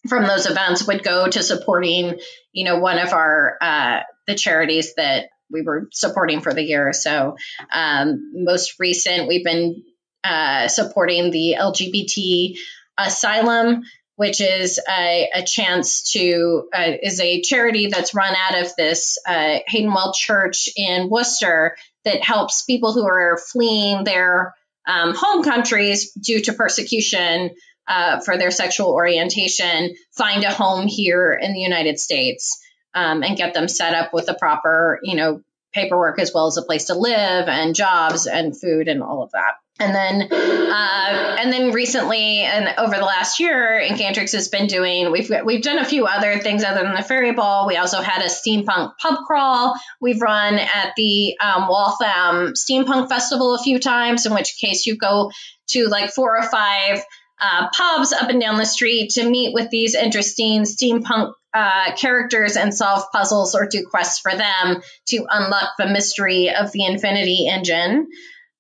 from 0.08 0.26
those 0.26 0.46
events 0.46 0.88
would 0.88 1.04
go 1.04 1.28
to 1.28 1.44
supporting, 1.44 2.20
you 2.54 2.66
know, 2.66 2.80
one 2.80 3.00
of 3.00 3.14
our, 3.14 3.58
uh, 3.62 4.00
the 4.28 4.36
charities 4.36 4.94
that 4.96 5.26
we 5.52 5.62
were 5.62 5.90
supporting 5.92 6.42
for 6.42 6.54
the 6.54 6.64
year. 6.64 6.94
So, 6.94 7.36
um, 7.74 8.32
most 8.34 8.76
recent, 8.80 9.28
we've 9.28 9.44
been, 9.44 9.84
uh, 10.24 10.68
supporting 10.68 11.32
the 11.32 11.56
LGBT 11.60 12.58
asylum 12.98 13.84
which 14.18 14.42
is 14.42 14.80
a, 14.90 15.30
a 15.32 15.44
chance 15.44 16.12
to 16.14 16.68
uh, 16.76 16.94
is 17.04 17.22
a 17.22 17.42
charity 17.42 17.88
that's 17.88 18.16
run 18.16 18.36
out 18.36 18.60
of 18.60 18.76
this 18.76 19.20
uh, 19.28 19.60
Hayden 19.68 19.94
Well 19.94 20.12
Church 20.12 20.70
in 20.76 21.08
Worcester 21.08 21.78
that 22.08 22.24
helps 22.24 22.64
people 22.64 22.94
who 22.94 23.06
are 23.06 23.38
fleeing 23.38 24.04
their 24.04 24.56
um, 24.88 25.14
home 25.14 25.44
countries 25.44 26.14
due 26.14 26.42
to 26.42 26.54
persecution 26.54 27.52
uh, 27.88 28.22
for 28.22 28.38
their 28.38 28.52
sexual 28.52 28.88
orientation 28.88 29.96
find 30.12 30.44
a 30.44 30.52
home 30.52 30.88
here 30.88 31.34
in 31.34 31.54
the 31.54 31.60
United 31.60 32.00
States 32.00 32.64
um, 32.94 33.24
and 33.24 33.38
get 33.38 33.54
them 33.54 33.68
set 33.68 33.94
up 33.94 34.14
with 34.14 34.26
the 34.26 34.34
proper, 34.34 35.00
you 35.04 35.16
know, 35.16 35.42
paperwork 35.74 36.20
as 36.20 36.32
well 36.34 36.48
as 36.48 36.58
a 36.58 36.64
place 36.64 36.86
to 36.86 36.96
live 36.96 37.48
and 37.48 37.76
jobs 37.76 38.26
and 38.26 38.60
food 38.60 38.88
and 38.88 39.04
all 39.04 39.24
of 39.24 39.32
that. 39.32 39.56
And 39.80 39.94
then, 39.94 40.32
uh, 40.32 41.36
and 41.40 41.54
then 41.54 41.72
recently, 41.72 42.40
and 42.40 42.68
over 42.80 42.96
the 42.96 43.06
last 43.06 43.40
year, 43.40 43.80
Incantrix 43.80 44.32
has 44.32 44.48
been 44.48 44.66
doing. 44.66 45.12
We've 45.12 45.32
we've 45.46 45.62
done 45.62 45.78
a 45.78 45.86
few 45.86 46.08
other 46.08 46.40
things 46.40 46.64
other 46.64 46.82
than 46.82 46.96
the 46.96 47.04
fairy 47.04 47.32
ball. 47.34 47.68
We 47.68 47.78
also 47.78 48.02
had 48.02 48.24
a 48.24 48.30
steampunk 48.30 48.98
pub 48.98 49.20
crawl. 49.28 49.76
We've 50.02 50.20
run 50.20 50.56
at 50.56 50.94
the 50.98 51.38
um, 51.40 51.68
Waltham 51.68 52.54
Steampunk 52.54 53.08
Festival 53.08 53.54
a 53.54 53.60
few 53.62 53.78
times. 53.80 54.26
In 54.26 54.34
which 54.34 54.58
case, 54.60 54.88
you 54.88 54.98
go 54.98 55.32
to 55.68 55.88
like 55.88 56.10
four 56.10 56.36
or 56.38 56.44
five 56.44 57.04
uh, 57.40 57.70
pubs 57.70 58.14
up 58.14 58.30
and 58.30 58.42
down 58.42 58.58
the 58.58 58.66
street 58.66 59.12
to 59.12 59.30
meet 59.30 59.54
with 59.54 59.70
these 59.70 59.94
interesting 59.94 60.64
steampunk 60.64 61.34
uh, 61.54 61.96
characters 61.96 62.56
and 62.56 62.74
solve 62.74 63.04
puzzles 63.12 63.54
or 63.54 63.68
do 63.68 63.86
quests 63.90 64.20
for 64.20 64.32
them 64.32 64.82
to 65.08 65.26
unlock 65.30 65.72
the 65.78 65.88
mystery 65.88 66.50
of 66.50 66.72
the 66.72 66.86
Infinity 66.86 67.48
Engine 67.48 68.08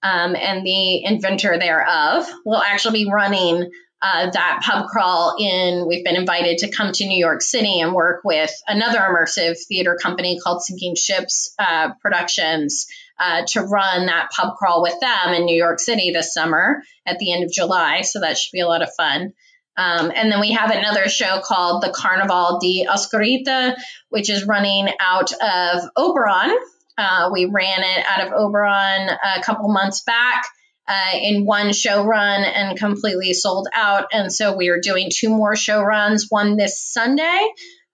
um, 0.04 0.36
and 0.36 0.66
the 0.66 1.04
inventor 1.04 1.58
thereof 1.58 2.28
will 2.46 2.62
actually 2.62 3.06
be 3.06 3.12
running 3.12 3.70
uh, 4.02 4.30
that 4.30 4.62
pub 4.64 4.88
crawl 4.88 5.36
in. 5.40 5.88
We've 5.88 6.04
been 6.04 6.16
invited 6.16 6.60
to 6.60 6.70
come 6.70 6.92
to 6.92 7.06
New 7.06 7.18
York 7.18 7.42
City 7.42 7.80
and 7.80 7.94
work 7.94 8.22
with 8.24 8.52
another 8.68 9.00
immersive 9.00 9.58
theater 9.68 9.98
company 10.02 10.40
called 10.40 10.62
Sinking 10.62 10.96
Ships 10.96 11.56
uh, 11.58 11.94
Productions 12.02 12.86
uh, 13.20 13.44
to 13.48 13.62
run 13.62 14.06
that 14.06 14.30
pub 14.32 14.56
crawl 14.58 14.84
with 14.84 15.00
them 15.00 15.34
in 15.34 15.46
New 15.46 15.56
York 15.56 15.80
City 15.80 16.12
this 16.12 16.34
summer 16.34 16.84
at 17.06 17.18
the 17.18 17.34
end 17.34 17.44
of 17.44 17.52
July. 17.52 18.02
So 18.02 18.20
that 18.20 18.38
should 18.38 18.52
be 18.52 18.62
a 18.62 18.68
lot 18.68 18.84
of 18.84 18.90
fun. 18.96 19.34
Um, 19.76 20.12
and 20.16 20.32
then 20.32 20.40
we 20.40 20.52
have 20.52 20.72
another 20.72 21.08
show 21.08 21.40
called 21.44 21.84
the 21.84 21.92
Carnival 21.92 22.60
de 22.60 22.86
Oscarita, 22.88 23.76
which 24.10 24.30
is 24.30 24.46
running 24.46 24.90
out 25.00 25.32
of 25.34 25.84
Oberon, 25.96 26.56
uh, 26.98 27.30
we 27.32 27.46
ran 27.46 27.84
it 27.84 28.06
out 28.06 28.28
of 28.28 28.34
Oberon 28.34 29.10
a 29.10 29.42
couple 29.44 29.72
months 29.72 30.02
back 30.02 30.46
uh, 30.88 31.18
in 31.22 31.46
one 31.46 31.74
show 31.74 32.06
run 32.06 32.44
and 32.44 32.78
completely 32.78 33.34
sold 33.34 33.68
out. 33.74 34.08
And 34.12 34.32
so 34.32 34.56
we 34.56 34.70
are 34.70 34.80
doing 34.80 35.10
two 35.14 35.30
more 35.30 35.56
show 35.56 35.82
runs, 35.82 36.28
one 36.30 36.58
this 36.58 36.82
Sunday 36.82 37.48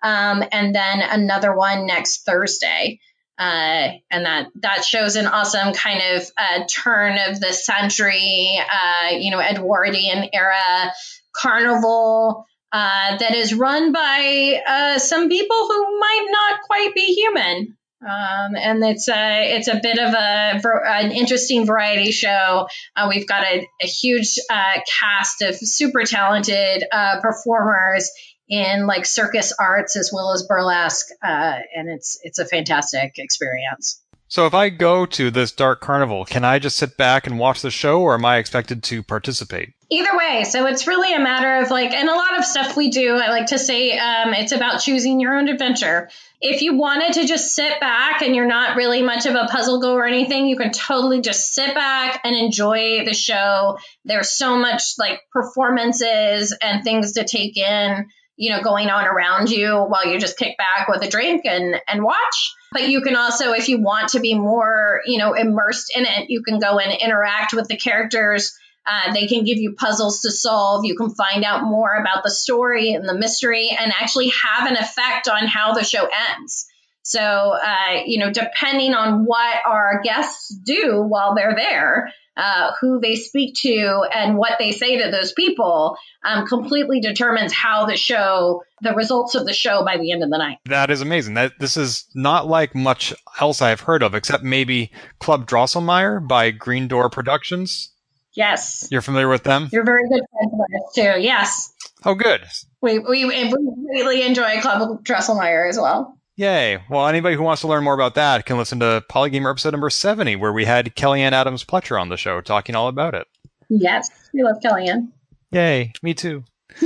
um, 0.04 0.44
and 0.52 0.76
then 0.76 1.02
another 1.02 1.56
one 1.56 1.88
next 1.88 2.26
Thursday. 2.26 3.00
Uh, 3.40 3.90
and 4.12 4.26
that 4.26 4.48
that 4.62 4.86
shows 4.86 5.16
an 5.16 5.26
awesome 5.26 5.74
kind 5.74 6.02
of 6.14 6.30
uh, 6.38 6.64
turn 6.70 7.18
of 7.18 7.40
the 7.40 7.52
century, 7.52 8.60
uh, 8.60 9.10
you 9.10 9.32
know, 9.32 9.40
Edwardian 9.40 10.30
era 10.34 10.94
carnival 11.36 12.46
uh, 12.72 13.18
that 13.18 13.34
is 13.34 13.56
run 13.56 13.92
by 13.92 14.62
uh, 14.68 15.00
some 15.00 15.30
people 15.30 15.68
who 15.68 16.00
might 16.00 16.28
not 16.30 16.62
quite 16.62 16.94
be 16.94 17.16
human. 17.16 17.76
Um, 18.04 18.56
and 18.56 18.84
it's 18.84 19.08
a 19.08 19.56
it's 19.56 19.70
a 19.70 19.80
bit 19.82 19.98
of 19.98 20.14
a 20.14 20.62
an 20.86 21.12
interesting 21.12 21.66
variety 21.66 22.12
show. 22.12 22.68
Uh, 22.96 23.08
we've 23.10 23.28
got 23.28 23.44
a, 23.44 23.66
a 23.82 23.88
huge 23.88 24.38
uh, 24.50 24.80
cast 25.00 25.42
of 25.42 25.56
super 25.56 26.04
talented 26.04 26.84
uh, 26.92 27.22
performers 27.22 28.12
in 28.50 28.86
like 28.88 29.06
circus 29.06 29.54
arts 29.58 29.96
as 29.96 30.12
well 30.12 30.34
as 30.34 30.44
burlesque, 30.44 31.08
uh, 31.24 31.60
and 31.76 31.90
it's 31.90 32.20
it's 32.24 32.40
a 32.40 32.46
fantastic 32.46 33.14
experience. 33.18 34.03
So 34.34 34.48
if 34.48 34.56
I 34.56 34.70
go 34.70 35.06
to 35.06 35.30
this 35.30 35.52
dark 35.52 35.80
carnival, 35.80 36.26
can 36.26 36.44
I 36.44 36.58
just 36.58 36.78
sit 36.78 36.98
back 36.98 37.28
and 37.28 37.38
watch 37.38 37.62
the 37.62 37.70
show, 37.70 38.02
or 38.02 38.16
am 38.16 38.26
I 38.26 38.38
expected 38.38 38.82
to 38.86 39.04
participate? 39.04 39.76
Either 39.92 40.18
way, 40.18 40.44
so 40.44 40.66
it's 40.66 40.88
really 40.88 41.14
a 41.14 41.20
matter 41.20 41.64
of 41.64 41.70
like, 41.70 41.92
and 41.92 42.10
a 42.10 42.16
lot 42.16 42.40
of 42.40 42.44
stuff 42.44 42.76
we 42.76 42.90
do. 42.90 43.14
I 43.14 43.30
like 43.30 43.46
to 43.50 43.60
say 43.60 43.96
um, 43.96 44.34
it's 44.34 44.52
about 44.52 44.82
choosing 44.82 45.20
your 45.20 45.38
own 45.38 45.50
adventure 45.50 46.10
if 46.46 46.62
you 46.62 46.76
wanted 46.76 47.14
to 47.14 47.26
just 47.26 47.56
sit 47.56 47.80
back 47.80 48.22
and 48.22 48.36
you're 48.36 48.46
not 48.46 48.76
really 48.76 49.02
much 49.02 49.26
of 49.26 49.34
a 49.34 49.48
puzzle 49.50 49.80
go 49.80 49.94
or 49.94 50.06
anything, 50.06 50.46
you 50.46 50.58
can 50.58 50.74
totally 50.74 51.22
just 51.22 51.54
sit 51.54 51.74
back 51.74 52.20
and 52.26 52.36
enjoy 52.36 53.06
the 53.06 53.14
show. 53.14 53.78
There's 54.04 54.30
so 54.30 54.58
much 54.58 54.96
like 55.00 55.22
performances 55.32 56.54
and 56.62 56.84
things 56.84 57.14
to 57.14 57.24
take 57.24 57.56
in, 57.58 58.10
you 58.44 58.52
know, 58.52 58.62
going 58.62 58.90
on 58.90 59.06
around 59.06 59.50
you 59.50 59.74
while 59.74 60.06
you 60.06 60.20
just 60.20 60.38
kick 60.38 60.58
back 60.58 60.88
with 60.88 61.02
a 61.02 61.10
drink 61.10 61.46
and, 61.46 61.76
and 61.88 62.04
watch. 62.04 62.54
But 62.72 62.90
you 62.90 63.02
can 63.02 63.16
also, 63.16 63.54
if 63.54 63.70
you 63.70 63.82
want 63.82 64.10
to 64.10 64.20
be 64.20 64.34
more, 64.38 65.02
you 65.06 65.18
know, 65.18 65.34
immersed 65.34 65.92
in 65.96 66.06
it, 66.06 66.30
you 66.30 66.44
can 66.44 66.60
go 66.60 66.80
and 66.80 66.92
interact 66.92 67.54
with 67.54 67.68
the 67.68 67.78
characters 67.78 68.58
uh, 68.86 69.14
they 69.14 69.28
can 69.28 69.46
give 69.46 69.58
you 69.58 69.76
puzzles 69.76 70.22
to 70.22 70.32
solve. 70.32 70.86
You 70.86 70.98
can 70.98 71.16
find 71.16 71.44
out 71.44 71.64
more 71.64 71.94
about 71.94 72.24
the 72.24 72.32
story 72.32 72.94
and 72.94 73.08
the 73.08 73.18
mystery 73.18 73.70
and 73.70 73.94
actually 73.94 74.30
have 74.30 74.70
an 74.70 74.76
effect 74.76 75.30
on 75.30 75.48
how 75.48 75.74
the 75.74 75.84
show 75.84 76.08
ends. 76.32 76.68
So, 77.04 77.22
uh, 77.22 78.02
you 78.06 78.20
know, 78.20 78.32
depending 78.32 78.94
on 78.94 79.26
what 79.26 79.58
our 79.66 80.02
guests 80.04 80.54
do 80.54 81.02
while 81.02 81.36
they're 81.36 81.56
there, 81.56 82.12
uh, 82.36 82.72
who 82.82 83.00
they 83.00 83.16
speak 83.16 83.56
to 83.56 84.06
and 84.14 84.38
what 84.38 84.54
they 84.60 84.72
say 84.72 85.02
to 85.02 85.12
those 85.12 85.34
people 85.34 85.98
um, 86.26 86.48
completely 86.48 87.00
determines 87.00 87.54
how 87.54 87.86
the 87.86 87.96
show, 87.96 88.64
the 88.82 88.94
results 88.94 89.36
of 89.36 89.46
the 89.46 89.54
show 89.54 89.86
by 89.86 89.98
the 89.98 90.12
end 90.12 90.24
of 90.24 90.30
the 90.30 90.38
night. 90.38 90.58
That 90.66 90.90
is 90.90 91.02
amazing. 91.02 91.36
That 91.36 91.54
this 91.60 91.78
is 91.78 92.06
not 92.16 92.48
like 92.48 92.76
much 92.76 93.14
else 93.40 93.62
I've 93.62 93.82
heard 93.82 94.04
of, 94.04 94.16
except 94.16 94.44
maybe 94.44 94.92
Club 95.20 95.48
Drosselmeyer 95.48 96.28
by 96.28 96.52
Green 96.52 96.88
Door 96.88 97.10
Productions. 97.12 97.92
Yes. 98.34 98.88
You're 98.90 99.02
familiar 99.02 99.30
with 99.30 99.44
them? 99.44 99.70
You're 99.72 99.86
very 99.86 100.10
good 100.10 100.22
friends 100.32 100.52
with 100.54 100.82
us 100.82 100.94
too. 100.96 101.22
Yes. 101.22 101.72
Oh, 102.04 102.16
good. 102.16 102.42
We, 102.82 103.00
we, 103.00 103.26
we 103.26 103.54
really 103.88 104.24
enjoy 104.24 104.60
Club 104.60 105.04
Drosselmeyer 105.04 105.70
as 105.70 105.78
well. 105.78 106.18
Yay. 106.36 106.84
Well, 106.90 107.08
anybody 107.08 107.36
who 107.36 107.44
wants 107.44 107.62
to 107.62 107.68
learn 107.68 107.84
more 107.84 107.94
about 107.94 108.16
that 108.16 108.46
can 108.46 108.58
listen 108.58 108.80
to 108.80 109.04
Polygamer 109.10 109.52
episode 109.52 109.72
number 109.72 109.90
70, 109.90 110.36
where 110.38 110.54
we 110.54 110.66
had 110.66 110.96
Kellian 110.96 111.32
Adams 111.32 111.64
Pletcher 111.64 112.00
on 112.00 112.10
the 112.10 112.18
show 112.18 112.42
talking 112.42 112.76
all 112.76 112.88
about 112.88 113.14
it. 113.14 113.28
Yes. 113.70 114.10
We 114.34 114.44
love 114.44 114.58
Kellian. 114.64 115.10
Yay. 115.52 115.94
Me 116.02 116.14
too. 116.14 116.44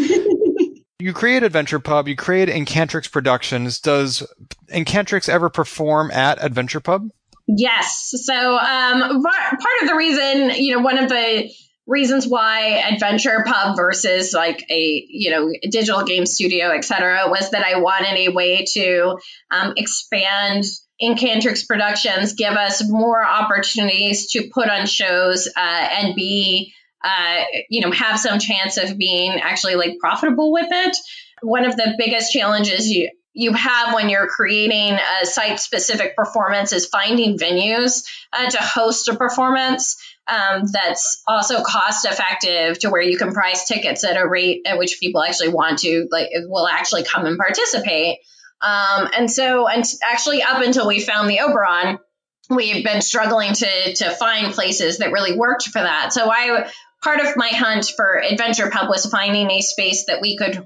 you 1.00 1.14
create 1.14 1.44
Adventure 1.44 1.80
Pub, 1.80 2.08
you 2.08 2.16
create 2.16 2.50
Incantrix 2.50 3.10
Productions. 3.10 3.80
Does 3.80 4.28
Incantrix 4.70 5.30
ever 5.30 5.50
perform 5.50 6.12
at 6.12 6.44
Adventure 6.44 6.82
Pub? 6.82 7.10
Yes. 7.48 8.14
So 8.26 8.58
um, 8.58 9.24
part 9.24 9.82
of 9.82 9.88
the 9.88 9.96
reason, 9.96 10.52
you 10.62 10.76
know, 10.76 10.82
one 10.82 10.98
of 10.98 11.08
the 11.08 11.50
reasons 11.88 12.28
why 12.28 12.84
Adventure 12.92 13.44
Pub 13.48 13.78
versus 13.78 14.34
like 14.34 14.64
a 14.70 15.06
you 15.10 15.32
know 15.32 15.52
digital 15.70 16.04
game 16.04 16.26
studio, 16.26 16.70
et 16.70 16.84
cetera, 16.84 17.30
was 17.30 17.52
that 17.52 17.66
I 17.66 17.80
wanted 17.80 18.28
a 18.28 18.34
way 18.34 18.66
to 18.74 19.18
um, 19.50 19.74
expand 19.78 20.66
Incantrix 21.02 21.66
Productions, 21.66 22.34
give 22.34 22.54
us 22.54 22.88
more 22.88 23.26
opportunities 23.26 24.32
to 24.32 24.50
put 24.52 24.70
on 24.70 24.86
shows 24.86 25.48
uh, 25.48 25.60
and 25.60 26.16
be 26.16 26.74
uh, 27.04 27.44
you 27.70 27.82
know 27.82 27.92
have 27.92 28.20
some 28.20 28.40
chance 28.40 28.78
of 28.78 28.98
being 28.98 29.40
actually 29.40 29.76
like 29.76 29.98
profitable 30.00 30.52
with 30.52 30.68
it. 30.70 30.98
One 31.42 31.66
of 31.66 31.76
the 31.76 31.96
biggest 31.98 32.34
challenges 32.34 32.90
you 32.90 33.10
you 33.38 33.54
have 33.54 33.94
when 33.94 34.10
you're 34.10 34.28
creating 34.28 34.98
a 35.22 35.26
site 35.26 35.60
specific 35.60 36.16
performance 36.16 36.74
is 36.74 36.88
finding 36.88 37.38
venues 37.38 38.04
uh, 38.34 38.50
to 38.50 38.58
host 38.58 39.08
a 39.10 39.16
performance 39.16 39.96
um, 40.28 40.64
that's 40.72 41.24
also 41.28 41.64
cost 41.64 42.06
effective 42.06 42.80
to 42.80 42.90
where 42.90 43.02
you 43.02 43.18
can 43.18 43.32
price 43.32 43.68
tickets 43.68 44.04
at 44.04 44.18
a 44.18 44.28
rate 44.28 44.64
at 44.66 44.78
which 44.78 45.00
people 45.00 45.24
actually 45.24 45.50
want 45.50 45.80
to 45.80 46.08
like 46.12 46.30
will 46.48 46.68
actually 46.68 47.04
come 47.04 47.26
and 47.26 47.38
participate. 47.38 48.20
Um, 48.62 49.10
and 49.16 49.32
so 49.32 49.68
and 49.68 49.84
actually 50.04 50.42
up 50.42 50.62
until 50.62 50.88
we 50.88 51.00
found 51.00 51.30
the 51.30 51.42
oberon 51.42 52.00
we've 52.50 52.84
been 52.84 53.02
struggling 53.02 53.54
to 53.54 53.94
to 53.96 54.10
find 54.12 54.54
places 54.54 55.00
that 55.00 55.12
really 55.12 55.38
worked 55.38 55.68
for 55.68 55.80
that. 55.80 56.14
So 56.14 56.30
i 56.30 56.70
part 57.04 57.20
of 57.20 57.36
my 57.36 57.50
hunt 57.50 57.86
for 57.96 58.20
adventure 58.20 58.70
pub 58.70 58.90
was 58.90 59.06
finding 59.06 59.50
a 59.52 59.62
space 59.62 60.06
that 60.06 60.22
we 60.22 60.38
could 60.38 60.66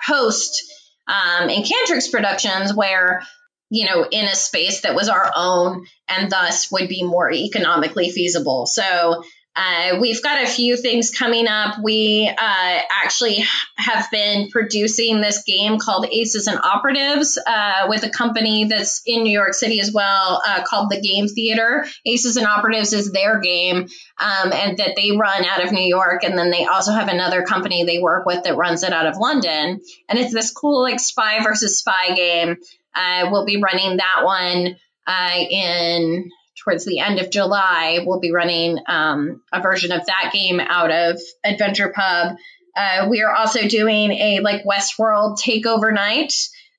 host 0.00 0.62
um, 1.06 1.48
Incantrix 1.48 2.10
Productions, 2.10 2.74
where 2.74 3.22
you 3.70 3.86
know, 3.86 4.06
in 4.10 4.24
a 4.26 4.34
space 4.34 4.82
that 4.82 4.94
was 4.94 5.08
our 5.08 5.30
own 5.34 5.86
and 6.08 6.30
thus 6.30 6.70
would 6.70 6.88
be 6.88 7.02
more 7.02 7.30
economically 7.30 8.10
feasible. 8.10 8.66
So 8.66 9.24
uh, 9.56 9.96
we've 9.98 10.22
got 10.22 10.44
a 10.44 10.46
few 10.46 10.76
things 10.76 11.10
coming 11.10 11.48
up. 11.48 11.76
We 11.82 12.28
uh, 12.28 12.80
actually 13.02 13.42
have 13.76 14.10
been 14.10 14.50
producing 14.50 15.22
this 15.22 15.44
game 15.44 15.78
called 15.78 16.06
Aces 16.12 16.46
and 16.46 16.58
Operatives 16.58 17.38
uh, 17.38 17.86
with 17.88 18.02
a 18.04 18.10
company 18.10 18.66
that's 18.66 19.00
in 19.06 19.22
New 19.22 19.32
York 19.32 19.54
City 19.54 19.80
as 19.80 19.90
well 19.90 20.42
uh, 20.46 20.62
called 20.64 20.90
the 20.90 21.00
Game 21.00 21.26
Theater. 21.26 21.86
Aces 22.04 22.36
and 22.36 22.46
Operatives 22.46 22.92
is 22.92 23.10
their 23.12 23.40
game 23.40 23.88
um, 24.18 24.52
and 24.52 24.76
that 24.76 24.94
they 24.94 25.12
run 25.12 25.46
out 25.46 25.64
of 25.64 25.72
New 25.72 25.86
York. 25.86 26.22
And 26.22 26.36
then 26.36 26.50
they 26.50 26.66
also 26.66 26.92
have 26.92 27.08
another 27.08 27.42
company 27.42 27.84
they 27.84 27.98
work 27.98 28.26
with 28.26 28.44
that 28.44 28.58
runs 28.58 28.82
it 28.82 28.92
out 28.92 29.06
of 29.06 29.16
London. 29.16 29.80
And 30.08 30.18
it's 30.18 30.34
this 30.34 30.50
cool 30.50 30.82
like 30.82 31.00
spy 31.00 31.42
versus 31.42 31.78
spy 31.78 32.14
game. 32.14 32.56
Uh, 32.94 33.28
we'll 33.30 33.46
be 33.46 33.62
running 33.62 33.96
that 33.96 34.20
one 34.22 34.76
uh, 35.06 35.38
in 35.50 36.30
towards 36.64 36.84
the 36.84 37.00
end 37.00 37.18
of 37.18 37.30
July, 37.30 38.00
we'll 38.04 38.20
be 38.20 38.32
running 38.32 38.78
um, 38.86 39.42
a 39.52 39.60
version 39.60 39.92
of 39.92 40.06
that 40.06 40.30
game 40.32 40.60
out 40.60 40.90
of 40.90 41.20
Adventure 41.44 41.92
Pub. 41.94 42.36
Uh, 42.76 43.06
we 43.08 43.22
are 43.22 43.34
also 43.34 43.66
doing 43.66 44.12
a 44.12 44.40
like 44.40 44.64
Westworld 44.64 45.38
takeover 45.38 45.92
night, 45.92 46.34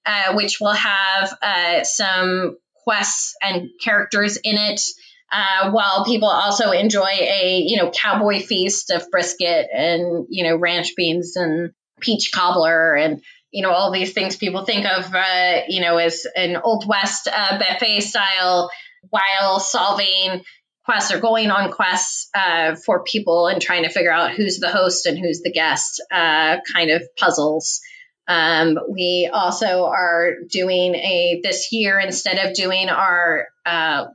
uh, 0.05 0.33
which 0.35 0.59
will 0.59 0.73
have 0.73 1.37
uh, 1.41 1.83
some 1.83 2.57
quests 2.83 3.35
and 3.41 3.69
characters 3.81 4.37
in 4.43 4.55
it. 4.55 4.81
Uh, 5.29 5.71
while 5.71 6.05
people 6.05 6.29
also 6.29 6.71
enjoy 6.71 7.09
a 7.09 7.61
you 7.65 7.75
know 7.75 7.91
cowboy 7.91 8.39
feast 8.39 8.91
of 8.91 9.11
brisket 9.11 9.67
and 9.73 10.25
you 10.29 10.45
know 10.45 10.55
ranch 10.55 10.95
beans 10.95 11.35
and 11.35 11.73
peach 11.99 12.31
cobbler 12.33 12.95
and 12.95 13.21
you 13.51 13.61
know 13.61 13.71
all 13.71 13.91
these 13.91 14.13
things 14.13 14.37
people 14.37 14.63
think 14.63 14.85
of 14.85 15.13
uh, 15.13 15.61
you 15.67 15.81
know 15.81 15.97
as 15.97 16.25
an 16.35 16.55
old 16.55 16.87
west 16.87 17.27
uh, 17.27 17.59
buffet 17.59 17.99
style 17.99 18.69
while 19.09 19.59
solving 19.59 20.43
quests 20.87 21.11
or 21.11 21.19
going 21.19 21.51
on 21.51 21.71
quests 21.71 22.29
uh, 22.33 22.75
for 22.75 23.03
people 23.03 23.47
and 23.47 23.61
trying 23.61 23.83
to 23.83 23.89
figure 23.89 24.11
out 24.11 24.31
who's 24.31 24.57
the 24.59 24.69
host 24.69 25.05
and 25.05 25.19
who's 25.19 25.41
the 25.41 25.51
guest 25.51 26.01
uh, 26.11 26.57
kind 26.73 26.91
of 26.91 27.03
puzzles. 27.17 27.81
Um, 28.27 28.79
we 28.89 29.29
also 29.31 29.85
are 29.85 30.35
doing 30.49 30.95
a 30.95 31.41
this 31.43 31.71
year 31.71 31.99
instead 31.99 32.37
of 32.37 32.55
doing 32.55 32.89
our 32.89 33.47
uh, 33.65 34.05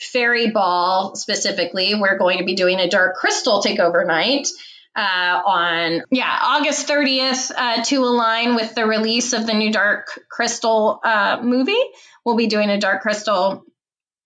fairy 0.00 0.50
ball 0.50 1.16
specifically, 1.16 1.94
we're 1.94 2.18
going 2.18 2.38
to 2.38 2.44
be 2.44 2.54
doing 2.54 2.78
a 2.78 2.88
dark 2.88 3.16
crystal 3.16 3.62
takeover 3.62 4.06
night. 4.06 4.48
Uh, 4.98 5.42
on 5.44 6.02
yeah 6.10 6.38
August 6.40 6.88
30th 6.88 7.52
uh, 7.54 7.84
to 7.84 7.96
align 7.96 8.54
with 8.54 8.74
the 8.74 8.86
release 8.86 9.34
of 9.34 9.46
the 9.46 9.52
new 9.52 9.70
Dark 9.70 10.08
Crystal 10.30 11.00
uh, 11.04 11.38
movie. 11.42 11.82
We'll 12.24 12.38
be 12.38 12.46
doing 12.46 12.70
a 12.70 12.80
Dark 12.80 13.02
Crystal 13.02 13.62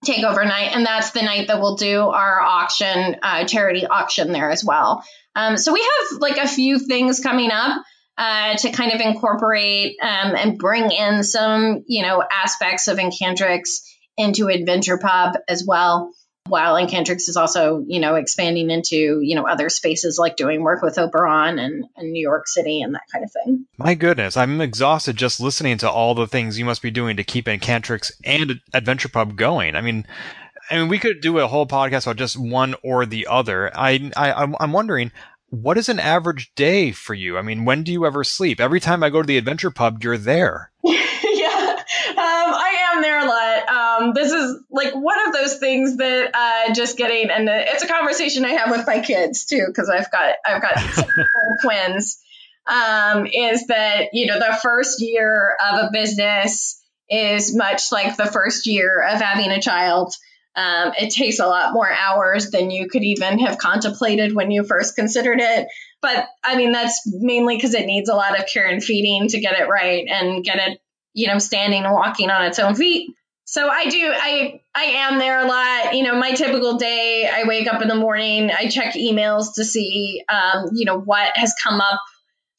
takeover 0.05 0.47
night, 0.47 0.75
and 0.75 0.85
that's 0.85 1.11
the 1.11 1.23
night 1.23 1.49
that 1.49 1.61
we'll 1.61 1.77
do 1.77 2.01
our 2.09 2.41
auction, 2.41 3.17
uh, 3.23 3.45
charity 3.45 3.87
auction 3.87 4.33
there 4.33 4.51
as 4.51 4.65
well. 4.65 5.05
Um, 5.35 5.57
so 5.57 5.73
we 5.73 5.81
have 5.81 6.21
like 6.21 6.39
a 6.39 6.49
few 6.49 6.79
things 6.79 7.21
coming 7.21 7.51
up 7.53 7.83
uh, 8.19 8.57
to 8.57 8.71
kind 8.71 8.93
of 8.93 9.01
incorporate 9.01 9.97
um, 10.03 10.35
and 10.35 10.59
bring 10.59 10.91
in 10.91 11.23
some, 11.23 11.85
you 11.87 12.03
know, 12.03 12.23
aspects 12.31 12.89
of 12.89 12.99
Incantrix 12.99 13.81
into 14.17 14.49
Adventure 14.49 14.99
Pub 14.99 15.35
as 15.49 15.65
well 15.67 16.13
while 16.51 16.75
Incantrix 16.75 17.29
is 17.29 17.37
also, 17.37 17.85
you 17.87 18.01
know, 18.01 18.17
expanding 18.17 18.71
into, 18.71 19.21
you 19.21 19.35
know, 19.35 19.47
other 19.47 19.69
spaces 19.69 20.19
like 20.19 20.37
doing 20.37 20.63
work 20.63 20.83
with 20.83 20.99
Oberon 20.99 21.59
and, 21.59 21.85
and 21.97 22.13
New 22.13 22.21
York 22.21 22.49
City 22.49 22.83
and 22.83 22.95
that 22.95 23.03
kind 23.13 23.25
of 23.25 23.33
thing. 23.33 23.67
My 23.79 23.95
goodness, 23.95 24.37
I'm 24.37 24.61
exhausted 24.61 25.17
just 25.17 25.41
listening 25.41 25.79
to 25.79 25.91
all 25.91 26.15
the 26.15 26.27
things 26.27 26.59
you 26.59 26.65
must 26.65 26.83
be 26.83 26.91
doing 26.91 27.17
to 27.17 27.25
keep 27.25 27.47
Incantrix 27.47 28.13
and 28.25 28.61
Adventure 28.75 29.09
Pub 29.09 29.37
going. 29.37 29.77
I 29.77 29.81
mean, 29.81 30.07
I 30.71 30.79
mean, 30.79 30.89
we 30.89 30.99
could 30.99 31.21
do 31.21 31.39
a 31.39 31.49
whole 31.49 31.67
podcast 31.67 32.05
about 32.05 32.17
just 32.17 32.37
one 32.37 32.75
or 32.83 33.07
the 33.07 33.27
other. 33.29 33.71
I, 33.75 34.11
I, 34.17 34.55
I'm 34.61 34.73
wondering, 34.73 35.13
what 35.51 35.79
is 35.79 35.89
an 35.89 35.99
average 35.99 36.53
day 36.55 36.93
for 36.93 37.15
you? 37.15 37.37
I 37.37 37.43
mean, 37.43 37.65
when 37.65 37.83
do 37.83 37.93
you 37.93 38.07
ever 38.07 38.23
sleep? 38.25 38.61
Every 38.61 38.81
time 38.81 39.03
I 39.03 39.11
go 39.11 39.21
to 39.21 39.27
the 39.27 39.39
Adventure 39.39 39.71
Pub, 39.71 40.03
you're 40.03 40.19
there. 40.19 40.71
Yeah, 41.33 41.75
um, 41.77 42.17
I 42.17 42.93
am 42.93 43.03
there 43.03 43.19
a 43.19 43.25
lot. 43.25 43.50
Um, 44.01 44.13
this 44.15 44.33
is 44.33 44.59
like 44.71 44.95
one 44.95 45.27
of 45.27 45.33
those 45.33 45.59
things 45.59 45.97
that 45.97 46.31
uh, 46.35 46.75
just 46.75 46.97
getting, 46.97 47.31
and 47.31 47.49
it's 47.49 47.83
a 47.83 47.89
conversation 47.89 48.45
I 48.45 48.53
have 48.53 48.71
with 48.71 48.87
my 48.87 49.01
kids 49.01 49.45
too, 49.45 49.65
because 49.67 49.89
I've 49.89 50.11
got 50.11 50.37
I've 50.45 50.63
got 50.63 50.77
twins. 51.63 52.19
Um, 52.67 53.27
is 53.27 53.67
that 53.69 54.11
you 54.13 54.27
know 54.27 54.39
the 54.39 54.59
first 54.63 55.01
year 55.01 55.57
of 55.65 55.87
a 55.87 55.91
business 55.93 56.81
is 57.09 57.57
much 57.57 57.91
like 57.91 58.17
the 58.17 58.27
first 58.27 58.67
year 58.67 59.03
of 59.03 59.21
having 59.21 59.51
a 59.51 59.61
child. 59.61 60.15
Um, 60.57 60.93
it 61.01 61.11
takes 61.11 61.39
a 61.39 61.47
lot 61.47 61.73
more 61.73 61.91
hours 61.91 62.51
than 62.51 62.71
you 62.71 62.89
could 62.89 63.05
even 63.05 63.39
have 63.39 63.57
contemplated 63.57 64.35
when 64.35 64.51
you 64.51 64.65
first 64.65 64.97
considered 64.97 65.41
it. 65.41 65.69
But 66.03 66.27
I 66.43 66.57
mean, 66.57 66.73
that's 66.73 67.03
mainly 67.07 67.57
because 67.57 67.75
it 67.75 67.87
needs 67.87 68.09
a 68.09 68.15
lot 68.15 68.39
of 68.39 68.47
care 68.47 68.67
and 68.67 68.83
feeding 68.83 69.29
to 69.29 69.41
get 69.41 69.59
it 69.59 69.69
right 69.69 70.07
and 70.09 70.45
get 70.45 70.59
it 70.59 70.81
you 71.13 71.27
know, 71.27 71.39
standing 71.39 71.85
and 71.85 71.93
walking 71.93 72.31
on 72.31 72.45
its 72.45 72.59
own 72.59 72.75
feet. 72.75 73.15
So 73.51 73.69
I 73.69 73.89
do, 73.89 74.13
I, 74.15 74.61
I 74.77 74.83
am 74.85 75.19
there 75.19 75.41
a 75.41 75.45
lot. 75.45 75.97
You 75.97 76.05
know, 76.05 76.15
my 76.15 76.31
typical 76.31 76.77
day, 76.77 77.29
I 77.29 77.49
wake 77.49 77.67
up 77.67 77.83
in 77.83 77.89
the 77.89 77.97
morning, 77.97 78.49
I 78.49 78.69
check 78.69 78.95
emails 78.95 79.55
to 79.57 79.65
see, 79.65 80.23
um, 80.29 80.69
you 80.73 80.85
know, 80.85 81.01
what 81.01 81.37
has 81.37 81.53
come 81.61 81.81
up 81.81 82.01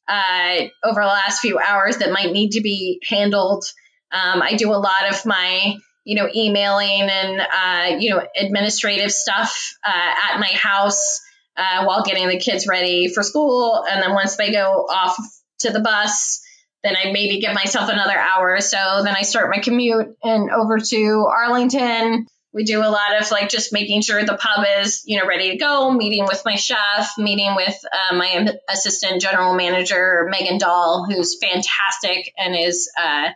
uh, 0.10 0.66
over 0.84 1.00
the 1.00 1.08
last 1.08 1.40
few 1.40 1.60
hours 1.60 2.00
that 2.00 2.12
might 2.12 2.34
need 2.34 2.52
to 2.52 2.62
be 2.62 3.00
handled. 3.08 3.64
Um, 4.12 4.42
I 4.42 4.56
do 4.56 4.70
a 4.74 4.76
lot 4.76 5.10
of 5.10 5.26
my, 5.26 5.78
you 6.04 6.18
know, 6.18 6.28
emailing 6.36 7.08
and, 7.10 7.40
uh, 7.40 7.98
you 7.98 8.10
know, 8.10 8.22
administrative 8.38 9.14
stuff 9.14 9.74
uh, 9.88 10.14
at 10.34 10.42
my 10.42 10.52
house 10.54 11.22
uh, 11.56 11.86
while 11.86 12.04
getting 12.04 12.28
the 12.28 12.38
kids 12.38 12.68
ready 12.68 13.08
for 13.08 13.24
school. 13.24 13.86
And 13.90 14.04
then 14.04 14.12
once 14.14 14.36
they 14.36 14.52
go 14.52 14.86
off 14.90 15.16
to 15.60 15.72
the 15.72 15.80
bus, 15.80 16.42
then 16.84 16.96
I 16.96 17.12
maybe 17.12 17.40
give 17.40 17.54
myself 17.54 17.90
another 17.90 18.18
hour 18.18 18.56
or 18.56 18.62
so. 18.62 19.02
Then 19.04 19.16
I 19.16 19.22
start 19.22 19.50
my 19.50 19.60
commute 19.60 20.16
and 20.24 20.50
over 20.50 20.80
to 20.80 21.28
Arlington. 21.32 22.28
We 22.54 22.66
do 22.66 22.80
a 22.80 22.90
lot 22.90 23.22
of 23.22 23.32
like 23.32 23.50
just 23.50 23.72
making 23.72 24.02
sure 24.02 24.24
the 24.24 24.36
pub 24.36 24.66
is, 24.80 25.04
you 25.06 25.18
know, 25.18 25.28
ready 25.28 25.52
to 25.52 25.58
go, 25.58 25.92
meeting 25.92 26.26
with 26.26 26.42
my 26.44 26.56
chef, 26.56 27.18
meeting 27.18 27.56
with 27.56 27.80
uh, 27.86 28.16
my 28.16 28.54
assistant 28.70 29.22
general 29.22 29.56
manager, 29.56 30.28
Megan 30.30 30.58
Dahl, 30.58 31.06
who's 31.10 31.38
fantastic 31.40 32.34
and 32.38 32.56
is, 32.56 32.92
uh, 33.02 33.30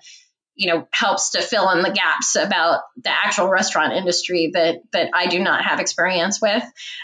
you 0.56 0.74
know, 0.74 0.88
helps 0.92 1.32
to 1.32 1.42
fill 1.42 1.70
in 1.72 1.82
the 1.82 1.92
gaps 1.92 2.36
about 2.36 2.82
the 3.02 3.10
actual 3.10 3.48
restaurant 3.48 3.94
industry 3.94 4.52
that 4.54 4.78
that 4.92 5.12
I 5.14 5.28
do 5.28 5.40
not 5.40 5.64
have 5.64 5.80
experience 5.80 6.42
with. 6.42 6.64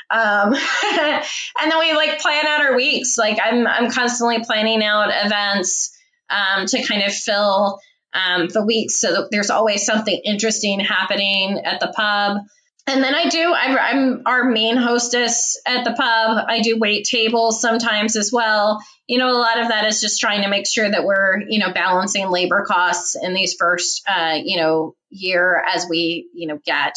Um, 0.09 0.53
and 0.93 1.71
then 1.71 1.79
we 1.79 1.93
like 1.93 2.19
plan 2.19 2.45
out 2.47 2.61
our 2.61 2.75
weeks. 2.75 3.17
Like 3.17 3.39
I'm 3.41 3.67
I'm 3.67 3.91
constantly 3.91 4.43
planning 4.43 4.83
out 4.83 5.11
events 5.13 5.97
um, 6.31 6.65
to 6.65 6.81
kind 6.83 7.03
of 7.03 7.13
fill 7.13 7.79
um, 8.13 8.47
the 8.47 8.65
weeks 8.65 8.99
so 8.99 9.13
that 9.13 9.27
there's 9.31 9.49
always 9.49 9.85
something 9.85 10.19
interesting 10.25 10.79
happening 10.79 11.61
at 11.63 11.79
the 11.79 11.93
pub. 11.95 12.37
And 12.87 13.03
then 13.03 13.13
I 13.13 13.29
do, 13.29 13.53
I'm, 13.53 13.77
I'm, 13.77 14.21
our 14.25 14.45
main 14.45 14.75
hostess 14.75 15.61
at 15.67 15.83
the 15.83 15.93
pub. 15.93 16.45
I 16.47 16.61
do 16.61 16.79
wait 16.79 17.05
tables 17.05 17.61
sometimes 17.61 18.15
as 18.15 18.31
well. 18.33 18.83
You 19.07 19.19
know, 19.19 19.29
a 19.29 19.37
lot 19.37 19.59
of 19.59 19.67
that 19.67 19.85
is 19.85 20.01
just 20.01 20.19
trying 20.19 20.41
to 20.41 20.49
make 20.49 20.65
sure 20.67 20.89
that 20.89 21.05
we're, 21.05 21.41
you 21.47 21.59
know, 21.59 21.71
balancing 21.71 22.29
labor 22.29 22.65
costs 22.67 23.15
in 23.21 23.33
these 23.33 23.53
first, 23.53 24.01
uh, 24.09 24.39
you 24.43 24.57
know, 24.57 24.95
year 25.09 25.63
as 25.73 25.85
we, 25.87 26.29
you 26.33 26.47
know, 26.47 26.59
get 26.65 26.95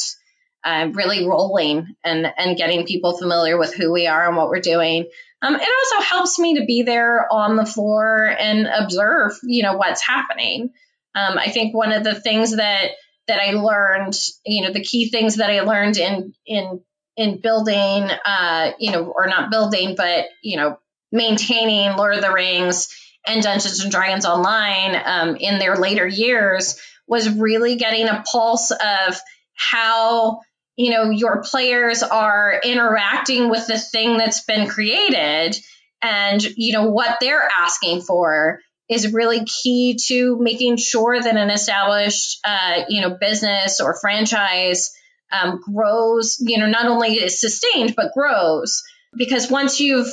uh, 0.64 0.88
really 0.94 1.28
rolling 1.28 1.94
and, 2.02 2.26
and 2.38 2.56
getting 2.56 2.86
people 2.86 3.18
familiar 3.18 3.58
with 3.58 3.74
who 3.74 3.92
we 3.92 4.06
are 4.06 4.26
and 4.26 4.36
what 4.36 4.48
we're 4.48 4.60
doing. 4.60 5.04
Um, 5.44 5.56
it 5.56 5.60
also 5.60 6.02
helps 6.02 6.38
me 6.38 6.58
to 6.58 6.64
be 6.64 6.82
there 6.82 7.30
on 7.30 7.56
the 7.56 7.66
floor 7.66 8.24
and 8.26 8.66
observe, 8.66 9.38
you 9.42 9.62
know, 9.62 9.76
what's 9.76 10.02
happening. 10.02 10.70
Um, 11.14 11.36
I 11.36 11.50
think 11.50 11.74
one 11.74 11.92
of 11.92 12.02
the 12.02 12.14
things 12.14 12.56
that 12.56 12.92
that 13.28 13.40
I 13.40 13.52
learned, 13.52 14.14
you 14.46 14.62
know, 14.62 14.72
the 14.72 14.82
key 14.82 15.10
things 15.10 15.36
that 15.36 15.50
I 15.50 15.60
learned 15.60 15.98
in 15.98 16.34
in 16.46 16.80
in 17.16 17.40
building, 17.42 18.08
uh, 18.24 18.72
you 18.78 18.92
know, 18.92 19.12
or 19.14 19.26
not 19.26 19.50
building, 19.50 19.94
but 19.96 20.26
you 20.42 20.56
know, 20.56 20.78
maintaining 21.12 21.96
Lord 21.96 22.16
of 22.16 22.22
the 22.22 22.32
Rings 22.32 22.88
and 23.26 23.42
Dungeons 23.42 23.80
and 23.80 23.92
Dragons 23.92 24.24
Online 24.24 25.00
um, 25.04 25.36
in 25.36 25.58
their 25.58 25.76
later 25.76 26.06
years 26.06 26.80
was 27.06 27.28
really 27.28 27.76
getting 27.76 28.08
a 28.08 28.24
pulse 28.30 28.70
of 28.70 29.20
how 29.54 30.40
you 30.76 30.90
know 30.90 31.10
your 31.10 31.42
players 31.42 32.02
are 32.02 32.60
interacting 32.64 33.50
with 33.50 33.66
the 33.66 33.78
thing 33.78 34.16
that's 34.16 34.44
been 34.44 34.68
created 34.68 35.56
and 36.02 36.42
you 36.56 36.72
know 36.72 36.90
what 36.90 37.18
they're 37.20 37.48
asking 37.58 38.00
for 38.02 38.60
is 38.88 39.12
really 39.12 39.44
key 39.44 39.98
to 40.08 40.36
making 40.38 40.76
sure 40.76 41.20
that 41.20 41.36
an 41.36 41.50
established 41.50 42.38
uh, 42.44 42.82
you 42.88 43.00
know 43.00 43.16
business 43.18 43.80
or 43.80 43.96
franchise 44.00 44.92
um, 45.32 45.60
grows 45.60 46.36
you 46.40 46.58
know 46.58 46.66
not 46.66 46.86
only 46.86 47.14
is 47.14 47.40
sustained 47.40 47.94
but 47.96 48.12
grows 48.14 48.82
because 49.16 49.50
once 49.50 49.80
you've 49.80 50.08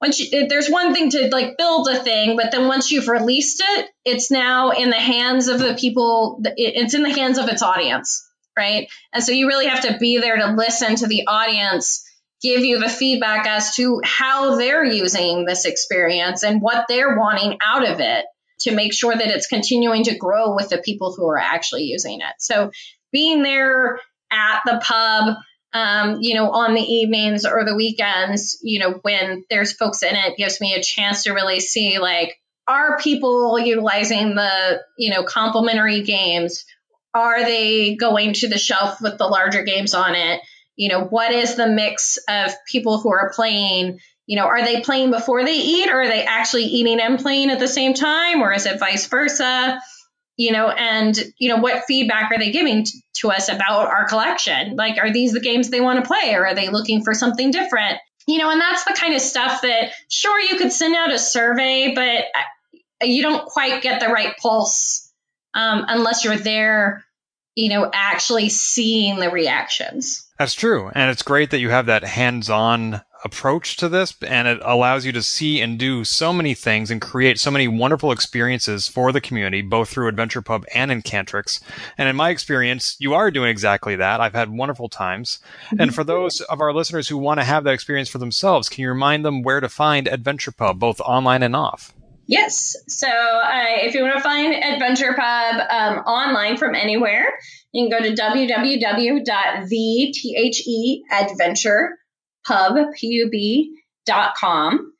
once 0.00 0.18
you, 0.18 0.48
there's 0.48 0.70
one 0.70 0.94
thing 0.94 1.10
to 1.10 1.28
like 1.30 1.58
build 1.58 1.86
a 1.88 2.02
thing, 2.02 2.36
but 2.36 2.50
then 2.50 2.68
once 2.68 2.90
you've 2.90 3.08
released 3.08 3.62
it, 3.62 3.90
it's 4.04 4.30
now 4.30 4.70
in 4.70 4.88
the 4.88 4.96
hands 4.96 5.48
of 5.48 5.58
the 5.58 5.74
people. 5.74 6.40
It's 6.56 6.94
in 6.94 7.02
the 7.02 7.12
hands 7.12 7.36
of 7.36 7.48
its 7.48 7.62
audience, 7.62 8.26
right? 8.60 8.88
And 9.12 9.24
so 9.24 9.32
you 9.32 9.46
really 9.48 9.66
have 9.66 9.82
to 9.82 9.96
be 9.98 10.18
there 10.18 10.36
to 10.36 10.52
listen 10.52 10.96
to 10.96 11.06
the 11.06 11.26
audience, 11.26 12.04
give 12.42 12.60
you 12.60 12.78
the 12.78 12.90
feedback 12.90 13.46
as 13.46 13.74
to 13.76 14.02
how 14.04 14.56
they're 14.56 14.84
using 14.84 15.46
this 15.46 15.64
experience 15.64 16.42
and 16.42 16.60
what 16.60 16.84
they're 16.88 17.18
wanting 17.18 17.56
out 17.64 17.88
of 17.88 18.00
it 18.00 18.26
to 18.60 18.74
make 18.74 18.92
sure 18.92 19.16
that 19.16 19.30
it's 19.30 19.46
continuing 19.46 20.04
to 20.04 20.16
grow 20.16 20.54
with 20.54 20.68
the 20.68 20.78
people 20.78 21.14
who 21.16 21.26
are 21.26 21.38
actually 21.38 21.84
using 21.84 22.20
it. 22.20 22.34
So 22.38 22.70
being 23.10 23.42
there 23.42 23.98
at 24.30 24.60
the 24.66 24.82
pub 24.84 25.36
um, 25.72 26.18
you 26.20 26.34
know, 26.34 26.50
on 26.50 26.74
the 26.74 26.82
evenings 26.82 27.44
or 27.44 27.64
the 27.64 27.76
weekends, 27.76 28.58
you 28.62 28.80
know, 28.80 28.98
when 29.02 29.44
there's 29.50 29.72
folks 29.72 30.02
in 30.02 30.16
it, 30.16 30.36
gives 30.36 30.60
me 30.60 30.74
a 30.74 30.82
chance 30.82 31.24
to 31.24 31.32
really 31.32 31.60
see 31.60 31.98
like, 31.98 32.36
are 32.66 32.98
people 32.98 33.58
utilizing 33.58 34.34
the, 34.34 34.80
you 34.98 35.12
know, 35.12 35.22
complimentary 35.22 36.02
games? 36.02 36.64
Are 37.14 37.42
they 37.44 37.96
going 37.96 38.34
to 38.34 38.48
the 38.48 38.58
shelf 38.58 39.00
with 39.00 39.18
the 39.18 39.26
larger 39.26 39.62
games 39.62 39.94
on 39.94 40.14
it? 40.14 40.40
You 40.76 40.88
know, 40.88 41.04
what 41.04 41.32
is 41.32 41.56
the 41.56 41.66
mix 41.66 42.18
of 42.28 42.52
people 42.70 43.00
who 43.00 43.10
are 43.10 43.32
playing? 43.34 43.98
You 44.26 44.36
know, 44.36 44.46
are 44.46 44.64
they 44.64 44.80
playing 44.80 45.10
before 45.10 45.44
they 45.44 45.56
eat 45.56 45.90
or 45.90 46.02
are 46.02 46.08
they 46.08 46.24
actually 46.24 46.64
eating 46.64 47.00
and 47.00 47.18
playing 47.18 47.50
at 47.50 47.58
the 47.58 47.68
same 47.68 47.94
time? 47.94 48.42
Or 48.42 48.52
is 48.52 48.66
it 48.66 48.78
vice 48.78 49.06
versa? 49.06 49.80
you 50.40 50.52
know, 50.52 50.70
and, 50.70 51.14
you 51.36 51.50
know, 51.50 51.58
what 51.58 51.84
feedback 51.84 52.32
are 52.32 52.38
they 52.38 52.50
giving 52.50 52.84
t- 52.84 53.02
to 53.16 53.30
us 53.30 53.50
about 53.50 53.88
our 53.88 54.08
collection? 54.08 54.74
Like, 54.74 54.96
are 54.96 55.12
these 55.12 55.34
the 55.34 55.40
games 55.40 55.68
they 55.68 55.82
want 55.82 56.02
to 56.02 56.08
play 56.08 56.34
or 56.34 56.46
are 56.46 56.54
they 56.54 56.70
looking 56.70 57.04
for 57.04 57.12
something 57.12 57.50
different? 57.50 57.98
You 58.26 58.38
know, 58.38 58.50
and 58.50 58.58
that's 58.58 58.84
the 58.84 58.94
kind 58.94 59.14
of 59.14 59.20
stuff 59.20 59.60
that, 59.60 59.92
sure, 60.08 60.40
you 60.40 60.56
could 60.56 60.72
send 60.72 60.96
out 60.96 61.12
a 61.12 61.18
survey, 61.18 61.92
but 61.94 62.24
uh, 62.24 63.04
you 63.04 63.20
don't 63.22 63.44
quite 63.44 63.82
get 63.82 64.00
the 64.00 64.08
right 64.08 64.34
pulse 64.40 65.09
um, 65.54 65.84
unless 65.88 66.24
you're 66.24 66.36
there, 66.36 67.04
you 67.54 67.68
know, 67.68 67.90
actually 67.92 68.48
seeing 68.48 69.18
the 69.18 69.30
reactions. 69.30 70.26
That's 70.38 70.54
true. 70.54 70.90
And 70.94 71.10
it's 71.10 71.22
great 71.22 71.50
that 71.50 71.58
you 71.58 71.70
have 71.70 71.86
that 71.86 72.04
hands 72.04 72.48
on 72.48 73.02
approach 73.24 73.76
to 73.76 73.88
this 73.88 74.14
and 74.22 74.48
it 74.48 74.58
allows 74.62 75.04
you 75.04 75.12
to 75.12 75.22
see 75.22 75.60
and 75.60 75.78
do 75.78 76.04
so 76.04 76.32
many 76.32 76.54
things 76.54 76.90
and 76.90 77.00
create 77.02 77.38
so 77.38 77.50
many 77.50 77.68
wonderful 77.68 78.12
experiences 78.12 78.88
for 78.88 79.12
the 79.12 79.20
community, 79.20 79.62
both 79.62 79.90
through 79.90 80.08
Adventure 80.08 80.42
Pub 80.42 80.64
and 80.74 80.90
Incantrix. 80.90 81.60
And 81.98 82.08
in 82.08 82.16
my 82.16 82.30
experience, 82.30 82.96
you 82.98 83.14
are 83.14 83.30
doing 83.30 83.50
exactly 83.50 83.96
that. 83.96 84.20
I've 84.20 84.34
had 84.34 84.50
wonderful 84.50 84.88
times. 84.88 85.38
And 85.78 85.94
for 85.94 86.04
those 86.04 86.40
of 86.42 86.60
our 86.60 86.72
listeners 86.72 87.08
who 87.08 87.18
want 87.18 87.40
to 87.40 87.44
have 87.44 87.64
that 87.64 87.74
experience 87.74 88.08
for 88.08 88.18
themselves, 88.18 88.68
can 88.68 88.82
you 88.82 88.88
remind 88.88 89.24
them 89.24 89.42
where 89.42 89.60
to 89.60 89.68
find 89.68 90.08
Adventure 90.08 90.52
Pub, 90.52 90.78
both 90.78 91.00
online 91.00 91.42
and 91.42 91.54
off? 91.54 91.94
Yes. 92.30 92.76
So 92.86 93.08
uh, 93.08 93.64
if 93.82 93.94
you 93.94 94.02
want 94.02 94.14
to 94.14 94.22
find 94.22 94.54
Adventure 94.54 95.14
Pub 95.14 95.56
um, 95.68 95.98
online 96.04 96.58
from 96.58 96.76
anywhere, 96.76 97.24
you 97.72 97.88
can 97.88 97.90
go 97.90 97.98
to 98.08 98.14
www.the 98.14 99.24
pub.com. 104.06 104.92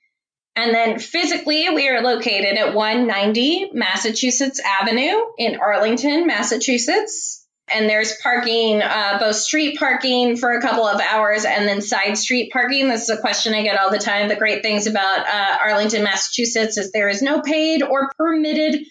And 0.57 0.75
then 0.75 0.99
physically, 0.99 1.69
we 1.71 1.89
are 1.89 2.03
located 2.03 2.59
at 2.59 2.75
190 2.75 3.71
Massachusetts 3.75 4.61
Avenue 4.61 5.17
in 5.39 5.61
Arlington, 5.61 6.27
Massachusetts. 6.27 7.40
And 7.73 7.89
there's 7.89 8.17
parking, 8.23 8.83
uh, 8.83 9.19
both 9.21 9.37
street 9.37 9.79
parking 9.79 10.37
for 10.37 10.53
a 10.53 10.61
couple 10.61 10.87
of 10.87 11.01
hours 11.01 11.45
and 11.45 11.69
then 11.69 11.81
side 11.81 12.19
street 12.19 12.53
parking. 12.53 12.89
This 12.89 13.03
is 13.03 13.11
a 13.11 13.21
question 13.21 13.55
I 13.55 13.63
get 13.63 13.79
all 13.79 13.91
the 13.91 13.99
time. 13.99 14.29
The 14.29 14.37
great 14.37 14.63
things 14.63 14.87
about 14.87 15.27
uh, 15.27 15.59
Arlington, 15.61 16.03
Massachusetts 16.03 16.79
is 16.79 16.93
there 16.93 17.09
is 17.09 17.23
no 17.23 17.41
paid 17.43 17.83
or 17.83 18.11
permitted 18.17 18.85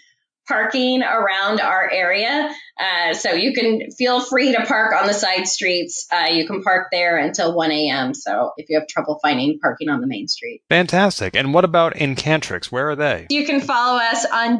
parking 0.49 1.03
around 1.03 1.61
our 1.61 1.89
area. 1.89 2.49
Uh, 2.77 3.13
so 3.13 3.31
you 3.33 3.53
can 3.53 3.91
feel 3.91 4.19
free 4.19 4.53
to 4.53 4.65
park 4.65 4.99
on 4.99 5.07
the 5.07 5.13
side 5.13 5.47
streets. 5.47 6.07
Uh, 6.11 6.29
you 6.31 6.47
can 6.47 6.63
park 6.63 6.87
there 6.91 7.17
until 7.17 7.55
1 7.55 7.71
a.m. 7.71 8.13
So 8.13 8.51
if 8.57 8.67
you 8.69 8.79
have 8.79 8.87
trouble 8.87 9.19
finding 9.21 9.59
parking 9.59 9.89
on 9.89 10.01
the 10.01 10.07
main 10.07 10.27
street. 10.27 10.63
Fantastic. 10.69 11.35
And 11.35 11.53
what 11.53 11.65
about 11.65 11.93
Incantrix? 11.93 12.65
Where 12.65 12.89
are 12.89 12.95
they? 12.95 13.27
You 13.29 13.45
can 13.45 13.61
follow 13.61 13.99
us 13.99 14.25
on 14.25 14.57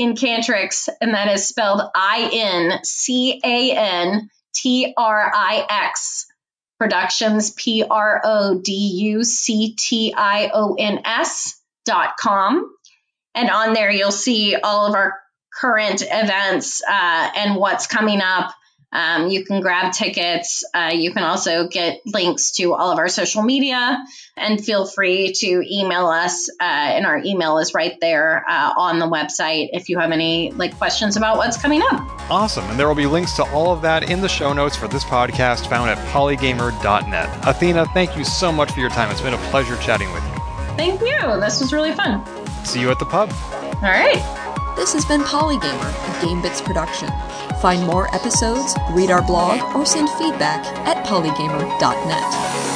www.incantrix, 0.00 0.88
and 1.00 1.14
that 1.14 1.28
is 1.32 1.46
spelled 1.46 1.82
I 1.94 2.30
N 2.32 2.84
C 2.84 3.40
A 3.44 3.72
N 3.76 4.30
T 4.54 4.94
R 4.96 5.32
I 5.34 5.66
X. 5.68 6.26
Productions, 6.78 7.50
P 7.50 7.84
R 7.84 8.22
O 8.24 8.58
D 8.58 8.72
U 8.72 9.22
C 9.22 9.74
T 9.74 10.14
I 10.16 10.50
O 10.54 10.76
N 10.78 11.02
S 11.04 11.60
dot 11.84 12.16
com. 12.18 12.74
And 13.34 13.50
on 13.50 13.74
there, 13.74 13.90
you'll 13.90 14.10
see 14.10 14.56
all 14.56 14.86
of 14.86 14.94
our 14.94 15.18
current 15.52 16.00
events 16.00 16.82
uh, 16.82 17.30
and 17.36 17.56
what's 17.56 17.86
coming 17.86 18.22
up. 18.22 18.54
Um, 18.92 19.28
you 19.28 19.44
can 19.44 19.60
grab 19.60 19.92
tickets. 19.92 20.64
Uh, 20.74 20.90
you 20.94 21.12
can 21.12 21.22
also 21.22 21.68
get 21.68 22.00
links 22.04 22.52
to 22.52 22.74
all 22.74 22.90
of 22.90 22.98
our 22.98 23.08
social 23.08 23.42
media 23.42 23.98
and 24.36 24.62
feel 24.62 24.86
free 24.86 25.32
to 25.32 25.62
email 25.70 26.06
us. 26.06 26.48
Uh, 26.60 26.64
and 26.64 27.06
our 27.06 27.18
email 27.18 27.58
is 27.58 27.74
right 27.74 27.96
there 28.00 28.44
uh, 28.48 28.72
on 28.76 28.98
the 28.98 29.06
website 29.06 29.68
if 29.72 29.88
you 29.88 29.98
have 29.98 30.10
any 30.10 30.50
like 30.52 30.76
questions 30.76 31.16
about 31.16 31.36
what's 31.36 31.60
coming 31.60 31.82
up. 31.82 32.30
Awesome. 32.30 32.64
And 32.64 32.78
there 32.78 32.88
will 32.88 32.94
be 32.94 33.06
links 33.06 33.34
to 33.34 33.44
all 33.52 33.72
of 33.72 33.82
that 33.82 34.10
in 34.10 34.20
the 34.20 34.28
show 34.28 34.52
notes 34.52 34.76
for 34.76 34.88
this 34.88 35.04
podcast 35.04 35.68
found 35.68 35.90
at 35.90 35.98
polygamer.net. 36.08 37.46
Athena, 37.46 37.86
thank 37.86 38.16
you 38.16 38.24
so 38.24 38.50
much 38.50 38.72
for 38.72 38.80
your 38.80 38.90
time. 38.90 39.10
It's 39.10 39.20
been 39.20 39.34
a 39.34 39.50
pleasure 39.50 39.76
chatting 39.76 40.12
with 40.12 40.24
you. 40.24 40.40
Thank 40.76 41.00
you. 41.00 41.40
This 41.40 41.60
was 41.60 41.72
really 41.72 41.92
fun. 41.92 42.24
See 42.64 42.80
you 42.80 42.90
at 42.90 42.98
the 42.98 43.04
pub. 43.04 43.30
All 43.76 43.82
right. 43.82 44.74
This 44.76 44.92
has 44.92 45.04
been 45.04 45.20
Polygamer, 45.22 45.90
a 45.90 46.24
GameBits 46.24 46.64
production. 46.64 47.08
Find 47.60 47.86
more 47.86 48.12
episodes, 48.14 48.74
read 48.92 49.10
our 49.10 49.22
blog, 49.22 49.76
or 49.76 49.84
send 49.84 50.08
feedback 50.10 50.64
at 50.86 51.06
polygamer.net. 51.06 52.69